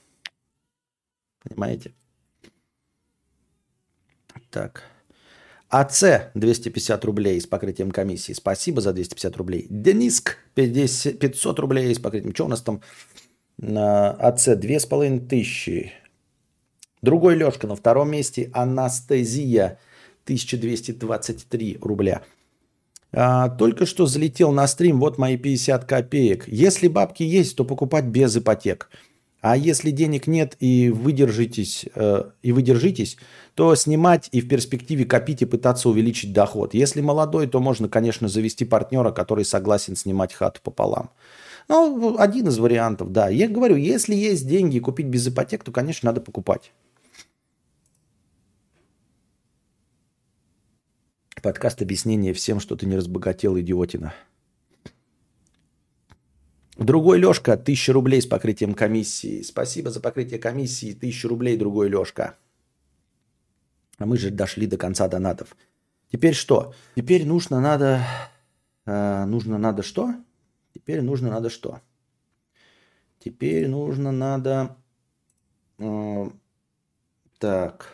Понимаете? 1.42 1.94
Так. 4.50 4.84
АЦ 5.68 6.30
250 6.34 7.04
рублей 7.04 7.40
с 7.40 7.46
покрытием 7.46 7.90
комиссии. 7.90 8.32
Спасибо 8.32 8.80
за 8.80 8.92
250 8.92 9.36
рублей. 9.36 9.66
Дениск 9.70 10.36
50, 10.54 11.18
500 11.18 11.58
рублей 11.58 11.94
с 11.94 11.98
покрытием. 11.98 12.34
Что 12.34 12.46
у 12.46 12.48
нас 12.48 12.62
там? 12.62 12.82
АЦ 13.62 14.56
2500. 14.56 15.99
Другой 17.02 17.34
Лешка 17.36 17.66
на 17.66 17.76
втором 17.76 18.10
месте. 18.10 18.50
Анастезия 18.52 19.78
1223 20.24 21.78
рубля. 21.80 22.22
А, 23.12 23.48
только 23.48 23.86
что 23.86 24.06
залетел 24.06 24.52
на 24.52 24.66
стрим, 24.66 25.00
вот 25.00 25.18
мои 25.18 25.36
50 25.36 25.84
копеек. 25.84 26.46
Если 26.46 26.88
бабки 26.88 27.22
есть, 27.22 27.56
то 27.56 27.64
покупать 27.64 28.04
без 28.04 28.36
ипотек. 28.36 28.90
А 29.40 29.56
если 29.56 29.90
денег 29.90 30.26
нет 30.26 30.54
и 30.60 30.90
выдержитесь, 30.90 31.86
э, 31.94 32.24
и 32.42 32.52
выдержитесь, 32.52 33.16
то 33.54 33.74
снимать 33.74 34.28
и 34.32 34.42
в 34.42 34.48
перспективе 34.48 35.06
копить 35.06 35.40
и 35.40 35.46
пытаться 35.46 35.88
увеличить 35.88 36.34
доход. 36.34 36.74
Если 36.74 37.00
молодой, 37.00 37.46
то 37.46 37.58
можно, 37.58 37.88
конечно, 37.88 38.28
завести 38.28 38.66
партнера, 38.66 39.12
который 39.12 39.46
согласен 39.46 39.96
снимать 39.96 40.34
хату 40.34 40.60
пополам. 40.62 41.10
Ну, 41.68 42.16
один 42.18 42.48
из 42.48 42.58
вариантов, 42.58 43.12
да. 43.12 43.30
Я 43.30 43.48
говорю, 43.48 43.76
если 43.76 44.14
есть 44.14 44.46
деньги 44.46 44.78
купить 44.78 45.06
без 45.06 45.26
ипотек, 45.26 45.64
то, 45.64 45.72
конечно, 45.72 46.08
надо 46.08 46.20
покупать. 46.20 46.72
Подкаст 51.42 51.80
объяснения 51.80 52.34
всем, 52.34 52.60
что 52.60 52.76
ты 52.76 52.84
не 52.84 52.96
разбогател, 52.96 53.58
идиотина. 53.58 54.12
Другой 56.76 57.18
Лешка, 57.18 57.54
1000 57.54 57.92
рублей 57.94 58.20
с 58.20 58.26
покрытием 58.26 58.74
комиссии. 58.74 59.40
Спасибо 59.42 59.90
за 59.90 60.00
покрытие 60.00 60.38
комиссии, 60.38 60.94
1000 60.94 61.28
рублей, 61.28 61.56
другой 61.56 61.88
Лешка. 61.88 62.36
А 63.96 64.04
мы 64.04 64.18
же 64.18 64.30
дошли 64.30 64.66
до 64.66 64.76
конца 64.76 65.08
донатов. 65.08 65.56
Теперь 66.12 66.34
что? 66.34 66.74
Теперь 66.94 67.26
нужно 67.26 67.60
надо... 67.60 68.02
Э, 68.84 69.24
нужно 69.24 69.56
надо 69.56 69.82
что? 69.82 70.14
Теперь 70.74 71.00
нужно 71.00 71.30
надо 71.30 71.48
что? 71.48 71.80
Теперь 73.18 73.66
нужно 73.66 74.12
надо... 74.12 74.76
Э, 75.78 76.30
так. 77.38 77.88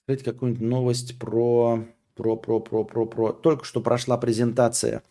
Открыть 0.00 0.24
какую-нибудь 0.24 0.62
новость 0.62 1.18
про... 1.18 1.86
Про, 2.16 2.36
про, 2.36 2.60
про, 2.60 2.82
про, 2.82 3.04
про. 3.06 3.32
Только 3.32 3.66
что 3.66 3.82
прошла 3.82 4.16
презентация 4.16 5.02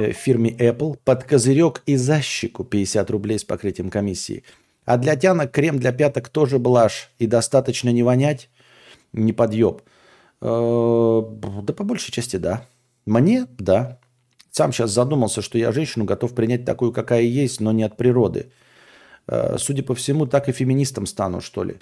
э, 0.00 0.10
фирме 0.10 0.50
Apple 0.50 0.98
под 1.04 1.22
козырек 1.22 1.82
и 1.86 1.94
защику 1.94 2.64
50 2.64 3.08
рублей 3.10 3.38
с 3.38 3.44
покрытием 3.44 3.88
комиссии. 3.88 4.42
А 4.84 4.96
для 4.96 5.14
тянок 5.14 5.52
крем 5.52 5.78
для 5.78 5.92
пяток 5.92 6.28
тоже 6.28 6.58
блажь. 6.58 7.10
И 7.20 7.28
достаточно 7.28 7.90
не 7.90 8.02
вонять, 8.02 8.50
не 9.12 9.32
подъеб. 9.32 9.82
Э, 10.40 11.22
да 11.62 11.72
по 11.72 11.84
большей 11.84 12.10
части 12.10 12.36
да. 12.36 12.66
Мне 13.06 13.46
да. 13.56 14.00
Сам 14.50 14.72
сейчас 14.72 14.90
задумался, 14.90 15.40
что 15.40 15.56
я 15.56 15.70
женщину 15.70 16.04
готов 16.04 16.34
принять 16.34 16.64
такую, 16.64 16.92
какая 16.92 17.22
есть, 17.22 17.60
но 17.60 17.70
не 17.70 17.84
от 17.84 17.96
природы. 17.96 18.50
Э, 19.28 19.56
судя 19.56 19.84
по 19.84 19.94
всему, 19.94 20.26
так 20.26 20.48
и 20.48 20.52
феминистом 20.52 21.06
стану, 21.06 21.40
что 21.40 21.62
ли. 21.62 21.76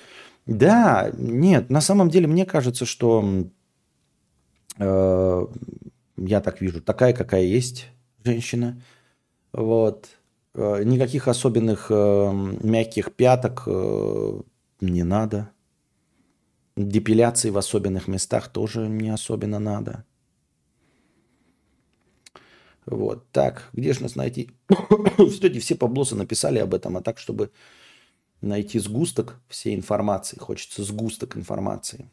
Да, 0.45 1.11
нет, 1.17 1.71
на 1.71 1.81
самом 1.81 2.11
деле 2.11 2.27
мне 2.27 2.45
кажется, 2.45 2.85
что 2.85 3.49
э, 4.79 5.47
я 6.17 6.41
так 6.41 6.61
вижу, 6.61 6.81
такая, 6.81 7.13
какая 7.13 7.43
есть 7.43 7.87
женщина. 8.25 8.83
Вот. 9.53 10.09
Э, 10.55 10.83
никаких 10.85 11.29
особенных 11.29 11.87
э, 11.91 12.33
мягких 12.63 13.13
пяток 13.15 13.67
не 14.81 15.03
надо. 15.03 15.51
Депиляции 16.77 17.51
в 17.51 17.57
особенных 17.57 18.07
местах 18.09 18.49
тоже 18.49 18.89
не 18.89 19.09
особенно 19.09 19.59
надо. 19.59 20.05
Вот 22.87 23.31
так. 23.33 23.69
Где 23.73 23.93
же 23.93 24.03
нас 24.03 24.15
найти? 24.15 24.51
Кстати, 25.19 25.59
все 25.59 25.75
поблосы 25.75 26.15
написали 26.15 26.59
об 26.59 26.75
этом, 26.75 26.97
а 26.97 27.03
так, 27.03 27.19
чтобы 27.19 27.51
найти 28.41 28.79
сгусток 28.79 29.41
всей 29.49 29.75
информации. 29.75 30.39
Хочется 30.39 30.85
сгусток 30.85 31.37
информации. 31.37 32.09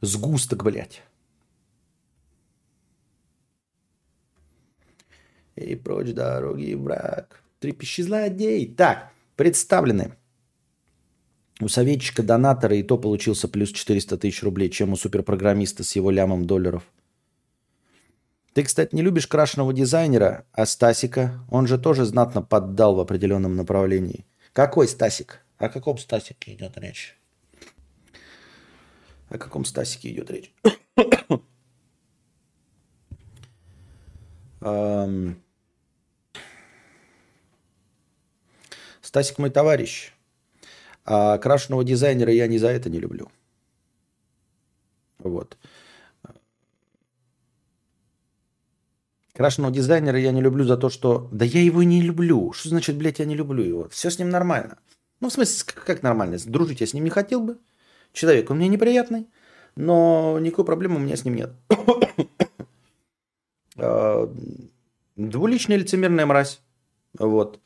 Сгусток, 0.00 0.64
блядь. 0.64 1.02
И 5.56 5.76
прочь 5.76 6.12
дороги 6.12 6.74
брак. 6.74 7.40
Трепещи 7.60 8.02
злодей. 8.02 8.66
Так, 8.66 9.10
представлены. 9.36 10.16
У 11.60 11.68
советчика 11.68 12.22
донатора 12.22 12.76
и 12.76 12.82
то 12.82 12.98
получился 12.98 13.46
плюс 13.46 13.70
400 13.70 14.18
тысяч 14.18 14.42
рублей, 14.42 14.68
чем 14.70 14.92
у 14.92 14.96
суперпрограммиста 14.96 15.84
с 15.84 15.94
его 15.94 16.10
лямом 16.10 16.46
долларов. 16.46 16.82
Ты, 18.54 18.64
кстати, 18.64 18.94
не 18.94 19.02
любишь 19.02 19.26
крашеного 19.26 19.72
дизайнера, 19.72 20.46
а 20.52 20.66
Стасика? 20.66 21.40
Он 21.50 21.66
же 21.66 21.78
тоже 21.78 22.04
знатно 22.04 22.42
поддал 22.42 22.96
в 22.96 23.00
определенном 23.00 23.56
направлении. 23.56 24.26
Какой 24.52 24.88
Стасик? 24.88 25.44
О 25.58 25.68
каком 25.68 25.98
Стасике 25.98 26.54
идет 26.54 26.76
речь? 26.76 27.16
О 29.28 29.38
каком 29.38 29.64
Стасике 29.64 30.10
идет 30.10 30.30
речь? 30.30 30.52
Стасик 39.14 39.38
мой 39.38 39.50
товарищ. 39.50 40.12
А 41.04 41.38
крашеного 41.38 41.84
дизайнера 41.84 42.32
я 42.32 42.48
не 42.48 42.58
за 42.58 42.66
это 42.70 42.90
не 42.90 42.98
люблю. 42.98 43.30
Вот. 45.18 45.56
Крашеного 49.32 49.72
дизайнера 49.72 50.18
я 50.18 50.32
не 50.32 50.40
люблю 50.40 50.64
за 50.64 50.76
то, 50.76 50.90
что... 50.90 51.28
Да 51.30 51.44
я 51.44 51.62
его 51.62 51.84
не 51.84 52.02
люблю. 52.02 52.52
Что 52.52 52.70
значит, 52.70 52.96
блядь, 52.96 53.20
я 53.20 53.24
не 53.24 53.36
люблю 53.36 53.62
его? 53.62 53.88
Все 53.88 54.10
с 54.10 54.18
ним 54.18 54.30
нормально. 54.30 54.78
Ну, 55.20 55.28
в 55.28 55.32
смысле, 55.32 55.72
как 55.86 56.02
нормально? 56.02 56.36
Дружить 56.44 56.80
я 56.80 56.86
с 56.88 56.92
ним 56.92 57.04
не 57.04 57.10
хотел 57.10 57.40
бы. 57.40 57.58
Человек 58.12 58.50
он 58.50 58.56
мне 58.56 58.66
неприятный, 58.66 59.28
но 59.76 60.40
никакой 60.40 60.64
проблемы 60.64 60.96
у 60.96 60.98
меня 60.98 61.14
с 61.14 61.24
ним 61.24 61.36
нет. 61.36 61.52
А, 63.76 64.32
двуличная 65.16 65.76
лицемерная 65.76 66.26
мразь. 66.26 66.60
Вот. 67.18 67.60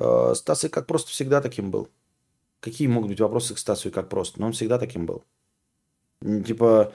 А, 0.00 0.34
Стас 0.34 0.66
как 0.70 0.86
просто 0.86 1.10
всегда 1.10 1.40
таким 1.40 1.70
был. 1.70 1.88
Какие 2.60 2.88
могут 2.88 3.10
быть 3.10 3.20
вопросы 3.20 3.54
к 3.54 3.58
Стасу 3.58 3.88
и 3.88 3.92
как 3.92 4.08
просто? 4.08 4.40
Но 4.40 4.46
он 4.46 4.52
всегда 4.52 4.78
таким 4.78 5.06
был. 5.06 5.24
Типа, 6.22 6.92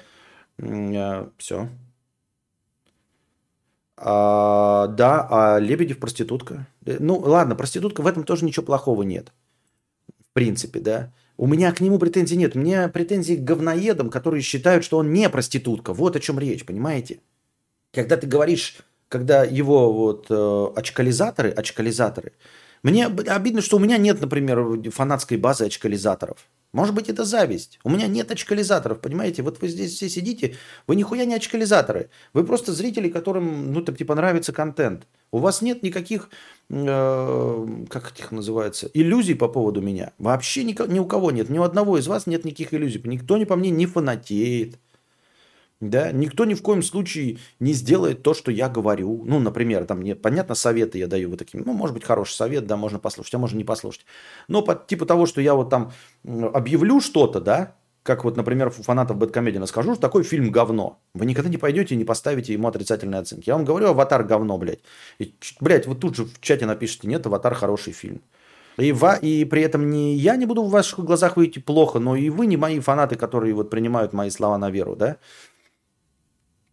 а, 0.60 1.30
все. 1.38 1.70
А, 3.98 4.88
да, 4.88 5.28
а 5.30 5.60
Лебедев 5.60 6.00
проститутка. 6.00 6.68
Э, 6.86 6.98
ну, 7.00 7.18
ладно, 7.18 7.56
проститутка, 7.56 8.02
в 8.02 8.08
этом 8.08 8.24
тоже 8.24 8.44
ничего 8.44 8.66
плохого 8.66 9.04
нет. 9.04 9.32
В 10.20 10.34
принципе, 10.34 10.80
да. 10.80 11.14
У 11.38 11.48
меня 11.48 11.72
к 11.72 11.82
нему 11.82 11.98
претензий 11.98 12.38
нет. 12.38 12.56
У 12.56 12.60
меня 12.60 12.90
претензии 12.90 13.36
к 13.36 13.44
говноедам, 13.44 14.10
которые 14.10 14.42
считают, 14.42 14.84
что 14.84 14.98
он 14.98 15.14
не 15.14 15.30
проститутка. 15.30 15.94
Вот 15.94 16.16
о 16.16 16.20
чем 16.20 16.40
речь, 16.40 16.66
понимаете? 16.66 17.20
Когда 17.94 18.18
ты 18.18 18.28
говоришь, 18.28 18.78
когда 19.08 19.44
его 19.44 19.94
вот 19.94 20.28
э, 20.30 20.68
очкализаторы, 20.76 21.50
очкализаторы, 21.52 22.34
мне 22.86 23.08
обидно, 23.08 23.62
что 23.62 23.78
у 23.78 23.80
меня 23.80 23.98
нет, 23.98 24.22
например, 24.22 24.92
фанатской 24.92 25.38
базы 25.38 25.66
очкализаторов. 25.66 26.46
Может 26.72 26.94
быть, 26.94 27.10
это 27.10 27.26
зависть. 27.26 27.80
У 27.84 27.90
меня 27.90 28.06
нет 28.06 28.30
очкализаторов, 28.30 29.00
понимаете? 29.00 29.42
Вот 29.42 29.60
вы 29.60 29.70
здесь 29.70 29.96
все 29.96 30.08
сидите, 30.08 30.56
вы 30.86 30.96
нихуя 30.96 31.26
не 31.26 31.34
очкализаторы. 31.34 32.12
Вы 32.34 32.44
просто 32.44 32.74
зрители, 32.74 33.10
которым, 33.10 33.74
ну, 33.74 33.82
так, 33.82 33.98
типа, 33.98 34.14
нравится 34.14 34.54
контент. 34.54 35.08
У 35.32 35.40
вас 35.40 35.64
нет 35.64 35.82
никаких, 35.82 36.30
э, 36.70 37.68
как 37.90 38.20
их 38.20 38.32
называется, 38.32 38.88
иллюзий 38.94 39.34
по 39.34 39.48
поводу 39.48 39.82
меня. 39.82 40.12
Вообще 40.20 40.64
ни, 40.64 40.76
ни 40.88 41.00
у 41.00 41.06
кого 41.06 41.32
нет. 41.32 41.50
Ни 41.50 41.58
у 41.58 41.64
одного 41.64 41.98
из 41.98 42.06
вас 42.08 42.28
нет 42.28 42.46
никаких 42.46 42.72
иллюзий. 42.76 43.02
Никто 43.06 43.38
не 43.38 43.46
по 43.46 43.56
мне 43.56 43.72
не 43.72 43.88
фанатеет. 43.88 44.78
Да? 45.82 46.12
Никто 46.12 46.46
ни 46.46 46.54
в 46.54 46.62
коем 46.62 46.82
случае 46.82 47.38
не 47.60 47.74
сделает 47.74 48.24
то, 48.24 48.34
что 48.34 48.52
я 48.52 48.70
говорю. 48.70 49.24
Ну, 49.26 49.40
например, 49.40 49.86
там, 49.86 50.00
мне, 50.00 50.16
понятно, 50.16 50.56
советы 50.56 50.98
я 50.98 51.08
даю 51.08 51.30
вот 51.30 51.40
таким. 51.40 51.64
Ну, 51.66 51.74
может 51.74 51.94
быть, 51.94 52.04
хороший 52.04 52.34
совет, 52.34 52.66
да, 52.66 52.78
можно 52.78 53.00
послушать, 53.00 53.36
а 53.36 53.40
можно 53.40 53.58
не 53.58 53.66
послушать. 53.66 54.06
Но 54.48 54.62
по 54.62 54.76
типу 54.76 55.06
того, 55.06 55.26
что 55.26 55.42
я 55.42 55.54
вот 55.54 55.70
там 55.70 55.92
объявлю 56.26 57.02
что-то, 57.02 57.42
да, 57.42 57.76
как 58.06 58.24
вот, 58.24 58.38
например, 58.38 58.68
у 58.68 58.84
фанатов 58.84 59.18
Бэткомедиана 59.18 59.66
скажу, 59.66 59.94
что 59.94 60.02
такой 60.02 60.24
фильм 60.24 60.52
говно. 60.52 61.00
Вы 61.16 61.26
никогда 61.26 61.50
не 61.50 61.58
пойдете 61.58 61.96
и 61.96 61.98
не 61.98 62.06
поставите 62.06 62.54
ему 62.54 62.68
отрицательные 62.68 63.20
оценки. 63.20 63.50
Я 63.50 63.56
вам 63.56 63.66
говорю, 63.66 63.88
аватар 63.88 64.24
говно, 64.24 64.60
блядь. 64.60 64.82
И, 65.18 65.34
блядь, 65.60 65.88
вот 65.88 66.00
тут 66.02 66.16
же 66.16 66.26
в 66.26 66.40
чате 66.40 66.68
напишите, 66.68 67.08
нет, 67.08 67.26
аватар 67.26 67.56
хороший 67.56 67.94
фильм. 67.94 68.22
И, 68.78 68.92
ва, 68.92 69.16
и 69.16 69.44
при 69.46 69.64
этом 69.64 69.90
не 69.90 70.16
я 70.16 70.36
не 70.36 70.46
буду 70.46 70.64
в 70.64 70.70
ваших 70.70 71.00
глазах 71.00 71.36
выйти 71.38 71.60
плохо, 71.60 71.98
но 72.00 72.16
и 72.16 72.30
вы 72.30 72.46
не 72.46 72.58
мои 72.58 72.80
фанаты, 72.80 73.16
которые 73.16 73.56
вот 73.56 73.70
принимают 73.70 74.14
мои 74.14 74.30
слова 74.30 74.58
на 74.58 74.70
веру, 74.70 74.96
да? 74.96 75.18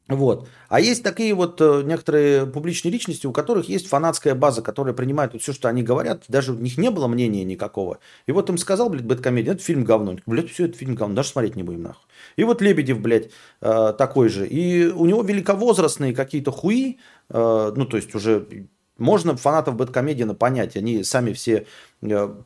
Вот. 0.09 0.49
А 0.69 0.81
есть 0.81 1.03
такие 1.03 1.33
вот 1.33 1.61
э, 1.61 1.83
некоторые 1.85 2.47
публичные 2.47 2.91
личности, 2.91 3.27
у 3.27 3.33
которых 3.33 3.69
есть 3.69 3.87
фанатская 3.87 4.35
база, 4.35 4.61
которая 4.61 4.95
принимает 4.95 5.33
вот 5.33 5.43
все, 5.43 5.53
что 5.53 5.69
они 5.69 5.83
говорят, 5.83 6.25
даже 6.29 6.53
у 6.53 6.57
них 6.57 6.77
не 6.77 6.91
было 6.91 7.07
мнения 7.07 7.45
никакого. 7.45 7.99
И 8.27 8.33
вот 8.33 8.51
им 8.51 8.59
сказал, 8.59 8.91
блядь, 8.91 9.05
Бэткомедиан, 9.05 9.55
это 9.55 9.65
фильм 9.65 9.85
говно. 9.85 10.17
Блядь, 10.27 10.51
все, 10.51 10.67
это 10.67 10.77
фильм 10.77 10.97
говно, 10.97 11.15
даже 11.15 11.29
смотреть 11.29 11.57
не 11.57 11.63
будем 11.63 11.83
нахуй. 11.83 12.03
И 12.37 12.45
вот 12.45 12.61
Лебедев, 12.61 13.01
блядь, 13.01 13.31
э, 13.61 13.95
такой 13.97 14.29
же. 14.29 14.47
И 14.47 14.87
у 14.87 15.07
него 15.07 15.23
великовозрастные 15.23 16.15
какие-то 16.15 16.51
хуи, 16.51 16.99
э, 17.31 17.73
ну, 17.77 17.87
то 17.87 17.97
есть 17.97 18.15
уже 18.15 18.47
можно 18.99 19.37
фанатов 19.37 19.77
Бэткомедиана 19.77 20.35
понять, 20.35 20.77
они 20.77 21.03
сами 21.03 21.33
все 21.33 21.67
в 22.01 22.45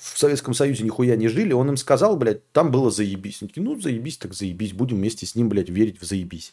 Советском 0.00 0.54
Союзе 0.54 0.84
нихуя 0.84 1.16
не 1.16 1.28
жили, 1.28 1.52
он 1.52 1.68
им 1.70 1.76
сказал, 1.76 2.16
блядь, 2.16 2.50
там 2.52 2.70
было 2.70 2.90
заебись. 2.90 3.38
Они 3.40 3.48
такие, 3.48 3.62
ну, 3.62 3.80
заебись, 3.80 4.18
так 4.18 4.34
заебись, 4.34 4.72
будем 4.72 4.96
вместе 4.96 5.26
с 5.26 5.34
ним, 5.34 5.48
блядь, 5.48 5.70
верить 5.70 6.00
в 6.00 6.04
заебись. 6.04 6.52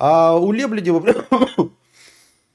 А 0.00 0.34
у 0.34 0.50
Лебледева 0.50 1.04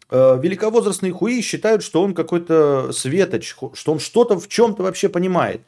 э, 0.09 0.39
великовозрастные 0.41 1.11
хуи 1.11 1.41
считают, 1.41 1.83
что 1.83 2.01
он 2.01 2.15
какой-то 2.15 2.91
светоч, 2.91 3.55
что 3.73 3.91
он 3.91 3.99
что-то 3.99 4.39
в 4.39 4.47
чем-то 4.47 4.81
вообще 4.81 5.09
понимает. 5.09 5.61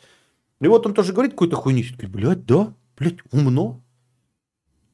И 0.60 0.68
вот 0.68 0.88
он 0.88 0.96
тоже 0.96 1.14
говорит 1.14 1.34
какую-то 1.34 1.56
хуйню. 1.56 1.84
Блядь, 2.02 2.48
да, 2.48 2.74
блядь, 2.98 3.20
умно. 3.32 3.80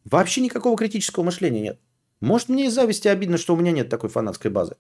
Вообще 0.04 0.42
никакого 0.42 0.78
критического 0.78 1.24
мышления 1.24 1.62
нет. 1.62 1.80
Может, 2.20 2.50
мне 2.50 2.66
из 2.66 2.74
зависти 2.74 3.08
обидно, 3.08 3.38
что 3.38 3.54
у 3.54 3.58
меня 3.58 3.72
нет 3.72 3.88
такой 3.88 4.10
фанатской 4.10 4.52
базы. 4.52 4.76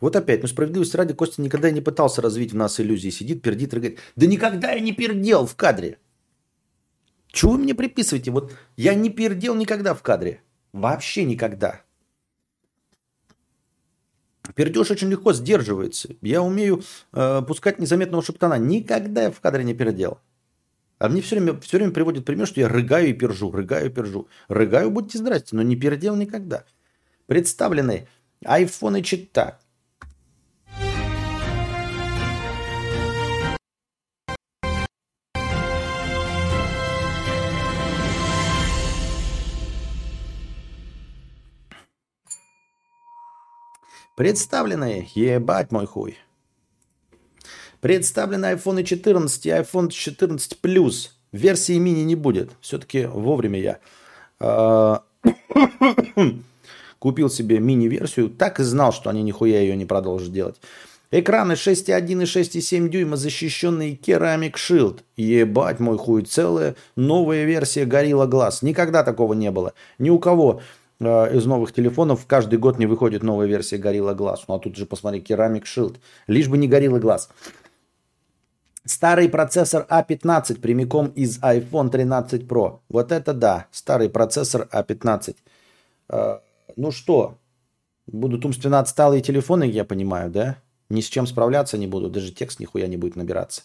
Вот 0.00 0.16
опять, 0.16 0.42
ну 0.42 0.48
справедливости 0.48 0.96
ради, 0.96 1.14
Костя 1.14 1.42
никогда 1.42 1.70
не 1.70 1.80
пытался 1.80 2.22
развить 2.22 2.52
в 2.52 2.56
нас 2.56 2.78
иллюзии. 2.78 3.10
Сидит, 3.10 3.42
пердит 3.42 3.70
говорит, 3.70 3.98
да 4.16 4.26
никогда 4.26 4.72
я 4.72 4.80
не 4.80 4.92
пердел 4.92 5.46
в 5.46 5.56
кадре. 5.56 5.98
Чего 7.26 7.52
вы 7.52 7.58
мне 7.58 7.74
приписываете? 7.74 8.30
Вот 8.30 8.52
я 8.76 8.94
не 8.94 9.10
пердел 9.10 9.54
никогда 9.54 9.94
в 9.94 10.02
кадре. 10.02 10.42
Вообще 10.72 11.24
никогда. 11.24 11.82
Пердеж 14.54 14.90
очень 14.90 15.10
легко 15.10 15.32
сдерживается. 15.32 16.08
Я 16.22 16.42
умею 16.42 16.82
э, 17.12 17.42
пускать 17.46 17.78
незаметного 17.78 18.22
шептана. 18.22 18.54
Никогда 18.54 19.24
я 19.24 19.30
в 19.30 19.40
кадре 19.40 19.64
не 19.64 19.74
пердел. 19.74 20.20
А 20.98 21.08
мне 21.08 21.20
все 21.20 21.36
время, 21.36 21.60
все 21.60 21.76
время 21.76 21.92
приводит 21.92 22.24
пример, 22.24 22.46
что 22.46 22.60
я 22.60 22.68
рыгаю 22.68 23.08
и 23.08 23.12
пержу, 23.12 23.52
рыгаю 23.52 23.86
и 23.86 23.92
пержу. 23.92 24.28
Рыгаю, 24.48 24.90
будьте 24.90 25.18
здрасте, 25.18 25.54
но 25.54 25.62
не 25.62 25.76
пердел 25.76 26.16
никогда. 26.16 26.64
Представлены 27.26 28.08
айфоны 28.44 29.02
чита, 29.02 29.60
Представлены, 44.18 45.08
ебать 45.14 45.70
мой 45.70 45.86
хуй. 45.86 46.18
Представлены 47.80 48.46
iPhone 48.46 48.82
14 48.82 49.46
и 49.46 49.50
iPhone 49.50 49.90
14 49.90 50.58
Plus. 50.60 51.10
Версии 51.30 51.78
мини 51.78 52.00
не 52.00 52.16
будет. 52.16 52.50
Все-таки 52.60 53.06
вовремя 53.06 53.60
я 53.60 53.78
а, 54.40 55.04
купил 56.98 57.30
себе 57.30 57.60
мини-версию. 57.60 58.30
Так 58.30 58.58
и 58.58 58.64
знал, 58.64 58.92
что 58.92 59.08
они 59.08 59.22
нихуя 59.22 59.60
ее 59.60 59.76
не 59.76 59.84
продолжат 59.84 60.32
делать. 60.32 60.56
Экраны 61.12 61.52
6,1 61.52 62.04
и 62.10 62.24
6,7 62.24 62.88
дюйма, 62.88 63.16
защищенные 63.16 63.94
Ceramic 63.94 64.54
Shield. 64.54 64.98
Ебать 65.16 65.78
мой 65.78 65.96
хуй, 65.96 66.24
целая 66.24 66.74
новая 66.96 67.44
версия 67.44 67.84
Gorilla 67.84 68.28
Glass. 68.28 68.58
Никогда 68.62 69.04
такого 69.04 69.34
не 69.34 69.52
было. 69.52 69.74
Ни 70.00 70.10
у 70.10 70.18
кого 70.18 70.60
из 71.00 71.46
новых 71.46 71.72
телефонов 71.72 72.26
каждый 72.26 72.58
год 72.58 72.78
не 72.78 72.86
выходит 72.86 73.22
новая 73.22 73.46
версия 73.46 73.76
Gorilla 73.76 74.16
Glass. 74.16 74.38
Ну 74.48 74.54
а 74.54 74.58
тут 74.58 74.76
же 74.76 74.84
посмотри, 74.84 75.20
Ceramic 75.20 75.62
Shield. 75.62 75.96
Лишь 76.26 76.48
бы 76.48 76.58
не 76.58 76.68
Gorilla 76.68 77.00
Glass. 77.00 77.28
Старый 78.84 79.28
процессор 79.28 79.86
A15 79.90 80.60
прямиком 80.60 81.08
из 81.08 81.38
iPhone 81.40 81.90
13 81.90 82.42
Pro. 82.44 82.78
Вот 82.88 83.12
это 83.12 83.34
да, 83.34 83.66
старый 83.70 84.08
процессор 84.08 84.66
A15. 84.72 85.36
Э, 86.08 86.38
ну 86.76 86.90
что, 86.90 87.36
будут 88.06 88.44
умственно 88.44 88.78
отсталые 88.78 89.20
телефоны, 89.20 89.64
я 89.64 89.84
понимаю, 89.84 90.30
да? 90.30 90.56
Ни 90.88 91.02
с 91.02 91.06
чем 91.06 91.26
справляться 91.26 91.76
не 91.76 91.86
буду, 91.86 92.08
даже 92.08 92.32
текст 92.32 92.60
нихуя 92.60 92.86
не 92.86 92.96
будет 92.96 93.14
набираться. 93.14 93.62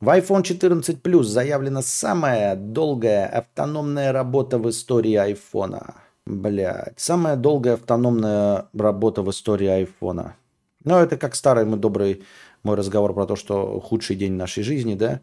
В 0.00 0.08
iPhone 0.08 0.42
14 0.42 0.98
Plus 1.00 1.24
заявлена 1.24 1.82
самая 1.82 2.56
долгая 2.56 3.26
автономная 3.26 4.12
работа 4.12 4.58
в 4.58 4.68
истории 4.68 5.14
iPhone. 5.14 5.94
Блядь. 6.30 6.98
Самая 6.98 7.34
долгая 7.34 7.74
автономная 7.74 8.68
работа 8.72 9.22
в 9.22 9.30
истории 9.30 9.66
айфона. 9.66 10.36
Ну, 10.84 10.96
это 10.96 11.16
как 11.16 11.34
старый 11.34 11.64
мой 11.64 11.78
добрый 11.78 12.22
мой 12.62 12.76
разговор 12.76 13.14
про 13.14 13.26
то, 13.26 13.36
что 13.36 13.80
худший 13.80 14.16
день 14.16 14.34
нашей 14.34 14.62
жизни, 14.62 14.94
да. 14.94 15.20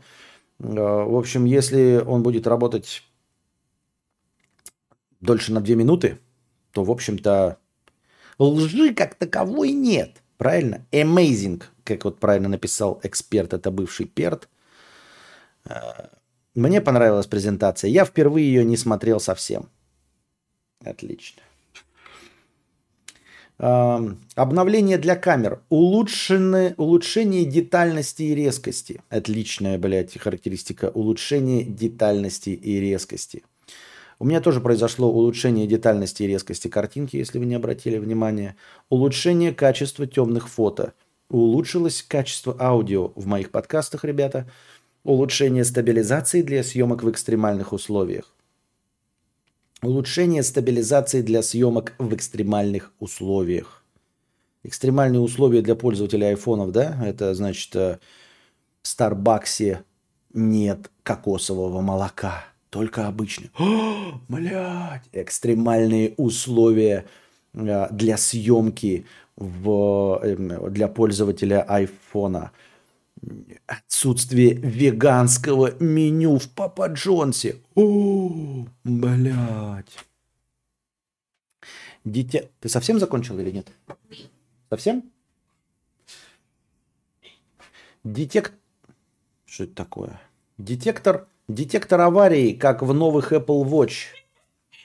Э, 0.59 0.65
в 0.65 1.15
общем, 1.15 1.45
если 1.45 2.03
он 2.05 2.23
будет 2.23 2.45
работать 2.45 3.03
дольше 5.21 5.53
на 5.53 5.61
2 5.61 5.75
минуты, 5.75 6.19
то, 6.71 6.83
в 6.83 6.91
общем-то, 6.91 7.57
лжи 8.37 8.93
как 8.93 9.15
таковой 9.15 9.71
нет. 9.71 10.21
Правильно? 10.37 10.85
Amazing, 10.91 11.63
как 11.83 12.03
вот 12.03 12.19
правильно 12.19 12.49
написал 12.49 12.99
эксперт, 13.03 13.53
это 13.53 13.71
бывший 13.71 14.07
перт. 14.07 14.49
Э, 15.63 16.07
мне 16.53 16.81
понравилась 16.81 17.27
презентация. 17.27 17.89
Я 17.89 18.03
впервые 18.03 18.45
ее 18.45 18.65
не 18.65 18.75
смотрел 18.75 19.21
совсем. 19.21 19.69
Отлично. 20.83 21.41
Обновление 23.57 24.99
для 24.99 25.15
камер. 25.15 25.61
Улучшены, 25.69 26.75
улучшение 26.77 27.43
детальности 27.43 28.21
и 28.21 28.35
резкости. 28.35 29.01
Отличная, 29.09 29.79
блядь, 29.79 30.17
характеристика. 30.17 30.89
Улучшение 30.93 31.63
детальности 31.63 32.51
и 32.51 32.79
резкости. 32.79 33.43
У 34.19 34.25
меня 34.25 34.41
тоже 34.41 34.61
произошло 34.61 35.11
улучшение 35.11 35.67
детальности 35.67 36.23
и 36.23 36.27
резкости 36.27 36.67
картинки, 36.67 37.17
если 37.17 37.39
вы 37.39 37.45
не 37.45 37.55
обратили 37.55 37.97
внимания. 37.97 38.55
Улучшение 38.89 39.53
качества 39.53 40.05
темных 40.07 40.49
фото. 40.49 40.93
Улучшилось 41.29 42.03
качество 42.03 42.55
аудио 42.59 43.11
в 43.15 43.25
моих 43.25 43.51
подкастах, 43.51 44.05
ребята. 44.05 44.49
Улучшение 45.03 45.65
стабилизации 45.65 46.41
для 46.41 46.63
съемок 46.63 47.03
в 47.03 47.09
экстремальных 47.09 47.73
условиях. 47.73 48.33
Улучшение 49.87 50.43
стабилизации 50.43 51.21
для 51.21 51.41
съемок 51.41 51.93
в 51.97 52.13
экстремальных 52.13 52.91
условиях. 52.99 53.85
Экстремальные 54.63 55.21
условия 55.21 55.61
для 55.61 55.75
пользователей 55.75 56.27
айфонов, 56.27 56.73
да? 56.73 56.97
Это 57.05 57.33
значит, 57.33 57.73
э, 57.73 57.97
в 58.81 58.87
Старбаксе 58.89 59.85
нет 60.33 60.91
кокосового 61.03 61.79
молока. 61.79 62.43
Только 62.69 63.07
обычный. 63.07 63.49
О, 63.57 64.19
блядь! 64.27 65.07
Экстремальные 65.13 66.15
условия 66.17 67.05
э, 67.53 67.87
для 67.89 68.17
съемки 68.17 69.05
в, 69.37 70.19
эм, 70.21 70.69
для 70.69 70.89
пользователя 70.89 71.61
айфона– 71.61 72.51
Отсутствие 73.65 74.53
веганского 74.53 75.73
меню 75.81 76.37
в 76.39 76.49
Папа 76.49 76.87
Джонсе. 76.87 77.57
О, 77.75 78.65
блядь. 78.83 79.97
Дитя... 82.05 82.43
Ты 82.59 82.69
совсем 82.69 82.99
закончил 82.99 83.37
или 83.39 83.51
нет? 83.51 83.67
Совсем? 84.69 85.11
Детект... 88.03 88.53
Что 89.45 89.65
это 89.65 89.75
такое? 89.75 90.21
Детектор... 90.57 91.27
Детектор 91.47 92.01
аварии, 92.01 92.51
как 92.53 92.81
в 92.81 92.93
новых 92.93 93.31
Apple 93.31 93.63
Watch 93.63 94.07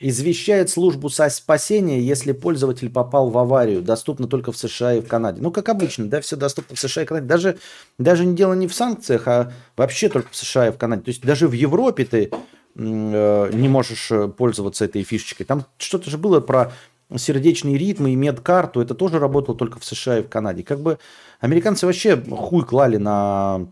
извещает 0.03 0.69
службу 0.69 1.09
спасения, 1.09 2.01
если 2.01 2.33
пользователь 2.33 2.91
попал 2.91 3.31
в 3.31 3.39
аварию. 3.39 3.83
Доступно 3.83 4.27
только 4.27 4.51
в 4.51 4.59
США 4.59 4.95
и 4.95 5.01
в 5.01 5.07
Канаде. 5.07 5.41
Ну, 5.41 5.53
как 5.53 5.69
обычно, 5.69 6.09
да, 6.09 6.21
все 6.21 6.37
доступно 6.37 6.75
в 6.75 6.81
США 6.81 7.05
и 7.05 7.07
Канаде. 7.07 7.27
Даже, 7.27 7.59
даже 7.99 8.27
не 8.27 8.35
дело 8.35 8.55
не 8.55 8.67
в 8.67 8.75
санкциях, 8.75 9.29
а 9.29 9.53
вообще 9.77 10.09
только 10.09 10.31
в 10.31 10.37
США 10.37 10.69
и 10.69 10.73
в 10.73 10.77
Канаде. 10.77 11.03
То 11.03 11.11
есть 11.11 11.23
даже 11.23 11.47
в 11.47 11.53
Европе 11.53 12.05
ты 12.05 12.31
э, 12.75 13.51
не 13.53 13.69
можешь 13.69 14.11
э, 14.11 14.29
пользоваться 14.29 14.85
этой 14.85 15.05
фишечкой. 15.05 15.47
Там 15.47 15.67
что-то 15.79 16.11
же 16.11 16.19
было 16.19 16.41
про 16.41 16.73
сердечные 17.17 17.79
ритмы 17.79 18.13
и 18.13 18.17
медкарту. 18.17 18.81
Это 18.81 18.95
тоже 18.95 19.21
работало 19.21 19.57
только 19.57 19.79
в 19.79 19.85
США 19.85 20.19
и 20.19 20.23
в 20.23 20.29
Канаде. 20.29 20.65
Как 20.65 20.81
бы 20.81 20.99
американцы 21.41 21.87
вообще 21.87 22.17
хуй 22.17 22.65
клали 22.65 22.97
на 22.97 23.69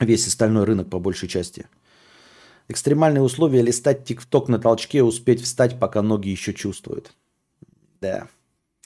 весь 0.00 0.26
остальной 0.26 0.64
рынок 0.64 0.90
по 0.90 0.98
большей 0.98 1.28
части. 1.28 1.66
Экстремальные 2.68 3.22
условия 3.22 3.62
листать 3.62 4.04
тикток 4.04 4.48
на 4.48 4.58
толчке, 4.58 5.02
успеть 5.02 5.42
встать, 5.42 5.78
пока 5.78 6.00
ноги 6.02 6.30
еще 6.30 6.54
чувствуют. 6.54 7.14
Да. 8.00 8.28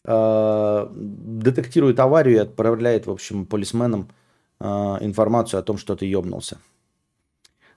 А, 0.05 0.91
детектирует 0.95 2.01
аварию 2.01 2.37
и 2.37 2.41
отправляет, 2.41 3.07
в 3.07 3.11
общем, 3.11 3.47
полисменам 3.47 4.09
а, 4.59 4.99
информацию 5.01 5.61
о 5.61 5.63
том, 5.63 5.79
что 5.79 5.95
ты 5.95 6.07
ебнулся. 6.07 6.59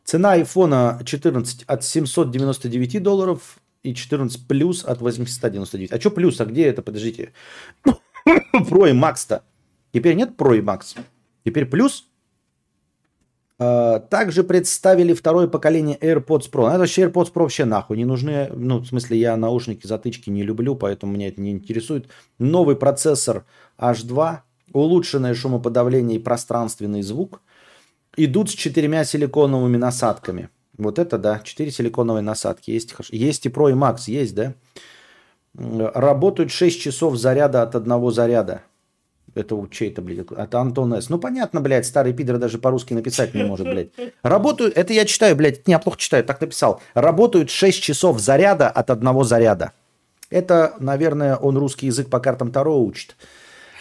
Цена 0.03 0.33
айфона 0.33 0.99
14 1.05 1.63
от 1.63 1.83
799 1.83 3.03
долларов 3.03 3.59
и 3.83 3.93
14 3.93 4.47
плюс 4.47 4.83
от 4.83 5.01
899. 5.01 5.91
А 5.91 5.99
что 5.99 6.09
плюс? 6.09 6.41
А 6.41 6.45
где 6.45 6.65
это? 6.65 6.81
Подождите. 6.81 7.33
Pro 7.85 8.89
и 8.89 8.93
Max-то. 8.93 9.43
Теперь 9.93 10.15
нет 10.15 10.31
Pro 10.37 10.57
и 10.57 10.61
Max. 10.61 10.97
Теперь 11.43 11.65
плюс 11.65 12.07
также 14.09 14.43
представили 14.43 15.13
второе 15.13 15.47
поколение 15.47 15.95
AirPods 15.97 16.49
Pro. 16.51 16.67
Это 16.67 16.79
вообще 16.79 17.03
AirPods 17.03 17.31
Pro 17.31 17.41
вообще 17.43 17.65
нахуй 17.65 17.97
не 17.97 18.05
нужны. 18.05 18.49
Ну, 18.55 18.79
в 18.79 18.87
смысле, 18.87 19.19
я 19.19 19.37
наушники, 19.37 19.85
затычки 19.85 20.31
не 20.31 20.41
люблю, 20.41 20.75
поэтому 20.75 21.13
меня 21.13 21.27
это 21.27 21.41
не 21.41 21.51
интересует. 21.51 22.07
Новый 22.39 22.75
процессор 22.75 23.45
H2, 23.77 24.39
улучшенное 24.73 25.35
шумоподавление 25.35 26.17
и 26.17 26.23
пространственный 26.23 27.03
звук. 27.03 27.41
Идут 28.17 28.49
с 28.49 28.53
четырьмя 28.53 29.03
силиконовыми 29.05 29.77
насадками. 29.77 30.49
Вот 30.77 30.97
это 30.97 31.19
да, 31.19 31.39
четыре 31.43 31.69
силиконовые 31.69 32.23
насадки. 32.23 32.71
Есть, 32.71 32.95
есть 33.11 33.45
и 33.45 33.49
Pro 33.49 33.69
и 33.69 33.73
Max, 33.73 34.03
есть, 34.07 34.33
да? 34.33 34.55
Работают 35.53 36.49
6 36.49 36.81
часов 36.81 37.17
заряда 37.17 37.61
от 37.61 37.75
одного 37.75 38.09
заряда. 38.09 38.63
Это 39.33 39.55
у 39.55 39.67
чей-то, 39.67 40.01
блядь, 40.01 40.31
это 40.31 40.59
Антон 40.59 40.93
С. 40.93 41.09
Ну, 41.09 41.17
понятно, 41.17 41.61
блядь, 41.61 41.85
старый 41.85 42.13
пидор 42.13 42.37
даже 42.37 42.57
по-русски 42.57 42.93
написать 42.93 43.33
не 43.33 43.43
может, 43.43 43.65
блядь. 43.65 43.91
Работают, 44.23 44.77
это 44.77 44.91
я 44.91 45.05
читаю, 45.05 45.35
блядь, 45.37 45.67
не 45.67 45.71
я 45.71 45.79
плохо 45.79 45.97
читаю, 45.97 46.25
так 46.25 46.41
написал. 46.41 46.81
Работают 46.93 47.49
6 47.49 47.81
часов 47.81 48.19
заряда 48.19 48.69
от 48.69 48.89
одного 48.89 49.23
заряда. 49.23 49.71
Это, 50.29 50.75
наверное, 50.79 51.37
он 51.37 51.57
русский 51.57 51.85
язык 51.85 52.09
по 52.09 52.19
картам 52.19 52.51
Таро 52.51 52.81
учит. 52.81 53.15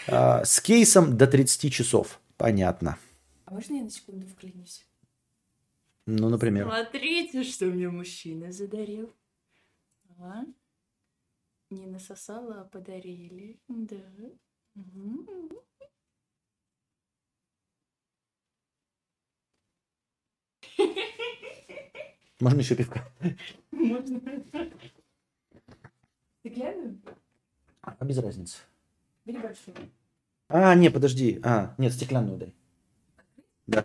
А, 0.06 0.44
с 0.44 0.60
кейсом 0.60 1.16
до 1.16 1.26
30 1.26 1.72
часов. 1.72 2.20
Понятно. 2.36 2.96
А 3.44 3.54
можно 3.54 3.74
я 3.76 3.82
на 3.82 3.90
секунду 3.90 4.26
вклинюсь? 4.26 4.86
Ну, 6.06 6.28
например. 6.28 6.66
Смотрите, 6.66 7.44
что 7.44 7.66
мне 7.66 7.88
мужчина 7.88 8.52
задарил. 8.52 9.12
А? 10.18 10.42
Не 11.70 11.86
насосала, 11.86 12.62
а 12.62 12.64
подарили. 12.64 13.60
Да. 13.68 13.96
Можно 22.40 22.60
еще 22.60 22.74
пивка? 22.74 23.06
Можно. 23.70 24.20
Стеклянную? 26.40 26.98
А 27.82 28.04
без 28.04 28.18
разницы. 28.18 28.58
Бери 29.26 29.38
большую. 29.38 29.76
А, 30.48 30.74
не, 30.74 30.90
подожди. 30.90 31.38
А, 31.44 31.74
нет, 31.78 31.92
стеклянную 31.92 32.38
дай. 32.38 32.54
Да. 33.66 33.84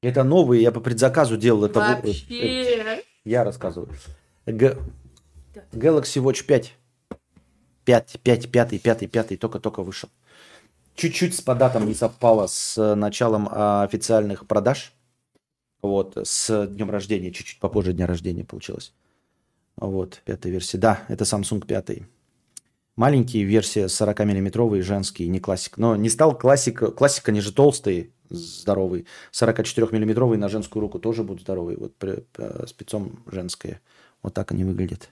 Это 0.00 0.24
новые, 0.24 0.62
я 0.62 0.72
по 0.72 0.80
предзаказу 0.80 1.36
делал. 1.36 1.64
Это 1.64 1.78
Вообще. 1.78 3.04
Я 3.24 3.44
рассказываю. 3.44 3.92
Г... 4.46 4.78
Galaxy 5.72 6.20
Watch 6.20 6.44
5. 6.44 6.76
5, 7.84 8.20
5, 8.22 8.50
5, 8.50 8.82
5, 8.82 9.10
5 9.10 9.38
только-только 9.38 9.82
вышел. 9.82 10.08
Чуть-чуть 10.94 11.34
с 11.34 11.40
податом 11.40 11.86
не 11.86 11.94
совпало 11.94 12.46
с 12.46 12.76
э, 12.76 12.94
началом 12.94 13.48
а, 13.50 13.82
официальных 13.82 14.46
продаж. 14.46 14.92
Вот, 15.80 16.16
с 16.22 16.66
днем 16.66 16.90
рождения, 16.90 17.32
чуть-чуть 17.32 17.58
попозже 17.58 17.92
дня 17.92 18.06
рождения 18.06 18.44
получилось. 18.44 18.92
Вот, 19.76 20.20
пятая 20.24 20.52
версия. 20.52 20.78
Да, 20.78 21.02
это 21.08 21.24
Samsung 21.24 21.66
5. 21.66 22.02
Маленькие 22.94 23.44
версии 23.44 23.86
40-миллиметровые, 23.86 24.82
женские, 24.82 25.28
не 25.28 25.40
классик. 25.40 25.78
Но 25.78 25.96
не 25.96 26.10
стал 26.10 26.36
классик. 26.36 26.94
Классик, 26.94 27.28
они 27.30 27.40
же 27.40 27.52
толстые, 27.52 28.10
здоровые. 28.28 29.06
44-миллиметровые 29.32 30.36
на 30.36 30.48
женскую 30.48 30.82
руку 30.82 30.98
тоже 30.98 31.24
будут 31.24 31.42
здоровые. 31.42 31.78
Вот 31.78 31.96
при, 31.96 32.24
при, 32.32 32.66
спецом 32.66 33.22
женское. 33.26 33.80
Вот 34.22 34.34
так 34.34 34.52
они 34.52 34.64
выглядят. 34.64 35.08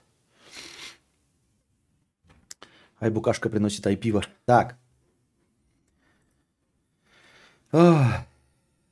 Ай, 3.01 3.09
букашка 3.09 3.49
приносит 3.49 3.87
ай 3.87 3.97
пиво. 3.97 4.21
Так. 4.45 4.77
Ох. 7.71 7.97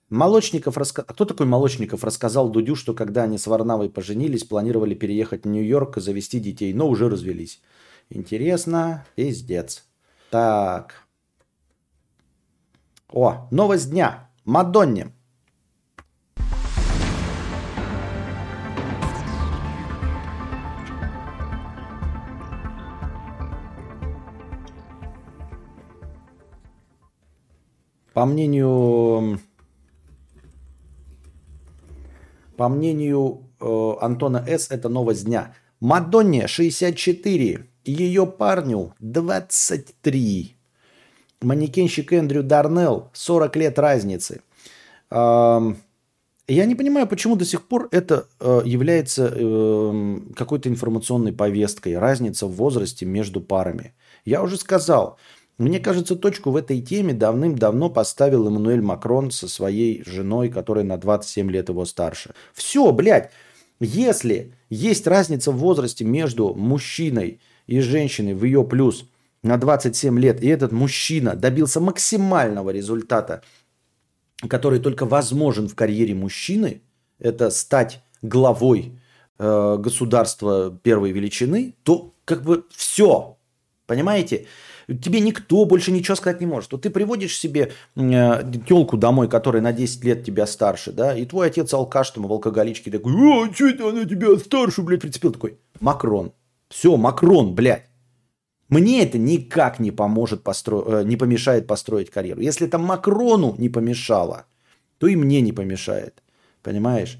Молочников 0.09 0.77
раска... 0.77 1.03
А 1.07 1.13
кто 1.13 1.25
такой 1.25 1.45
Молочников 1.45 2.03
рассказал 2.03 2.49
Дудю, 2.49 2.75
что 2.75 2.95
когда 2.95 3.23
они 3.23 3.37
с 3.37 3.45
Варнавой 3.45 3.89
поженились, 3.89 4.43
планировали 4.43 4.95
переехать 4.95 5.45
в 5.45 5.47
Нью-Йорк 5.47 5.97
и 5.97 6.01
завести 6.01 6.39
детей, 6.39 6.73
но 6.73 6.89
уже 6.89 7.07
развелись. 7.07 7.61
Интересно, 8.09 9.05
пиздец. 9.15 9.85
Так. 10.31 11.03
О, 13.11 13.47
новость 13.51 13.91
дня. 13.91 14.31
Мадонне. 14.45 15.13
По 28.19 28.25
мнению, 28.25 29.39
по 32.57 32.67
мнению 32.67 33.49
э, 33.61 33.93
Антона 34.01 34.43
С., 34.45 34.69
это 34.71 34.89
новость 34.89 35.23
дня. 35.23 35.55
Мадонне 35.79 36.45
64, 36.47 37.65
ее 37.85 38.27
парню 38.27 38.93
23. 38.99 40.57
Манекенщик 41.41 42.11
Эндрю 42.11 42.43
Дарнелл, 42.43 43.09
40 43.13 43.55
лет 43.55 43.79
разницы. 43.79 44.41
Я 45.09 45.75
не 46.47 46.75
понимаю, 46.75 47.07
почему 47.07 47.37
до 47.37 47.45
сих 47.45 47.69
пор 47.69 47.87
это 47.91 48.27
э, 48.41 48.63
является 48.65 49.27
эм, 49.27 50.33
какой-то 50.35 50.67
информационной 50.67 51.31
повесткой. 51.31 51.97
Разница 51.97 52.47
в 52.47 52.55
возрасте 52.55 53.05
между 53.05 53.39
парами. 53.39 53.93
Я 54.25 54.43
уже 54.43 54.57
сказал, 54.57 55.17
мне 55.59 55.79
кажется, 55.79 56.15
точку 56.15 56.51
в 56.51 56.55
этой 56.55 56.81
теме 56.81 57.13
давным-давно 57.13 57.89
поставил 57.89 58.47
Эммануэль 58.47 58.81
Макрон 58.81 59.29
со 59.29 59.49
своей 59.49 60.03
женой, 60.05 60.49
которая 60.49 60.85
на 60.85 60.97
27 60.97 61.51
лет 61.51 61.67
его 61.67 61.83
старше. 61.83 62.33
Все, 62.53 62.91
блядь, 62.93 63.29
если 63.81 64.53
есть 64.69 65.05
разница 65.05 65.51
в 65.51 65.57
возрасте 65.57 66.05
между 66.05 66.53
мужчиной 66.53 67.41
и 67.67 67.81
женщиной 67.81 68.35
в 68.35 68.45
ее 68.45 68.63
плюс 68.63 69.09
на 69.43 69.57
27 69.57 70.17
лет, 70.17 70.41
и 70.41 70.47
этот 70.47 70.71
мужчина 70.71 71.35
добился 71.35 71.81
максимального 71.81 72.69
результата, 72.69 73.43
который 74.47 74.79
только 74.79 75.05
возможен 75.05 75.67
в 75.67 75.75
карьере 75.75 76.15
мужчины, 76.15 76.81
это 77.19 77.49
стать 77.49 78.01
главой 78.21 78.97
э, 79.37 79.77
государства 79.77 80.77
первой 80.83 81.11
величины, 81.11 81.75
то 81.83 82.13
как 82.23 82.43
бы 82.43 82.65
все, 82.71 83.37
понимаете? 83.87 84.47
Тебе 84.97 85.19
никто 85.19 85.65
больше 85.65 85.91
ничего 85.91 86.15
сказать 86.15 86.41
не 86.41 86.47
может. 86.47 86.71
Вот 86.71 86.81
ты 86.81 86.89
приводишь 86.89 87.37
себе 87.37 87.71
э, 87.95 88.51
телку 88.67 88.97
домой, 88.97 89.29
которая 89.29 89.61
на 89.61 89.71
10 89.71 90.03
лет 90.03 90.23
тебя 90.23 90.47
старше, 90.47 90.91
да, 90.91 91.15
и 91.15 91.25
твой 91.25 91.47
отец 91.47 91.73
алкаш 91.73 92.11
там 92.11 92.27
в 92.27 92.31
алкоголичке 92.31 92.89
такой, 92.89 93.13
а, 93.13 93.53
что 93.53 93.67
это 93.67 93.89
она 93.89 94.05
тебя 94.05 94.35
старше, 94.37 94.81
блядь, 94.81 95.01
прицепил? 95.01 95.31
Такой, 95.31 95.59
Макрон. 95.79 96.33
Все, 96.69 96.97
Макрон, 96.97 97.53
блядь. 97.53 97.85
Мне 98.67 99.03
это 99.03 99.17
никак 99.17 99.79
не 99.79 99.91
поможет 99.91 100.43
постро... 100.43 100.83
Э, 100.85 101.03
не 101.03 101.17
помешает 101.17 101.67
построить 101.67 102.09
карьеру. 102.09 102.41
Если 102.41 102.67
это 102.67 102.77
Макрону 102.77 103.55
не 103.57 103.69
помешало, 103.69 104.45
то 104.97 105.07
и 105.07 105.15
мне 105.15 105.41
не 105.41 105.53
помешает. 105.53 106.23
Понимаешь? 106.61 107.19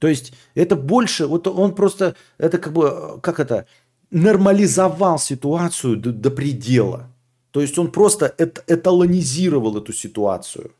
То 0.00 0.08
есть 0.08 0.32
это 0.54 0.76
больше, 0.76 1.26
вот 1.26 1.46
он 1.46 1.74
просто, 1.74 2.16
это 2.38 2.56
как 2.58 2.72
бы, 2.72 2.86
э, 2.90 3.20
как 3.20 3.38
это, 3.38 3.66
нормализовал 4.10 5.18
ситуацию 5.18 5.96
до, 5.96 6.12
до 6.12 6.30
предела. 6.30 7.10
То 7.50 7.60
есть 7.60 7.78
он 7.78 7.90
просто 7.90 8.26
эталонизировал 8.36 9.76
эту 9.76 9.92
ситуацию. 9.92 10.72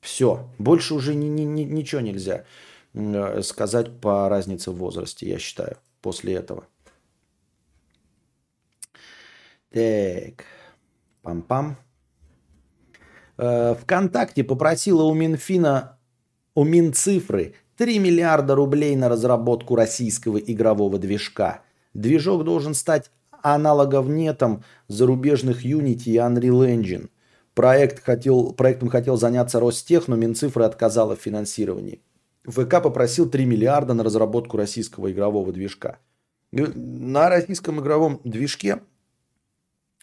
Все. 0.00 0.48
Больше 0.58 0.94
уже 0.94 1.14
ни, 1.14 1.26
ни, 1.26 1.42
ни, 1.42 1.62
ничего 1.62 2.00
нельзя 2.00 2.44
э, 2.94 3.42
сказать 3.42 4.00
по 4.00 4.28
разнице 4.28 4.70
в 4.70 4.76
возрасте, 4.76 5.28
я 5.28 5.38
считаю, 5.38 5.76
после 6.00 6.34
этого. 6.34 6.64
Так. 9.70 10.44
Пам-пам. 11.22 11.76
Э, 13.36 13.74
ВКонтакте 13.74 14.44
попросила 14.44 15.02
у 15.02 15.14
Минфина, 15.14 15.98
у 16.54 16.64
Минцифры 16.64 17.54
3 17.76 17.98
миллиарда 17.98 18.54
рублей 18.54 18.96
на 18.96 19.08
разработку 19.08 19.76
российского 19.76 20.38
игрового 20.38 20.98
движка. 20.98 21.62
Движок 21.98 22.44
должен 22.44 22.74
стать 22.74 23.10
аналоговнетом 23.42 24.62
зарубежных 24.86 25.64
Unity 25.64 26.10
и 26.10 26.16
Unreal 26.16 26.66
Engine. 26.76 27.08
Проект 27.54 28.04
хотел, 28.04 28.52
проектом 28.52 28.88
хотел 28.88 29.16
заняться 29.16 29.58
Ростех, 29.58 30.06
но 30.06 30.14
Минцифры 30.14 30.64
отказала 30.64 31.16
в 31.16 31.20
финансировании. 31.20 32.00
ВК 32.44 32.80
попросил 32.82 33.28
3 33.28 33.44
миллиарда 33.44 33.94
на 33.94 34.04
разработку 34.04 34.56
российского 34.56 35.10
игрового 35.10 35.52
движка. 35.52 35.98
На 36.52 37.28
российском 37.28 37.80
игровом 37.80 38.20
движке 38.22 38.80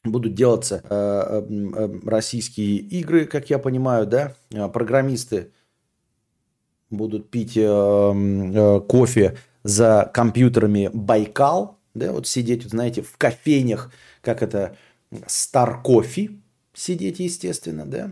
будут 0.03 0.35
делаться 0.35 0.83
э, 0.83 0.89
э, 0.89 1.43
э, 1.49 1.99
российские 2.05 2.77
игры, 2.77 3.25
как 3.25 3.49
я 3.49 3.57
понимаю, 3.57 4.05
да, 4.05 4.35
программисты 4.69 5.51
будут 6.89 7.31
пить 7.31 7.55
кофе 8.87 9.37
за 9.63 10.11
компьютерами 10.13 10.91
Байкал, 10.93 11.74
да, 11.95 12.11
вот 12.11 12.27
сидеть, 12.27 12.63
знаете, 12.63 13.01
в 13.01 13.17
кофейнях, 13.17 13.91
как 14.21 14.43
это, 14.43 14.77
Star 15.11 15.83
Coffee 15.83 16.37
сидеть, 16.73 17.19
естественно, 17.19 17.85
да. 17.85 18.11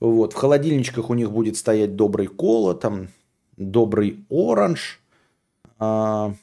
Вот, 0.00 0.32
в 0.32 0.36
холодильничках 0.36 1.10
у 1.10 1.14
них 1.14 1.30
будет 1.30 1.56
стоять 1.56 1.96
добрый 1.96 2.26
кола, 2.26 2.74
там, 2.74 3.08
добрый 3.56 4.24
оранж. 4.30 5.00
А, 5.78 6.34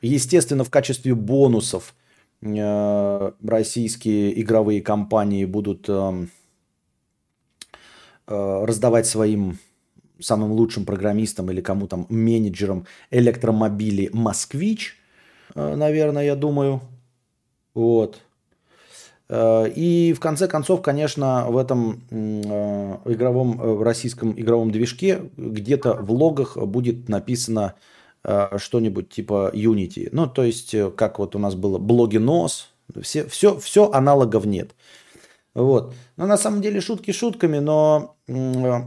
естественно, 0.00 0.62
в 0.62 0.70
качестве 0.70 1.14
бонусов– 1.14 1.94
Э, 2.42 3.32
российские 3.42 4.40
игровые 4.40 4.82
компании 4.82 5.44
будут 5.46 5.88
эм, 5.88 6.30
э, 8.26 8.64
раздавать 8.64 9.06
своим 9.06 9.58
самым 10.20 10.52
лучшим 10.52 10.84
программистам 10.84 11.50
или 11.50 11.60
кому 11.60 11.86
там 11.86 12.06
менеджерам 12.08 12.86
электромобили 13.10 14.10
«Москвич», 14.12 14.96
э, 14.98 15.05
наверное, 15.54 16.24
я 16.24 16.36
думаю. 16.36 16.80
Вот. 17.74 18.20
И 19.28 20.14
в 20.16 20.20
конце 20.20 20.46
концов, 20.46 20.82
конечно, 20.82 21.46
в 21.48 21.56
этом 21.56 22.00
игровом, 23.04 23.82
российском 23.82 24.32
игровом 24.38 24.70
движке 24.70 25.20
где-то 25.36 25.94
в 25.94 26.12
логах 26.12 26.56
будет 26.56 27.08
написано 27.08 27.74
Э, 28.28 28.58
что-нибудь 28.58 29.08
типа 29.08 29.52
Unity. 29.54 30.08
Ну, 30.10 30.26
то 30.26 30.42
есть, 30.42 30.74
э, 30.74 30.90
как 30.90 31.20
вот 31.20 31.36
у 31.36 31.38
нас 31.38 31.54
было 31.54 31.78
блоги 31.78 32.16
нос, 32.16 32.70
все, 33.00 33.24
все, 33.28 33.56
все 33.56 33.92
аналогов 33.92 34.44
нет. 34.46 34.74
Вот. 35.54 35.94
Но 36.16 36.26
на 36.26 36.36
самом 36.36 36.60
деле 36.60 36.80
шутки 36.80 37.12
шутками, 37.12 37.58
но 37.58 38.16
э, 38.26 38.80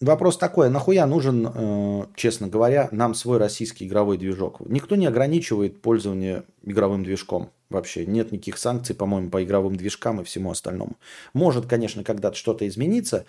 вопрос 0.00 0.36
такой, 0.38 0.66
а 0.66 0.70
нахуя 0.70 1.06
нужен, 1.06 2.06
честно 2.14 2.48
говоря, 2.48 2.88
нам 2.92 3.14
свой 3.14 3.38
российский 3.38 3.86
игровой 3.86 4.18
движок? 4.18 4.60
Никто 4.60 4.96
не 4.96 5.06
ограничивает 5.06 5.80
пользование 5.80 6.44
игровым 6.62 7.04
движком 7.04 7.50
вообще. 7.70 8.06
Нет 8.06 8.32
никаких 8.32 8.58
санкций, 8.58 8.94
по-моему, 8.94 9.30
по 9.30 9.42
игровым 9.42 9.76
движкам 9.76 10.20
и 10.20 10.24
всему 10.24 10.50
остальному. 10.50 10.96
Может, 11.32 11.66
конечно, 11.66 12.04
когда-то 12.04 12.36
что-то 12.36 12.66
измениться, 12.68 13.26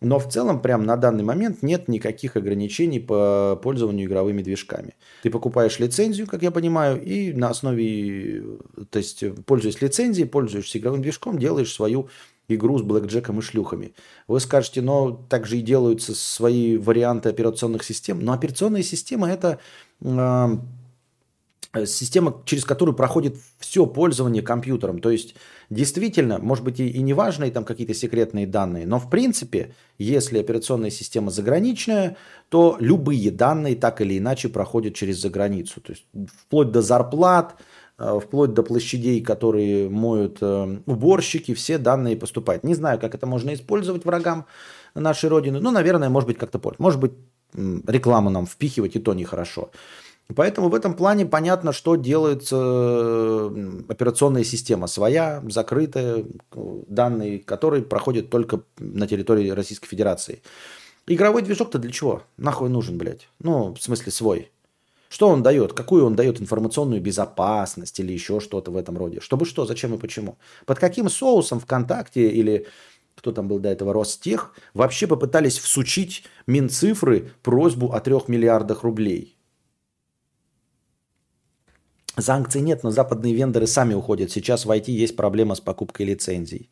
но 0.00 0.20
в 0.20 0.28
целом, 0.28 0.62
прям 0.62 0.86
на 0.86 0.96
данный 0.96 1.24
момент 1.24 1.62
нет 1.62 1.88
никаких 1.88 2.36
ограничений 2.36 3.00
по 3.00 3.58
пользованию 3.60 4.06
игровыми 4.06 4.42
движками. 4.42 4.94
Ты 5.24 5.30
покупаешь 5.30 5.80
лицензию, 5.80 6.28
как 6.28 6.42
я 6.42 6.52
понимаю, 6.52 7.02
и 7.02 7.32
на 7.32 7.48
основе, 7.48 8.44
то 8.90 8.98
есть 8.98 9.24
пользуясь 9.44 9.82
лицензией, 9.82 10.28
пользуешься 10.28 10.78
игровым 10.78 11.02
движком, 11.02 11.36
делаешь 11.36 11.72
свою 11.72 12.08
игру 12.48 12.78
с 12.78 12.82
блэкджеком 12.82 13.38
и 13.38 13.42
шлюхами. 13.42 13.94
Вы 14.26 14.40
скажете, 14.40 14.82
но 14.82 15.12
также 15.28 15.58
и 15.58 15.62
делаются 15.62 16.14
свои 16.14 16.76
варианты 16.76 17.28
операционных 17.28 17.84
систем. 17.84 18.20
Но 18.20 18.32
операционная 18.32 18.82
система 18.82 19.30
это 19.30 19.58
а, 20.04 20.58
Э, 21.74 21.84
система, 21.84 22.42
через 22.46 22.64
которую 22.64 22.96
проходит 22.96 23.36
все 23.58 23.84
пользование 23.86 24.42
компьютером. 24.42 25.00
То 25.00 25.10
есть, 25.10 25.34
действительно, 25.68 26.38
может 26.38 26.64
быть, 26.64 26.80
и, 26.80 26.88
и 26.88 27.02
не 27.02 27.12
важные 27.12 27.50
там 27.50 27.64
какие-то 27.64 27.92
секретные 27.92 28.46
данные, 28.46 28.86
но 28.86 28.98
в 28.98 29.10
принципе, 29.10 29.74
если 29.98 30.38
операционная 30.38 30.90
система 30.90 31.30
заграничная, 31.30 32.16
то 32.48 32.76
любые 32.80 33.30
данные 33.30 33.76
так 33.76 34.00
или 34.00 34.16
иначе 34.16 34.48
проходят 34.48 34.94
через 34.94 35.20
заграницу. 35.20 35.82
То 35.82 35.92
есть, 35.92 36.06
вплоть 36.40 36.70
до 36.70 36.80
зарплат, 36.80 37.56
вплоть 37.98 38.54
до 38.54 38.62
площадей, 38.62 39.20
которые 39.20 39.88
моют 39.88 40.38
э, 40.40 40.78
уборщики, 40.86 41.54
все 41.54 41.78
данные 41.78 42.16
поступают. 42.16 42.64
Не 42.64 42.74
знаю, 42.74 43.00
как 43.00 43.14
это 43.14 43.26
можно 43.26 43.52
использовать 43.52 44.04
врагам 44.04 44.46
нашей 44.94 45.28
Родины. 45.28 45.60
Ну, 45.60 45.70
наверное, 45.70 46.08
может 46.08 46.28
быть, 46.28 46.38
как-то 46.38 46.58
пользоваться. 46.58 46.82
Может 46.82 47.00
быть, 47.00 47.12
рекламу 47.54 48.30
нам 48.30 48.46
впихивать, 48.46 48.96
и 48.96 49.00
то 49.00 49.14
нехорошо. 49.14 49.70
Поэтому 50.34 50.68
в 50.68 50.74
этом 50.74 50.94
плане 50.94 51.24
понятно, 51.24 51.72
что 51.72 51.96
делается 51.96 53.46
операционная 53.88 54.44
система 54.44 54.86
своя, 54.86 55.42
закрытая, 55.48 56.26
данные 56.52 57.38
которые 57.38 57.82
проходят 57.82 58.28
только 58.28 58.60
на 58.78 59.06
территории 59.06 59.48
Российской 59.48 59.88
Федерации. 59.88 60.42
Игровой 61.06 61.40
движок-то 61.40 61.78
для 61.78 61.90
чего? 61.90 62.22
Нахуй 62.36 62.68
нужен, 62.68 62.98
блядь? 62.98 63.28
Ну, 63.38 63.74
в 63.74 63.80
смысле 63.80 64.12
свой. 64.12 64.50
Что 65.08 65.28
он 65.28 65.42
дает? 65.42 65.72
Какую 65.72 66.04
он 66.04 66.16
дает 66.16 66.40
информационную 66.40 67.00
безопасность 67.00 67.98
или 68.00 68.12
еще 68.12 68.40
что-то 68.40 68.70
в 68.70 68.76
этом 68.76 68.98
роде? 68.98 69.20
Чтобы 69.20 69.46
что, 69.46 69.64
зачем 69.64 69.94
и 69.94 69.98
почему? 69.98 70.36
Под 70.66 70.78
каким 70.78 71.08
соусом 71.08 71.60
ВКонтакте 71.60 72.28
или 72.28 72.66
кто 73.14 73.32
там 73.32 73.48
был 73.48 73.58
до 73.58 73.68
этого, 73.68 73.92
Ростех, 73.92 74.54
вообще 74.74 75.06
попытались 75.06 75.58
всучить 75.58 76.24
Минцифры 76.46 77.32
просьбу 77.42 77.92
о 77.92 78.00
трех 78.00 78.28
миллиардах 78.28 78.84
рублей? 78.84 79.36
Санкций 82.16 82.60
нет, 82.60 82.82
но 82.82 82.90
западные 82.90 83.34
вендоры 83.34 83.66
сами 83.66 83.94
уходят. 83.94 84.30
Сейчас 84.30 84.66
в 84.66 84.70
IT 84.70 84.90
есть 84.90 85.16
проблема 85.16 85.54
с 85.54 85.60
покупкой 85.60 86.06
лицензий. 86.06 86.70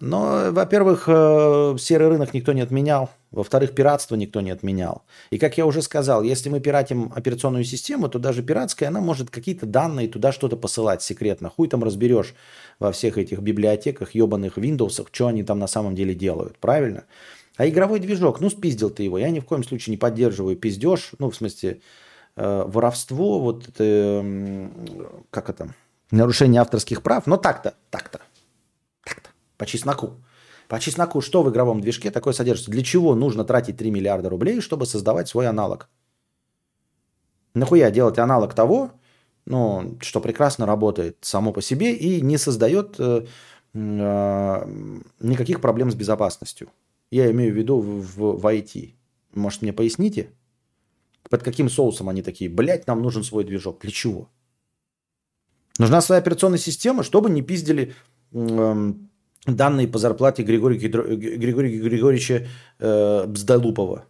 Но, 0.00 0.52
во-первых, 0.52 1.04
э, 1.06 1.76
серый 1.78 2.08
рынок 2.08 2.34
никто 2.34 2.52
не 2.52 2.60
отменял. 2.60 3.10
Во-вторых, 3.30 3.74
пиратство 3.74 4.14
никто 4.14 4.40
не 4.40 4.50
отменял. 4.50 5.02
И 5.30 5.38
как 5.38 5.58
я 5.58 5.66
уже 5.66 5.82
сказал, 5.82 6.22
если 6.22 6.48
мы 6.48 6.60
пиратим 6.60 7.12
операционную 7.14 7.64
систему, 7.64 8.08
то 8.08 8.18
даже 8.18 8.42
пиратская, 8.42 8.88
она 8.88 9.00
может 9.00 9.30
какие-то 9.30 9.66
данные 9.66 10.08
туда 10.08 10.32
что-то 10.32 10.56
посылать 10.56 11.02
секретно. 11.02 11.50
Хуй 11.50 11.68
там 11.68 11.84
разберешь 11.84 12.34
во 12.78 12.90
всех 12.90 13.18
этих 13.18 13.40
библиотеках, 13.40 14.14
ебаных 14.14 14.56
Windows, 14.56 15.06
что 15.12 15.26
они 15.26 15.42
там 15.42 15.58
на 15.58 15.66
самом 15.66 15.94
деле 15.94 16.14
делают. 16.14 16.56
Правильно? 16.58 17.04
А 17.58 17.68
игровой 17.68 18.00
движок, 18.00 18.40
ну 18.40 18.48
спиздил 18.48 18.88
ты 18.88 19.02
его. 19.02 19.18
Я 19.18 19.30
ни 19.30 19.40
в 19.40 19.44
коем 19.44 19.62
случае 19.62 19.92
не 19.92 19.98
поддерживаю 19.98 20.56
пиздеж. 20.56 21.10
Ну, 21.18 21.28
в 21.28 21.36
смысле, 21.36 21.80
э, 22.36 22.64
воровство, 22.66 23.40
вот 23.40 23.68
это, 23.68 23.84
э, 23.84 24.68
как 25.30 25.50
это, 25.50 25.74
нарушение 26.10 26.62
авторских 26.62 27.02
прав. 27.02 27.26
Но 27.26 27.36
так-то, 27.36 27.74
так-то, 27.90 28.20
так-то, 29.04 29.28
по 29.58 29.66
чесноку. 29.66 30.14
По 30.68 30.78
чесноку, 30.78 31.22
что 31.22 31.42
в 31.42 31.50
игровом 31.50 31.80
движке 31.80 32.10
такое 32.10 32.34
содержится? 32.34 32.70
Для 32.70 32.82
чего 32.82 33.14
нужно 33.14 33.44
тратить 33.44 33.78
3 33.78 33.90
миллиарда 33.90 34.28
рублей, 34.28 34.60
чтобы 34.60 34.84
создавать 34.84 35.28
свой 35.28 35.48
аналог? 35.48 35.88
Нахуя 37.54 37.90
делать 37.90 38.18
аналог 38.18 38.54
того, 38.54 38.92
ну, 39.46 39.96
что 40.00 40.20
прекрасно 40.20 40.66
работает 40.66 41.16
само 41.22 41.52
по 41.52 41.62
себе 41.62 41.94
и 41.94 42.20
не 42.20 42.36
создает 42.36 42.96
э, 42.98 43.24
э, 43.72 44.98
никаких 45.20 45.62
проблем 45.62 45.90
с 45.90 45.94
безопасностью. 45.94 46.68
Я 47.10 47.30
имею 47.30 47.54
в 47.54 47.56
виду 47.56 47.80
в, 47.80 48.36
в, 48.36 48.46
IT. 48.46 48.92
Может, 49.34 49.62
мне 49.62 49.72
поясните? 49.72 50.30
Под 51.30 51.42
каким 51.42 51.70
соусом 51.70 52.10
они 52.10 52.20
такие? 52.20 52.50
Блять, 52.50 52.86
нам 52.86 53.00
нужен 53.00 53.24
свой 53.24 53.44
движок. 53.44 53.80
Для 53.80 53.90
чего? 53.90 54.28
Нужна 55.78 56.02
своя 56.02 56.20
операционная 56.20 56.58
система, 56.58 57.02
чтобы 57.02 57.30
не 57.30 57.40
пиздили 57.40 57.94
э, 58.32 58.92
данные 59.46 59.88
по 59.88 59.98
зарплате 59.98 60.42
Григория, 60.42 60.78
Григория 60.78 61.78
Григорьевича 61.78 62.46
э, 62.78 63.26
Бздалупова. 63.26 64.04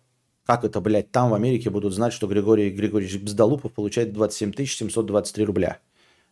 Как 0.46 0.64
это, 0.64 0.80
блядь, 0.80 1.10
там 1.10 1.30
в 1.30 1.34
Америке 1.34 1.70
будут 1.70 1.92
знать, 1.92 2.12
что 2.12 2.26
Григорий 2.26 2.70
Григорьевич 2.70 3.20
Бздалупов 3.20 3.72
получает 3.72 4.12
27 4.12 4.64
723 4.64 5.44
рубля. 5.44 5.78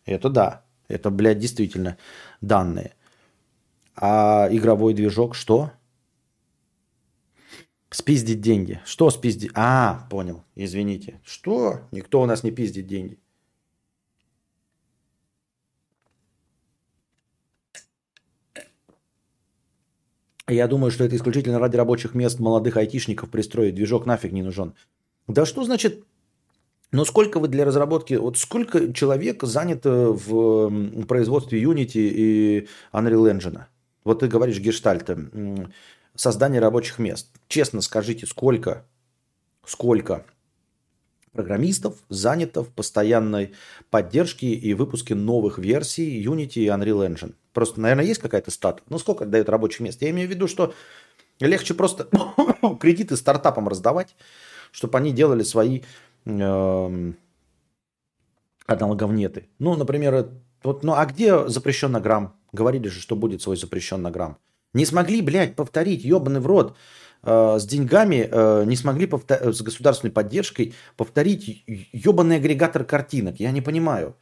Это 0.05 0.29
да. 0.29 0.65
Это, 0.87 1.11
блядь, 1.11 1.39
действительно 1.39 1.97
данные. 2.41 2.93
А 3.95 4.47
игровой 4.51 4.93
движок 4.93 5.35
что? 5.35 5.71
Спиздить 7.89 8.41
деньги. 8.41 8.81
Что 8.85 9.09
спиздить? 9.09 9.51
А, 9.55 10.07
понял. 10.09 10.43
Извините. 10.55 11.21
Что? 11.23 11.81
Никто 11.91 12.21
у 12.21 12.25
нас 12.25 12.43
не 12.43 12.51
пиздит 12.51 12.87
деньги. 12.87 13.17
Я 20.49 20.67
думаю, 20.67 20.91
что 20.91 21.03
это 21.03 21.15
исключительно 21.15 21.59
ради 21.59 21.75
рабочих 21.75 22.15
мест 22.15 22.39
молодых 22.39 22.77
айтишников 22.77 23.29
пристроить. 23.29 23.75
Движок 23.75 24.05
нафиг 24.05 24.31
не 24.31 24.43
нужен. 24.43 24.75
Да 25.27 25.45
что 25.45 25.63
значит 25.63 26.03
но 26.91 27.03
сколько 27.03 27.39
вы 27.39 27.49
для 27.49 27.65
разработки, 27.65 28.13
вот 28.13 28.37
сколько 28.37 28.93
человек 28.93 29.43
занято 29.43 30.11
в 30.11 31.05
производстве 31.05 31.61
Unity 31.61 31.91
и 31.97 32.67
Unreal 32.93 33.37
Engine? 33.37 33.63
Вот 34.05 34.19
ты 34.19 34.27
говоришь 34.27 34.59
гештальта, 34.59 35.19
создание 36.15 36.61
рабочих 36.61 36.97
мест. 36.97 37.29
Честно 37.49 37.81
скажите, 37.81 38.25
сколько, 38.25 38.85
сколько 39.65 40.25
программистов 41.37 41.95
занято 42.09 42.63
в 42.63 42.69
постоянной 42.69 43.53
поддержке 43.91 44.47
и 44.47 44.73
выпуске 44.73 45.15
новых 45.15 45.59
версий 45.59 46.21
Unity 46.25 46.59
и 46.59 46.67
Unreal 46.67 47.07
Engine? 47.07 47.35
Просто, 47.53 47.79
наверное, 47.79 48.05
есть 48.05 48.19
какая-то 48.19 48.51
стата. 48.51 48.81
Ну, 48.89 48.97
сколько 48.97 49.25
дает 49.25 49.47
рабочих 49.47 49.81
мест? 49.81 50.01
Я 50.01 50.09
имею 50.09 50.27
в 50.27 50.31
виду, 50.31 50.47
что 50.47 50.73
легче 51.39 51.73
просто 51.73 52.09
кредиты 52.81 53.15
стартапам 53.15 53.67
раздавать, 53.67 54.15
чтобы 54.71 54.97
они 54.97 55.11
делали 55.13 55.43
свои 55.43 55.81
э, 56.25 57.13
аналоговнеты. 58.65 59.47
Ну, 59.59 59.75
например, 59.75 60.29
вот, 60.63 60.83
ну 60.83 60.93
а 60.93 61.05
где 61.05 61.47
запрещеннограмм? 61.47 62.35
Говорили 62.51 62.87
же, 62.87 62.99
что 62.99 63.15
будет 63.15 63.41
свой 63.41 63.57
запрещеннограмм. 63.57 64.37
Не 64.73 64.85
смогли, 64.85 65.21
блядь, 65.21 65.55
повторить, 65.55 66.03
ебаный 66.03 66.39
в 66.39 66.47
рот, 66.47 66.71
э, 66.71 66.75
с 67.23 67.65
деньгами, 67.65 68.29
э, 68.31 68.63
не 68.65 68.75
смогли 68.75 69.05
повтор- 69.05 69.51
с 69.53 69.61
государственной 69.61 70.11
поддержкой 70.11 70.73
повторить 70.95 71.63
ебаный 71.91 72.37
агрегатор 72.37 72.83
картинок. 72.83 73.39
Я 73.39 73.51
не 73.51 73.61
понимаю. 73.61 74.15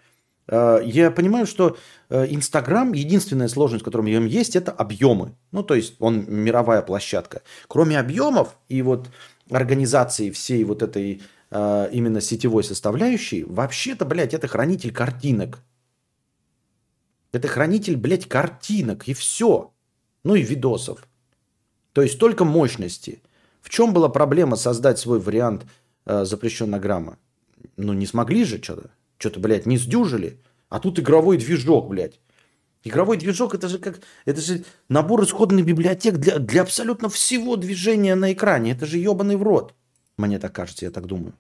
Э, 0.48 0.80
я 0.84 1.12
понимаю, 1.12 1.46
что 1.46 1.78
э, 2.10 2.26
Инстаграм, 2.30 2.94
единственная 2.94 3.48
сложность, 3.48 3.84
которая 3.84 4.08
в 4.08 4.10
нем 4.10 4.26
есть, 4.26 4.56
это 4.56 4.72
объемы. 4.72 5.36
Ну, 5.52 5.64
то 5.64 5.76
есть 5.76 5.96
он 6.00 6.26
мировая 6.28 6.82
площадка. 6.82 7.42
Кроме 7.68 8.00
объемов 8.00 8.58
и 8.70 8.82
вот 8.82 9.10
организации 9.50 10.32
всей 10.32 10.64
вот 10.64 10.82
этой 10.82 11.22
э, 11.52 11.90
именно 11.92 12.22
сетевой 12.22 12.64
составляющей, 12.64 13.44
вообще-то, 13.44 14.06
блядь, 14.06 14.34
это 14.34 14.48
хранитель 14.48 14.94
картинок. 14.94 15.60
Это 17.32 17.48
хранитель, 17.48 17.98
блядь, 17.98 18.28
картинок 18.28 19.08
и 19.08 19.14
все. 19.14 19.74
Ну 20.24 20.36
и 20.36 20.42
видосов. 20.42 21.06
То 21.96 22.02
есть 22.02 22.20
только 22.20 22.44
мощности. 22.44 23.22
В 23.62 23.70
чем 23.70 23.94
была 23.94 24.10
проблема 24.10 24.58
создать 24.58 25.00
свой 25.00 25.18
вариант 25.18 25.66
э, 26.06 26.26
запрещеннограмма? 26.26 27.18
Ну 27.78 27.94
не 27.94 28.06
смогли 28.06 28.44
же 28.44 28.62
что-то. 28.62 28.90
Что-то, 29.18 29.40
блядь, 29.40 29.66
не 29.66 29.78
сдюжили. 29.78 30.42
А 30.68 30.82
тут 30.82 31.00
игровой 31.00 31.38
движок, 31.38 31.88
блядь. 31.88 32.20
Игровой 32.84 33.16
движок 33.16 33.56
это 33.56 33.70
же 33.70 33.80
как 33.80 34.02
это 34.26 34.42
же 34.42 34.66
набор 34.90 35.24
исходных 35.24 35.66
библиотек 35.66 36.18
для, 36.18 36.38
для 36.38 36.64
абсолютно 36.64 37.08
всего 37.08 37.56
движения 37.56 38.16
на 38.16 38.34
экране. 38.34 38.74
Это 38.74 38.86
же 38.86 38.98
ебаный 38.98 39.38
в 39.38 39.44
рот. 39.44 39.74
Мне 40.18 40.38
так 40.38 40.54
кажется, 40.54 40.84
я 40.84 40.92
так 40.92 41.06
думаю. 41.06 41.34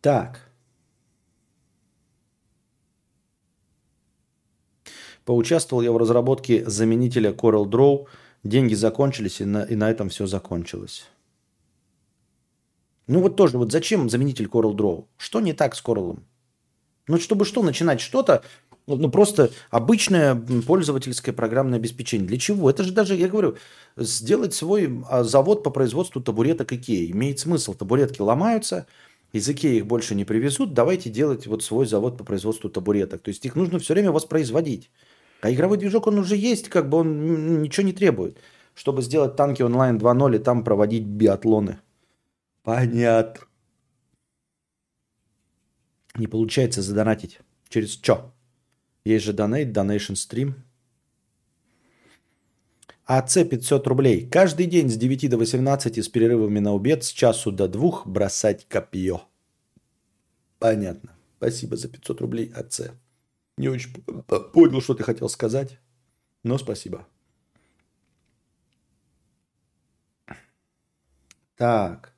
Так. 0.00 0.47
Поучаствовал 5.28 5.82
я 5.82 5.92
в 5.92 5.98
разработке 5.98 6.64
заменителя 6.64 7.32
Coral 7.32 7.66
Draw. 7.66 8.06
Деньги 8.44 8.72
закончились, 8.72 9.42
и 9.42 9.44
на, 9.44 9.62
и 9.62 9.76
на 9.76 9.90
этом 9.90 10.08
все 10.08 10.26
закончилось. 10.26 11.04
Ну 13.08 13.20
вот 13.20 13.36
тоже, 13.36 13.58
вот 13.58 13.70
зачем 13.70 14.08
заменитель 14.08 14.46
Coral 14.46 14.74
Draw? 14.74 15.04
Что 15.18 15.40
не 15.40 15.52
так 15.52 15.74
с 15.74 15.84
Coral? 15.84 16.18
Ну, 17.08 17.18
чтобы 17.18 17.44
что, 17.44 17.62
начинать 17.62 18.00
что-то, 18.00 18.42
ну, 18.86 19.10
просто 19.10 19.50
обычное 19.68 20.34
пользовательское 20.66 21.34
программное 21.34 21.78
обеспечение. 21.78 22.26
Для 22.26 22.38
чего? 22.38 22.70
Это 22.70 22.82
же 22.82 22.94
даже, 22.94 23.14
я 23.14 23.28
говорю, 23.28 23.58
сделать 23.98 24.54
свой 24.54 25.04
а, 25.10 25.24
завод 25.24 25.62
по 25.62 25.68
производству 25.68 26.22
табуреток 26.22 26.72
Икеи. 26.72 27.10
Имеет 27.10 27.38
смысл. 27.38 27.74
Табуретки 27.74 28.22
ломаются, 28.22 28.86
из 29.34 29.46
Икеи 29.46 29.76
их 29.76 29.86
больше 29.86 30.14
не 30.14 30.24
привезут. 30.24 30.72
Давайте 30.72 31.10
делать 31.10 31.46
вот 31.46 31.62
свой 31.62 31.84
завод 31.84 32.16
по 32.16 32.24
производству 32.24 32.70
табуреток. 32.70 33.20
То 33.20 33.28
есть 33.28 33.44
их 33.44 33.56
нужно 33.56 33.78
все 33.78 33.92
время 33.92 34.10
воспроизводить. 34.10 34.88
А 35.40 35.50
игровой 35.52 35.78
движок, 35.78 36.06
он 36.06 36.18
уже 36.18 36.36
есть, 36.36 36.68
как 36.68 36.88
бы 36.88 36.98
он 36.98 37.62
ничего 37.62 37.86
не 37.86 37.92
требует. 37.92 38.38
Чтобы 38.74 39.02
сделать 39.02 39.36
танки 39.36 39.62
онлайн 39.62 39.98
2.0 39.98 40.36
и 40.36 40.38
там 40.38 40.64
проводить 40.64 41.04
биатлоны. 41.04 41.78
Понятно. 42.62 43.46
Не 46.16 46.26
получается 46.26 46.82
задонатить. 46.82 47.40
Через 47.68 47.92
что? 47.92 48.32
Есть 49.04 49.24
же 49.24 49.32
донейт, 49.32 49.76
donation 49.76 50.14
stream. 50.14 50.54
АЦ 53.04 53.48
500 53.48 53.86
рублей. 53.86 54.28
Каждый 54.28 54.66
день 54.66 54.90
с 54.90 54.96
9 54.96 55.30
до 55.30 55.38
18 55.38 56.04
с 56.04 56.08
перерывами 56.08 56.58
на 56.58 56.74
обед 56.74 57.04
с 57.04 57.08
часу 57.08 57.50
до 57.50 57.68
двух 57.68 58.06
бросать 58.06 58.66
копье. 58.68 59.22
Понятно. 60.58 61.16
Спасибо 61.38 61.76
за 61.76 61.88
500 61.88 62.20
рублей, 62.20 62.52
АЦ. 62.54 62.90
Не 63.58 63.68
очень 63.68 63.92
понял, 64.52 64.80
что 64.80 64.94
ты 64.94 65.02
хотел 65.02 65.28
сказать, 65.28 65.78
но 66.42 66.58
спасибо. 66.58 67.06
Так 71.56 72.14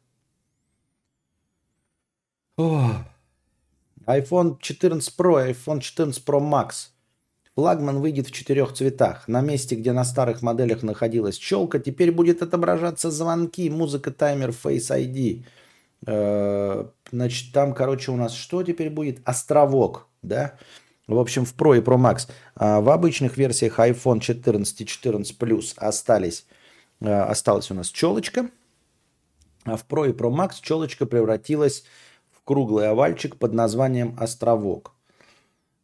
iPhone 4.07 4.59
14 4.61 5.17
Pro 5.17 5.49
и 5.49 5.53
iPhone 5.53 5.81
14 5.81 6.25
Pro 6.25 6.41
Max. 6.41 6.91
Флагман 7.55 8.01
выйдет 8.01 8.29
в 8.29 8.33
четырех 8.33 8.73
цветах. 8.73 9.29
На 9.29 9.41
месте, 9.41 9.75
где 9.77 9.93
на 9.93 10.05
старых 10.05 10.43
моделях 10.43 10.83
находилась 10.83 11.37
челка, 11.37 11.79
теперь 11.79 12.13
будет 12.13 12.43
отображаться 12.43 13.11
звонки, 13.11 13.69
музыка, 13.71 14.11
таймер, 14.11 14.51
Face 14.51 14.91
ID. 14.91 15.45
Э, 16.07 16.87
значит, 17.11 17.53
там, 17.53 17.75
короче, 17.75 18.13
у 18.13 18.17
нас 18.17 18.33
что 18.33 18.63
теперь 18.63 18.91
будет? 18.91 19.21
Островок, 19.25 20.09
да? 20.23 20.59
В 21.11 21.19
общем, 21.19 21.45
в 21.45 21.55
Pro 21.55 21.77
и 21.77 21.81
Pro 21.81 21.97
Max. 21.97 22.31
А 22.55 22.81
в 22.81 22.89
обычных 22.89 23.37
версиях 23.37 23.81
iPhone 23.81 24.21
14 24.21 24.81
и 24.81 24.87
14 24.87 25.37
Plus 25.37 25.75
остались, 25.77 26.47
э, 27.01 27.13
осталась 27.13 27.71
у 27.71 27.75
нас 27.75 27.89
челочка. 27.89 28.49
А 29.65 29.77
в 29.77 29.85
Pro 29.87 30.09
и 30.09 30.13
Pro 30.13 30.31
Max 30.31 30.55
челочка 30.63 31.07
превратилась 31.07 31.85
круглый 32.45 32.89
овальчик 32.89 33.37
под 33.37 33.53
названием 33.53 34.17
«Островок». 34.19 34.93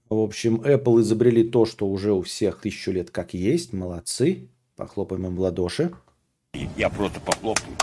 В 0.09 0.19
общем, 0.19 0.63
Apple 0.63 1.01
изобрели 1.01 1.43
то, 1.43 1.65
что 1.65 1.87
уже 1.89 2.13
у 2.13 2.23
всех 2.23 2.61
тысячу 2.61 2.93
лет 2.93 3.11
как 3.11 3.35
есть. 3.35 3.73
Молодцы. 3.73 4.49
Похлопаем 4.77 5.27
им 5.27 5.37
в 5.37 5.41
ладоши. 5.41 5.93
Я 6.77 6.89
просто 6.91 7.21
похлопаю. 7.21 7.77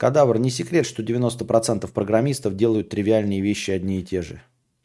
Кадавр, 0.00 0.38
не 0.38 0.48
секрет, 0.48 0.86
что 0.86 1.02
90% 1.02 1.92
программистов 1.92 2.56
делают 2.56 2.88
тривиальные 2.88 3.42
вещи 3.42 3.70
одни 3.70 4.00
и 4.00 4.02
те 4.02 4.22
же. 4.22 4.40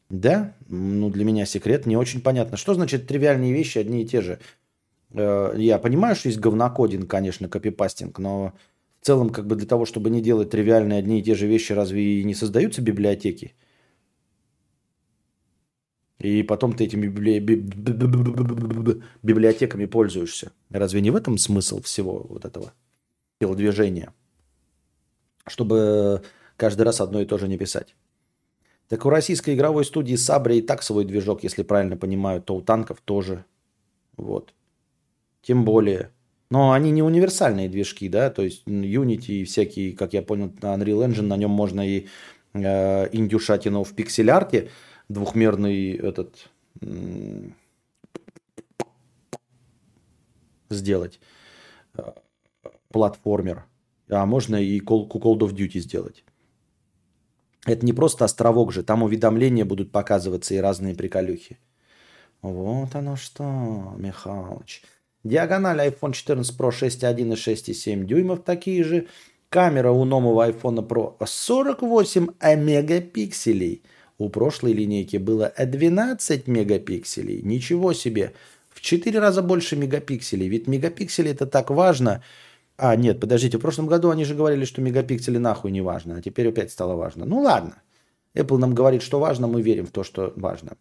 Да? 0.09 0.53
Ну, 0.67 1.09
для 1.09 1.23
меня 1.23 1.45
секрет. 1.45 1.85
Не 1.85 1.95
очень 1.95 2.19
понятно. 2.19 2.57
Что 2.57 2.73
значит 2.73 3.07
тривиальные 3.07 3.53
вещи 3.53 3.77
одни 3.77 4.03
и 4.03 4.05
те 4.05 4.19
же? 4.19 4.39
Э, 5.13 5.53
я 5.55 5.79
понимаю, 5.79 6.17
что 6.17 6.27
есть 6.27 6.41
говнокодинг, 6.41 7.09
конечно, 7.09 7.47
копипастинг, 7.47 8.19
но 8.19 8.55
в 8.99 9.05
целом, 9.05 9.29
как 9.29 9.47
бы 9.47 9.55
для 9.55 9.65
того, 9.65 9.85
чтобы 9.85 10.09
не 10.09 10.21
делать 10.21 10.49
тривиальные 10.49 10.99
одни 10.99 11.21
и 11.21 11.23
те 11.23 11.33
же 11.33 11.47
вещи, 11.47 11.71
разве 11.71 12.19
и 12.19 12.23
не 12.25 12.33
создаются 12.33 12.81
библиотеки? 12.81 13.55
И 16.19 16.43
потом 16.43 16.73
ты 16.73 16.83
этими 16.83 17.07
библи... 17.07 17.39
библиотеками 19.23 19.85
пользуешься. 19.85 20.51
Разве 20.69 20.99
не 20.99 21.11
в 21.11 21.15
этом 21.15 21.37
смысл 21.37 21.81
всего 21.81 22.25
вот 22.27 22.43
этого 22.43 22.73
телодвижения? 23.39 24.11
Чтобы 25.47 26.23
каждый 26.57 26.83
раз 26.83 27.01
одно 27.01 27.21
и 27.21 27.25
то 27.25 27.37
же 27.37 27.47
не 27.47 27.57
писать. 27.57 27.95
Так 28.87 29.05
у 29.05 29.09
российской 29.09 29.55
игровой 29.55 29.83
студии 29.85 30.15
Сабри 30.15 30.59
и 30.59 30.61
так 30.61 30.83
свой 30.83 31.05
движок, 31.05 31.43
если 31.43 31.63
правильно 31.63 31.97
понимаю, 31.97 32.41
то 32.41 32.55
у 32.55 32.61
танков 32.61 33.01
тоже. 33.03 33.45
Вот. 34.15 34.53
Тем 35.41 35.65
более. 35.65 36.11
Но 36.51 36.71
они 36.71 36.91
не 36.91 37.01
универсальные 37.01 37.69
движки, 37.69 38.07
да, 38.07 38.29
то 38.29 38.43
есть 38.43 38.67
Unity 38.67 39.41
и 39.41 39.43
всякие, 39.45 39.95
как 39.95 40.13
я 40.13 40.21
понял, 40.21 40.47
Unreal 40.61 41.07
Engine, 41.07 41.23
на 41.23 41.37
нем 41.37 41.49
можно 41.49 41.81
и 41.81 42.07
э, 42.53 43.09
индюшатину 43.11 43.83
в 43.83 43.93
пиксель-арте, 43.93 44.69
двухмерный 45.09 45.93
этот 45.93 46.49
сделать 50.69 51.19
э, 51.95 52.11
платформер, 52.89 53.65
а 54.09 54.25
можно 54.25 54.55
и 54.55 54.79
Call, 54.79 55.09
Call 55.09 55.39
of 55.39 55.53
Duty 55.53 55.79
сделать. 55.79 56.23
Это 57.65 57.85
не 57.85 57.93
просто 57.93 58.25
островок 58.25 58.71
же, 58.71 58.83
там 58.83 59.03
уведомления 59.03 59.65
будут 59.65 59.91
показываться 59.91 60.53
и 60.53 60.59
разные 60.59 60.95
приколюхи. 60.95 61.57
Вот 62.41 62.93
оно 62.93 63.15
что, 63.15 63.95
Михалыч. 63.97 64.83
Диагональ 65.23 65.87
iPhone 65.87 66.13
14 66.13 66.55
Pro 66.59 66.69
6.1 66.69 67.19
и 67.21 67.35
6.7 67.35 68.03
дюймов 68.05 68.43
такие 68.43 68.83
же. 68.83 69.07
Камера 69.49 69.91
у 69.91 70.05
нового 70.05 70.47
iPhone 70.47 70.87
Pro 70.87 71.15
48 71.25 72.27
мегапикселей– 72.57 73.83
у 74.17 74.29
прошлой 74.29 74.73
линейки 74.73 75.17
было 75.17 75.53
12 75.57 76.47
мегапикселей. 76.47 77.41
Ничего 77.41 77.93
себе. 77.93 78.33
В 78.69 78.81
4 78.81 79.19
раза 79.19 79.41
больше 79.41 79.75
мегапикселей. 79.75 80.47
Ведь 80.47 80.67
мегапиксели 80.67 81.31
это 81.31 81.45
так 81.45 81.69
важно. 81.69 82.23
А, 82.77 82.95
нет, 82.95 83.19
подождите, 83.19 83.57
в 83.57 83.61
прошлом 83.61 83.87
году 83.87 84.09
они 84.09 84.25
же 84.25 84.35
говорили, 84.35 84.65
что 84.65 84.81
мегапиксели 84.81 85.37
нахуй 85.37 85.71
не 85.71 85.81
важно, 85.81 86.17
а 86.17 86.21
теперь 86.21 86.49
опять 86.49 86.71
стало 86.71 86.95
важно. 86.95 87.25
Ну 87.25 87.41
ладно. 87.41 87.81
Apple 88.35 88.57
нам 88.57 88.75
говорит, 88.75 89.01
что 89.01 89.19
важно, 89.19 89.47
мы 89.47 89.61
верим 89.61 89.85
в 89.85 89.91
то, 89.91 90.03
что 90.03 90.33
важно. 90.35 90.73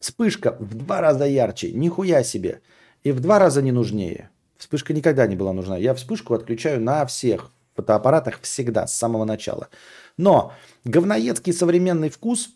Вспышка 0.00 0.56
в 0.58 0.74
два 0.74 1.00
раза 1.00 1.24
ярче, 1.24 1.72
нихуя 1.72 2.24
себе. 2.24 2.62
И 3.04 3.12
в 3.12 3.20
два 3.20 3.38
раза 3.38 3.62
не 3.62 3.70
нужнее. 3.70 4.30
Вспышка 4.56 4.92
никогда 4.92 5.26
не 5.26 5.36
была 5.36 5.52
нужна. 5.52 5.76
Я 5.76 5.94
вспышку 5.94 6.34
отключаю 6.34 6.80
на 6.80 7.06
всех 7.06 7.50
фотоаппаратах 7.74 8.40
всегда, 8.42 8.86
с 8.86 8.96
самого 8.96 9.24
начала. 9.24 9.68
Но 10.16 10.52
говноедский 10.84 11.52
современный 11.52 12.10
вкус 12.10 12.50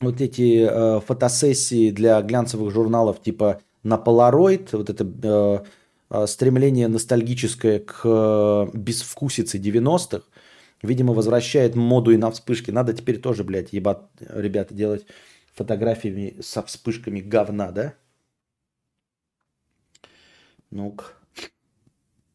вот 0.00 0.20
эти 0.20 0.66
э, 0.68 1.00
фотосессии 1.00 1.90
для 1.90 2.20
глянцевых 2.22 2.72
журналов 2.72 3.22
типа 3.22 3.60
на 3.82 3.96
Polaroid, 3.96 4.68
вот 4.72 4.90
это 4.90 5.04
э, 5.04 5.64
стремление 6.26 6.88
ностальгическое 6.88 7.80
к 7.80 8.02
э, 8.04 8.70
безвкусице 8.72 9.58
90-х, 9.58 10.24
видимо, 10.82 11.14
возвращает 11.14 11.74
моду 11.74 12.10
и 12.10 12.16
на 12.16 12.30
вспышки. 12.30 12.70
Надо 12.70 12.92
теперь 12.92 13.20
тоже, 13.20 13.44
блядь, 13.44 13.72
ебать, 13.72 14.02
ребята, 14.20 14.74
делать 14.74 15.06
фотографиями 15.54 16.40
со 16.40 16.62
вспышками 16.62 17.20
говна, 17.20 17.70
да? 17.70 17.94
Ну-ка. 20.70 21.04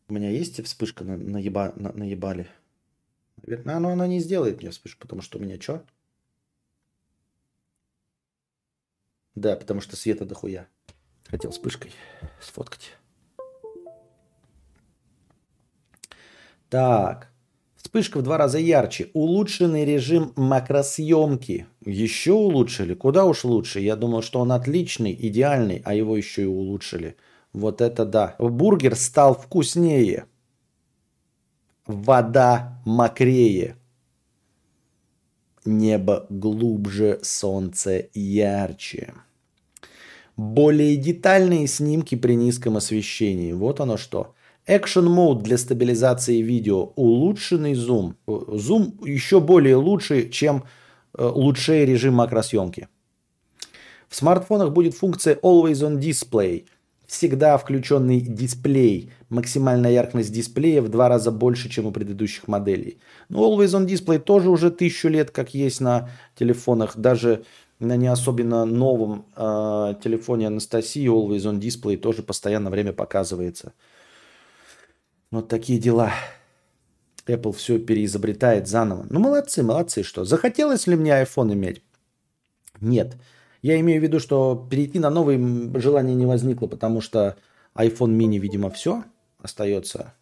У 0.08 0.14
меня 0.14 0.30
есть 0.30 0.64
вспышка 0.66 1.04
на, 1.04 1.38
еба, 1.38 1.74
на, 1.76 1.92
на 1.92 2.04
ебале? 2.04 2.48
Наверное, 3.44 3.80
но 3.80 3.90
она 3.90 4.08
не 4.08 4.20
сделает 4.20 4.62
мне 4.62 4.72
вспышку, 4.72 5.02
потому 5.02 5.22
что 5.22 5.38
у 5.38 5.42
меня 5.42 5.60
что? 5.60 5.86
Да, 9.36 9.56
потому 9.56 9.82
что 9.82 9.96
света 9.96 10.26
дохуя. 10.26 10.68
Хотел 11.28 11.52
вспышкой 11.52 11.92
сфоткать. 12.42 12.94
Так. 16.70 17.32
Вспышка 17.76 18.20
в 18.20 18.22
два 18.24 18.38
раза 18.38 18.60
ярче. 18.60 19.10
Улучшенный 19.14 19.86
режим 19.86 20.34
макросъемки. 20.36 21.66
Еще 21.86 22.34
улучшили? 22.34 22.94
Куда 22.94 23.26
уж 23.26 23.44
лучше? 23.44 23.80
Я 23.80 23.96
думал, 23.96 24.22
что 24.22 24.40
он 24.40 24.52
отличный, 24.52 25.18
идеальный, 25.20 25.82
а 25.86 25.96
его 25.96 26.16
еще 26.16 26.44
и 26.44 26.46
улучшили. 26.46 27.16
Вот 27.54 27.82
это 27.82 28.06
да. 28.06 28.36
Бургер 28.38 28.96
стал 28.96 29.34
вкуснее. 29.34 30.26
Вода 31.88 32.80
мокрее. 32.86 33.76
Небо 35.66 36.28
глубже, 36.30 37.20
солнце 37.24 38.10
ярче. 38.14 39.14
Более 40.38 40.96
детальные 40.96 41.68
снимки 41.68 42.16
при 42.16 42.36
низком 42.36 42.78
освещении. 42.78 43.54
Вот 43.54 43.80
оно 43.80 43.98
что. 43.98 44.36
Action 44.70 45.08
Mode 45.08 45.42
для 45.42 45.58
стабилизации 45.58 46.42
видео. 46.44 46.92
Улучшенный 46.96 47.74
зум. 47.74 48.16
Зум 48.28 49.00
еще 49.04 49.40
более 49.40 49.76
лучший, 49.76 50.30
чем 50.30 50.64
э, 51.18 51.26
лучший 51.26 51.86
режим 51.86 52.14
макросъемки. 52.14 52.88
В 54.08 54.16
смартфонах 54.16 54.72
будет 54.72 54.94
функция 54.94 55.36
Always 55.42 55.82
on 55.82 56.00
Display. 56.00 56.66
Всегда 57.08 57.58
включенный 57.58 58.22
дисплей. 58.22 59.12
Максимальная 59.30 59.92
яркость 59.92 60.32
дисплея 60.32 60.84
в 60.84 60.90
два 60.90 61.10
раза 61.10 61.32
больше, 61.32 61.68
чем 61.68 61.88
у 61.88 61.92
предыдущих 61.92 62.48
моделей. 62.48 63.00
Но 63.28 63.40
Always 63.40 63.76
on 63.76 63.88
Display 63.88 64.20
тоже 64.20 64.52
уже 64.52 64.70
тысячу 64.70 65.08
лет, 65.08 65.32
как 65.32 65.56
есть 65.56 65.82
на 65.82 66.12
телефонах. 66.36 66.96
Даже 66.96 67.44
на 67.80 67.98
не 67.98 68.08
особенно 68.08 68.66
новом 68.66 69.26
э, 69.36 69.96
телефоне 70.04 70.46
Анастасии 70.46 71.08
Always 71.08 71.52
on 71.52 71.60
Display 71.60 71.98
тоже 71.98 72.22
постоянно 72.22 72.70
время 72.70 72.94
показывается. 72.94 73.74
Вот 75.32 75.48
такие 75.48 75.80
дела. 75.80 76.12
Apple 77.28 77.54
все 77.54 77.78
переизобретает 77.78 78.68
заново. 78.68 79.06
Ну, 79.10 79.20
молодцы, 79.20 79.62
молодцы, 79.62 80.04
что. 80.04 80.26
Захотелось 80.26 80.88
ли 80.88 80.96
мне 80.96 81.12
iPhone 81.12 81.54
иметь? 81.54 81.84
Нет. 82.82 83.16
Я 83.62 83.80
имею 83.80 84.00
в 84.00 84.04
виду, 84.04 84.20
что 84.20 84.68
перейти 84.70 85.00
на 85.00 85.10
новый 85.10 85.38
желания 85.80 86.16
не 86.16 86.26
возникло, 86.26 86.68
потому 86.68 87.02
что 87.02 87.38
iPhone 87.76 88.18
mini, 88.18 88.38
видимо, 88.38 88.72
все 88.72 89.04
остается 89.38 90.14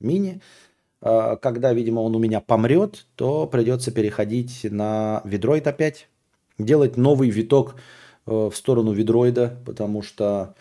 мини. 0.00 0.40
А, 1.00 1.36
когда, 1.36 1.72
видимо, 1.72 2.00
он 2.00 2.16
у 2.16 2.18
меня 2.18 2.40
помрет, 2.40 3.06
то 3.16 3.46
придется 3.46 3.90
переходить 3.90 4.64
на 4.64 5.20
Vidroid 5.24 5.68
опять 5.68 6.08
делать 6.58 6.96
новый 6.96 7.30
виток 7.30 7.76
э, 8.26 8.30
в 8.30 8.54
сторону 8.54 8.92
видроида, 8.92 9.58
потому 9.66 10.02
что 10.02 10.54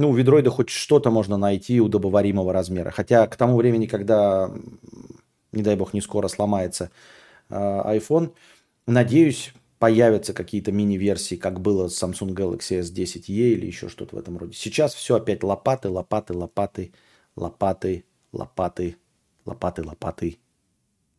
ну, 0.00 0.10
у 0.10 0.14
видроида 0.14 0.50
хоть 0.50 0.70
что-то 0.70 1.10
можно 1.10 1.36
найти 1.36 1.78
удобоваримого 1.78 2.54
размера. 2.54 2.90
Хотя 2.90 3.26
к 3.26 3.36
тому 3.36 3.56
времени, 3.56 3.84
когда, 3.86 4.50
не 5.52 5.62
дай 5.62 5.76
бог, 5.76 5.92
не 5.92 6.00
скоро 6.00 6.28
сломается 6.28 6.90
э, 7.50 7.54
iPhone, 7.54 8.32
надеюсь, 8.86 9.52
появятся 9.78 10.32
какие-то 10.32 10.72
мини-версии, 10.72 11.34
как 11.34 11.60
было 11.60 11.88
с 11.88 12.02
Samsung 12.02 12.34
Galaxy 12.34 12.80
S10e 12.80 13.52
или 13.52 13.66
еще 13.66 13.90
что-то 13.90 14.16
в 14.16 14.18
этом 14.18 14.38
роде. 14.38 14.54
Сейчас 14.54 14.94
все 14.94 15.16
опять 15.16 15.42
лопаты, 15.42 15.90
лопаты, 15.90 16.32
лопаты, 16.32 16.92
лопаты, 17.36 18.04
лопаты, 18.32 18.96
лопаты, 19.44 19.84
лопаты, 19.84 20.38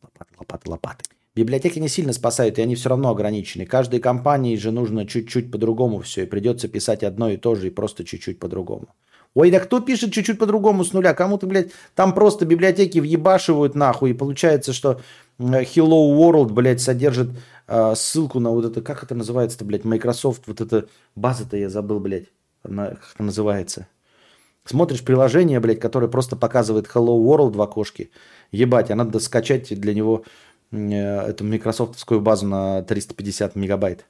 лопаты, 0.01 0.29
лопаты, 0.39 0.71
лопаты. 0.71 1.11
Библиотеки 1.34 1.79
не 1.79 1.88
сильно 1.88 2.11
спасают, 2.11 2.59
и 2.59 2.61
они 2.61 2.75
все 2.75 2.89
равно 2.89 3.09
ограничены. 3.09 3.65
Каждой 3.65 4.01
компании 4.01 4.57
же 4.57 4.71
нужно 4.71 5.07
чуть-чуть 5.07 5.49
по-другому 5.49 6.01
все, 6.01 6.23
и 6.23 6.25
придется 6.25 6.67
писать 6.67 7.03
одно 7.03 7.29
и 7.29 7.38
то 7.38 7.55
же, 7.55 7.67
и 7.67 7.69
просто 7.69 8.03
чуть-чуть 8.03 8.38
по-другому. 8.38 8.89
Ой, 9.34 9.49
да 9.49 9.61
кто 9.61 9.79
пишет 9.79 10.11
чуть-чуть 10.11 10.38
по-другому 10.38 10.84
с 10.84 10.91
нуля? 10.91 11.13
Кому-то, 11.13 11.47
блядь, 11.47 11.71
там 11.95 12.13
просто 12.13 12.45
библиотеки 12.45 12.99
въебашивают 12.99 13.75
нахуй, 13.75 14.09
и 14.09 14.13
получается, 14.13 14.73
что 14.73 14.99
Hello 15.39 16.17
World, 16.17 16.51
блядь, 16.51 16.82
содержит 16.82 17.29
э, 17.67 17.93
ссылку 17.95 18.41
на 18.41 18.49
вот 18.49 18.65
это, 18.65 18.82
как 18.82 19.01
это 19.01 19.15
называется-то, 19.15 19.63
блядь, 19.63 19.86
Microsoft, 19.86 20.47
вот 20.47 20.59
эта 20.59 20.89
база-то 21.15 21.55
я 21.55 21.69
забыл, 21.69 22.01
блядь, 22.01 22.25
она, 22.63 22.89
как 22.89 23.11
это 23.15 23.23
называется. 23.23 23.88
Смотришь 24.65 25.03
приложение, 25.03 25.61
блядь, 25.61 25.79
которое 25.79 26.07
просто 26.07 26.36
показывает 26.36 26.88
Hello 26.93 27.17
World 27.17 27.53
в 27.53 27.61
окошке. 27.61 28.09
Ебать, 28.51 28.91
а 28.91 28.95
надо 28.95 29.19
скачать 29.19 29.69
для 29.79 29.93
него 29.93 30.23
эту 30.72 31.43
микрософтовскую 31.43 32.22
базу 32.22 32.47
на 32.47 32.82
350 32.84 33.55
мегабайт. 33.55 34.05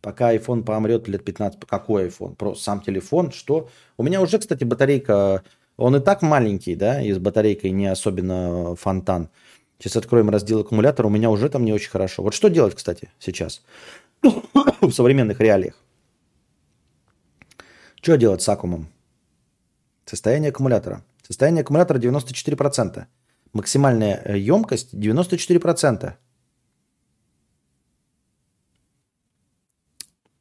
Пока 0.00 0.34
iPhone 0.34 0.62
помрет 0.62 1.08
лет 1.08 1.24
15. 1.24 1.60
Какой 1.66 2.08
iPhone? 2.08 2.36
Просто 2.36 2.62
сам 2.64 2.80
телефон. 2.80 3.32
Что? 3.32 3.70
У 3.96 4.02
меня 4.02 4.20
уже, 4.20 4.38
кстати, 4.38 4.64
батарейка... 4.64 5.42
Он 5.76 5.96
и 5.96 6.00
так 6.00 6.22
маленький, 6.22 6.76
да, 6.76 7.02
и 7.02 7.10
с 7.10 7.18
батарейкой 7.18 7.72
не 7.72 7.86
особенно 7.86 8.76
фонтан. 8.76 9.28
Сейчас 9.78 9.96
откроем 9.96 10.30
раздел 10.30 10.60
аккумулятора. 10.60 11.08
У 11.08 11.10
меня 11.10 11.30
уже 11.30 11.48
там 11.48 11.64
не 11.64 11.72
очень 11.72 11.90
хорошо. 11.90 12.22
Вот 12.22 12.34
что 12.34 12.48
делать, 12.48 12.74
кстати, 12.74 13.10
сейчас? 13.18 13.62
В 14.22 14.92
современных 14.92 15.40
реалиях. 15.40 15.74
Что 18.00 18.16
делать 18.16 18.42
с 18.42 18.48
аккумом? 18.48 18.88
Состояние 20.04 20.50
аккумулятора. 20.50 21.02
Состояние 21.26 21.62
аккумулятора 21.62 21.98
94%. 21.98 23.06
Максимальная 23.54 24.20
э, 24.24 24.36
емкость 24.36 24.94
94%. 24.94 26.14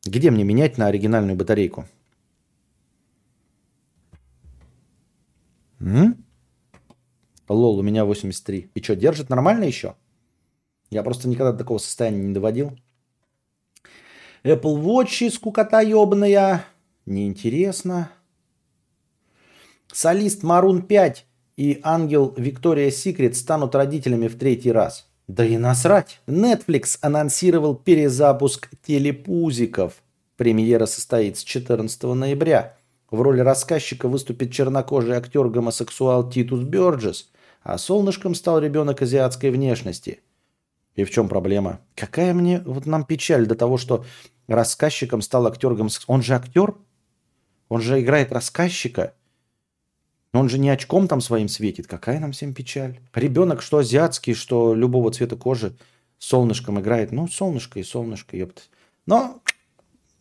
Где 0.06 0.32
мне 0.32 0.44
менять 0.44 0.80
на 0.80 0.88
оригинальную 0.88 1.38
батарейку? 1.38 1.86
М? 5.80 6.26
Лол, 7.48 7.78
у 7.78 7.84
меня 7.84 8.04
83. 8.04 8.72
И 8.74 8.82
что, 8.82 8.96
держит 8.96 9.30
нормально 9.30 9.66
еще? 9.66 9.96
Я 10.90 11.04
просто 11.04 11.30
никогда 11.30 11.52
до 11.52 11.60
такого 11.60 11.78
состояния 11.78 12.24
не 12.24 12.34
доводил. 12.34 12.76
Apple 14.44 14.82
Watch, 14.82 15.30
скукота 15.30 15.82
ебаная. 15.82 16.66
Неинтересно. 17.06 18.12
Солист 19.92 20.42
Марун 20.42 20.82
5 20.82 21.28
и 21.58 21.80
ангел 21.84 22.34
Виктория 22.38 22.92
Секрет 22.92 23.36
станут 23.36 23.76
родителями 23.76 24.28
в 24.28 24.38
третий 24.38 24.72
раз. 24.72 25.08
Да 25.28 25.46
и 25.46 25.58
насрать. 25.58 26.20
Netflix 26.28 26.98
анонсировал 27.02 27.76
перезапуск 27.76 28.70
телепузиков. 28.86 29.94
Премьера 30.36 30.86
состоится 30.86 31.46
14 31.46 32.04
ноября. 32.04 32.78
В 33.10 33.22
роли 33.22 33.42
рассказчика 33.42 34.08
выступит 34.08 34.52
чернокожий 34.52 35.16
актер-гомосексуал 35.16 36.30
Титус 36.30 36.62
Бёрджес, 36.62 37.30
а 37.62 37.78
солнышком 37.78 38.34
стал 38.34 38.60
ребенок 38.60 39.02
азиатской 39.02 39.52
внешности. 39.52 40.22
И 40.96 41.04
в 41.04 41.12
чем 41.12 41.30
проблема? 41.30 41.80
Какая 41.96 42.34
мне, 42.34 42.62
вот 42.66 42.86
нам 42.86 43.06
печаль 43.06 43.46
до 43.46 43.56
того, 43.56 43.78
что 43.78 44.06
рассказчиком 44.48 45.22
стал 45.22 45.48
актер 45.48 45.74
гомосексуал. 45.74 46.16
Он 46.16 46.24
же 46.24 46.34
актер? 46.34 46.76
Он 47.70 47.82
же 47.82 48.02
играет 48.02 48.32
рассказчика? 48.32 49.14
Он 50.34 50.50
же 50.50 50.58
не 50.58 50.70
очком 50.70 51.08
там 51.08 51.22
своим 51.22 51.48
светит. 51.48 51.86
Какая 51.86 52.20
нам 52.20 52.32
всем 52.32 52.54
печаль? 52.54 53.00
Ребенок, 53.14 53.62
что 53.62 53.78
азиатский, 53.78 54.34
что 54.34 54.74
любого 54.74 55.12
цвета 55.12 55.36
кожи, 55.36 55.78
солнышком 56.18 56.80
играет. 56.80 57.12
Ну, 57.12 57.28
солнышко 57.28 57.80
и 57.80 57.84
солнышко, 57.84 58.36
ёпта. 58.36 58.64
Но, 59.06 59.42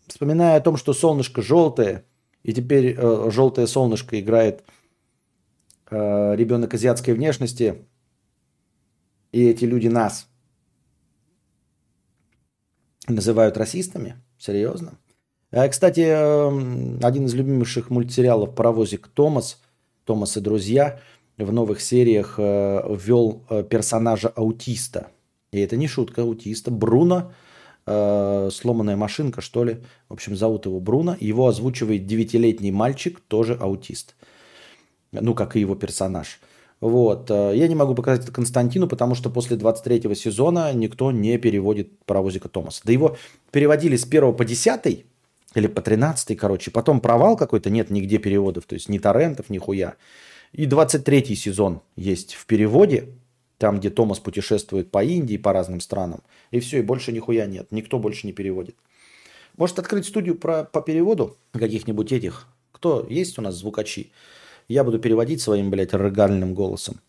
вспоминая 0.07 0.57
о 0.57 0.61
том, 0.61 0.77
что 0.77 0.93
солнышко 0.93 1.41
желтое, 1.41 2.05
и 2.43 2.53
теперь 2.53 2.95
э, 2.97 3.31
желтое 3.31 3.67
солнышко 3.67 4.21
играет 4.21 4.65
э, 5.91 6.37
ребенок 6.37 6.75
азиатской 6.75 7.15
внешности, 7.15 7.87
и 9.31 9.47
эти 9.47 9.65
люди 9.65 9.89
нас 9.89 10.29
называют 13.09 13.57
расистами? 13.57 14.17
Серьезно? 14.37 14.99
А, 15.53 15.67
кстати, 15.69 16.01
э, 16.01 16.99
один 17.03 17.25
из 17.25 17.35
любимейших 17.35 17.89
мультсериалов 17.89 18.55
«Паровозик 18.55 19.09
Томас», 19.09 19.62
«Томас 20.05 20.36
и 20.36 20.40
друзья» 20.40 21.00
в 21.38 21.53
новых 21.53 21.80
сериях 21.80 22.34
э, 22.38 22.96
ввел 22.96 23.42
э, 23.48 23.62
персонажа 23.62 24.28
аутиста. 24.28 25.09
И 25.53 25.59
это 25.61 25.76
не 25.76 25.88
шутка 25.88 26.22
аутиста. 26.22 26.70
Бруно, 26.70 27.32
сломанная 27.84 28.96
машинка, 28.96 29.40
что 29.42 29.64
ли. 29.64 29.82
В 30.09 30.14
общем, 30.14 30.34
зовут 30.36 30.64
его 30.64 30.80
Бруно. 30.80 31.16
Его 31.20 31.46
озвучивает 31.48 32.07
девятилетний 32.07 32.70
мальчик, 32.70 33.20
тоже 33.20 33.55
аутист. 33.61 34.14
Ну, 35.11 35.34
как 35.34 35.57
и 35.57 35.61
его 35.61 35.74
персонаж. 35.74 36.40
Вот. 36.80 37.28
Я 37.28 37.68
не 37.68 37.74
могу 37.74 37.94
показать 37.94 38.22
это 38.22 38.32
Константину, 38.32 38.88
потому 38.88 39.14
что 39.14 39.28
после 39.28 39.57
23 39.57 40.14
сезона 40.14 40.72
никто 40.72 41.11
не 41.11 41.36
переводит 41.36 41.98
паровозика 42.07 42.48
Томаса. 42.48 42.80
Да 42.84 42.92
его 42.92 43.16
переводили 43.50 43.96
с 43.96 44.05
1 44.05 44.34
по 44.34 44.44
10 44.46 45.05
или 45.55 45.66
по 45.66 45.82
13 45.82 46.36
короче. 46.36 46.70
Потом 46.70 47.00
провал 47.00 47.36
какой-то, 47.36 47.70
нет 47.70 47.90
нигде 47.90 48.18
переводов, 48.18 48.64
то 48.64 48.74
есть 48.74 48.88
ни 48.88 48.98
торрентов, 48.98 49.50
ни 49.50 49.59
хуя. 49.59 49.96
И 50.53 50.66
23 50.66 51.34
сезон 51.34 51.80
есть 51.96 52.34
в 52.34 52.46
переводе, 52.46 53.09
там, 53.59 53.78
где 53.78 53.90
Томас 53.90 54.18
путешествует 54.18 54.90
по 54.90 55.03
Индии, 55.03 55.36
по 55.36 55.53
разным 55.53 55.80
странам. 55.80 56.22
И 56.50 56.61
все, 56.61 56.78
и 56.78 56.82
больше 56.82 57.12
нихуя 57.12 57.46
нет. 57.46 57.68
Никто 57.70 57.98
больше 57.98 58.26
не 58.26 58.32
переводит. 58.32 58.76
Может 59.57 59.78
открыть 59.78 60.07
студию 60.07 60.34
про, 60.36 60.64
по 60.64 60.82
переводу 60.82 61.36
каких-нибудь 61.53 62.12
этих? 62.12 62.48
Кто 62.72 63.07
есть 63.09 63.38
у 63.38 63.42
нас 63.42 63.55
звукачи? 63.55 64.11
Я 64.68 64.84
буду 64.84 64.98
переводить 64.98 65.40
своим, 65.40 65.70
блядь, 65.70 65.94
рыгальным 65.94 66.55
голосом. 66.55 67.00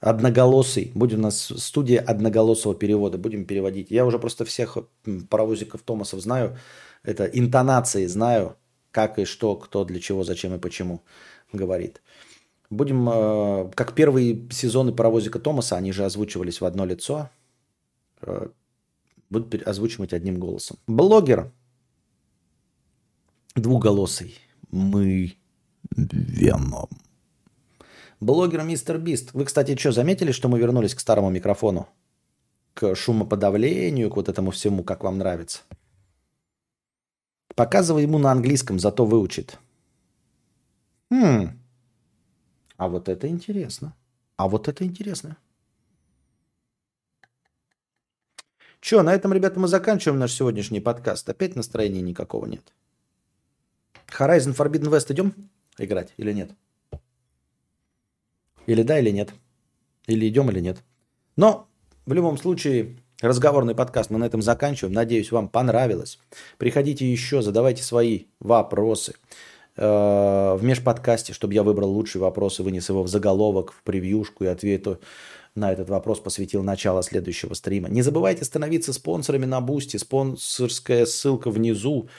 Одноголосый. 0.00 0.92
Будет 0.94 1.18
у 1.18 1.22
нас 1.22 1.52
студия 1.56 2.00
одноголосого 2.00 2.74
перевода. 2.74 3.18
Будем 3.18 3.44
переводить. 3.44 3.90
Я 3.90 4.06
уже 4.06 4.18
просто 4.18 4.44
всех 4.44 4.78
паровозиков 5.28 5.82
Томасов 5.82 6.20
знаю 6.20 6.56
это 7.06 7.24
интонации 7.24 8.06
знаю, 8.06 8.56
как 8.90 9.18
и 9.18 9.24
что, 9.24 9.56
кто, 9.56 9.84
для 9.84 10.00
чего, 10.00 10.24
зачем 10.24 10.54
и 10.54 10.58
почему 10.58 11.02
говорит. 11.52 12.02
Будем, 12.68 13.08
э, 13.08 13.70
как 13.74 13.94
первые 13.94 14.48
сезоны 14.50 14.92
паровозика 14.92 15.38
Томаса, 15.38 15.76
они 15.76 15.92
же 15.92 16.04
озвучивались 16.04 16.60
в 16.60 16.64
одно 16.64 16.84
лицо. 16.84 17.30
Э, 18.22 18.48
буду 19.30 19.58
озвучивать 19.64 20.12
одним 20.12 20.40
голосом. 20.40 20.78
Блогер 20.88 21.52
двуголосый. 23.54 24.36
Мы 24.70 25.36
Веном. 25.96 26.88
Блогер 28.18 28.62
Мистер 28.64 28.98
Бист. 28.98 29.32
Вы, 29.32 29.44
кстати, 29.44 29.76
что, 29.76 29.92
заметили, 29.92 30.32
что 30.32 30.48
мы 30.48 30.58
вернулись 30.58 30.94
к 30.94 31.00
старому 31.00 31.30
микрофону? 31.30 31.88
К 32.74 32.96
шумоподавлению, 32.96 34.10
к 34.10 34.16
вот 34.16 34.28
этому 34.28 34.50
всему, 34.50 34.82
как 34.82 35.04
вам 35.04 35.18
нравится? 35.18 35.60
Показывай 37.54 38.02
ему 38.02 38.18
на 38.18 38.32
английском, 38.32 38.78
зато 38.78 39.06
выучит. 39.06 39.58
Хм. 41.10 41.58
А 42.76 42.88
вот 42.88 43.08
это 43.08 43.28
интересно. 43.28 43.94
А 44.36 44.48
вот 44.48 44.68
это 44.68 44.84
интересно. 44.84 45.36
Че, 48.80 49.02
на 49.02 49.14
этом, 49.14 49.32
ребята, 49.32 49.58
мы 49.58 49.68
заканчиваем 49.68 50.20
наш 50.20 50.32
сегодняшний 50.32 50.80
подкаст. 50.80 51.28
Опять 51.28 51.56
настроения 51.56 52.02
никакого 52.02 52.46
нет. 52.46 52.72
Horizon 54.06 54.54
Forbidden 54.54 54.90
West 54.90 55.12
идем 55.12 55.34
играть 55.78 56.12
или 56.16 56.32
нет? 56.32 56.52
Или 58.66 58.82
да, 58.82 58.98
или 58.98 59.10
нет? 59.10 59.32
Или 60.06 60.28
идем, 60.28 60.50
или 60.50 60.60
нет? 60.60 60.82
Но 61.36 61.68
в 62.04 62.12
любом 62.12 62.38
случае, 62.38 62.96
Разговорный 63.22 63.74
подкаст 63.74 64.10
мы 64.10 64.18
на 64.18 64.24
этом 64.24 64.42
заканчиваем. 64.42 64.92
Надеюсь, 64.92 65.32
вам 65.32 65.48
понравилось. 65.48 66.18
Приходите 66.58 67.10
еще, 67.10 67.40
задавайте 67.40 67.82
свои 67.82 68.24
вопросы 68.40 69.14
э, 69.76 69.82
в 69.86 70.60
межподкасте, 70.62 71.32
чтобы 71.32 71.54
я 71.54 71.62
выбрал 71.62 71.90
лучшие 71.90 72.20
вопросы, 72.20 72.62
вынес 72.62 72.90
его 72.90 73.02
в 73.02 73.08
заголовок, 73.08 73.72
в 73.72 73.82
превьюшку 73.84 74.44
и 74.44 74.48
ответу 74.48 75.00
на 75.54 75.72
этот 75.72 75.88
вопрос 75.88 76.20
посвятил 76.20 76.62
начало 76.62 77.02
следующего 77.02 77.54
стрима. 77.54 77.88
Не 77.88 78.02
забывайте 78.02 78.44
становиться 78.44 78.92
спонсорами 78.92 79.46
на 79.46 79.62
Boosty. 79.62 79.96
Спонсорская 79.96 81.06
ссылка 81.06 81.50
внизу. 81.50 82.10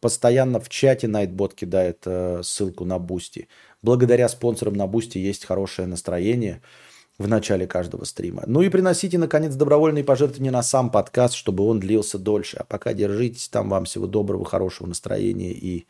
Постоянно 0.00 0.60
в 0.60 0.68
чате 0.68 1.06
Nightbot 1.06 1.54
кидает 1.54 2.02
э, 2.04 2.42
ссылку 2.44 2.84
на 2.84 2.98
Boosty. 2.98 3.48
Благодаря 3.80 4.28
спонсорам 4.28 4.74
на 4.74 4.86
Boosty 4.86 5.16
есть 5.16 5.46
хорошее 5.46 5.88
настроение– 5.88 6.60
в 7.18 7.28
начале 7.28 7.66
каждого 7.66 8.04
стрима. 8.04 8.42
Ну 8.46 8.62
и 8.62 8.68
приносите, 8.68 9.18
наконец, 9.18 9.54
добровольные 9.54 10.04
пожертвования 10.04 10.50
на 10.50 10.62
сам 10.62 10.90
подкаст, 10.90 11.34
чтобы 11.34 11.64
он 11.64 11.80
длился 11.80 12.18
дольше. 12.18 12.56
А 12.58 12.64
пока 12.64 12.92
держитесь 12.92 13.48
там. 13.48 13.68
Вам 13.68 13.84
всего 13.84 14.06
доброго, 14.06 14.44
хорошего 14.44 14.86
настроения 14.86 15.52
и 15.52 15.86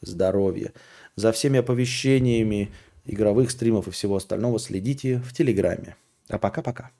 здоровья. 0.00 0.72
За 1.16 1.32
всеми 1.32 1.58
оповещениями 1.58 2.70
игровых 3.04 3.50
стримов 3.50 3.88
и 3.88 3.90
всего 3.90 4.16
остального 4.16 4.58
следите 4.58 5.22
в 5.24 5.32
Телеграме. 5.32 5.96
А 6.28 6.38
пока-пока. 6.38 6.90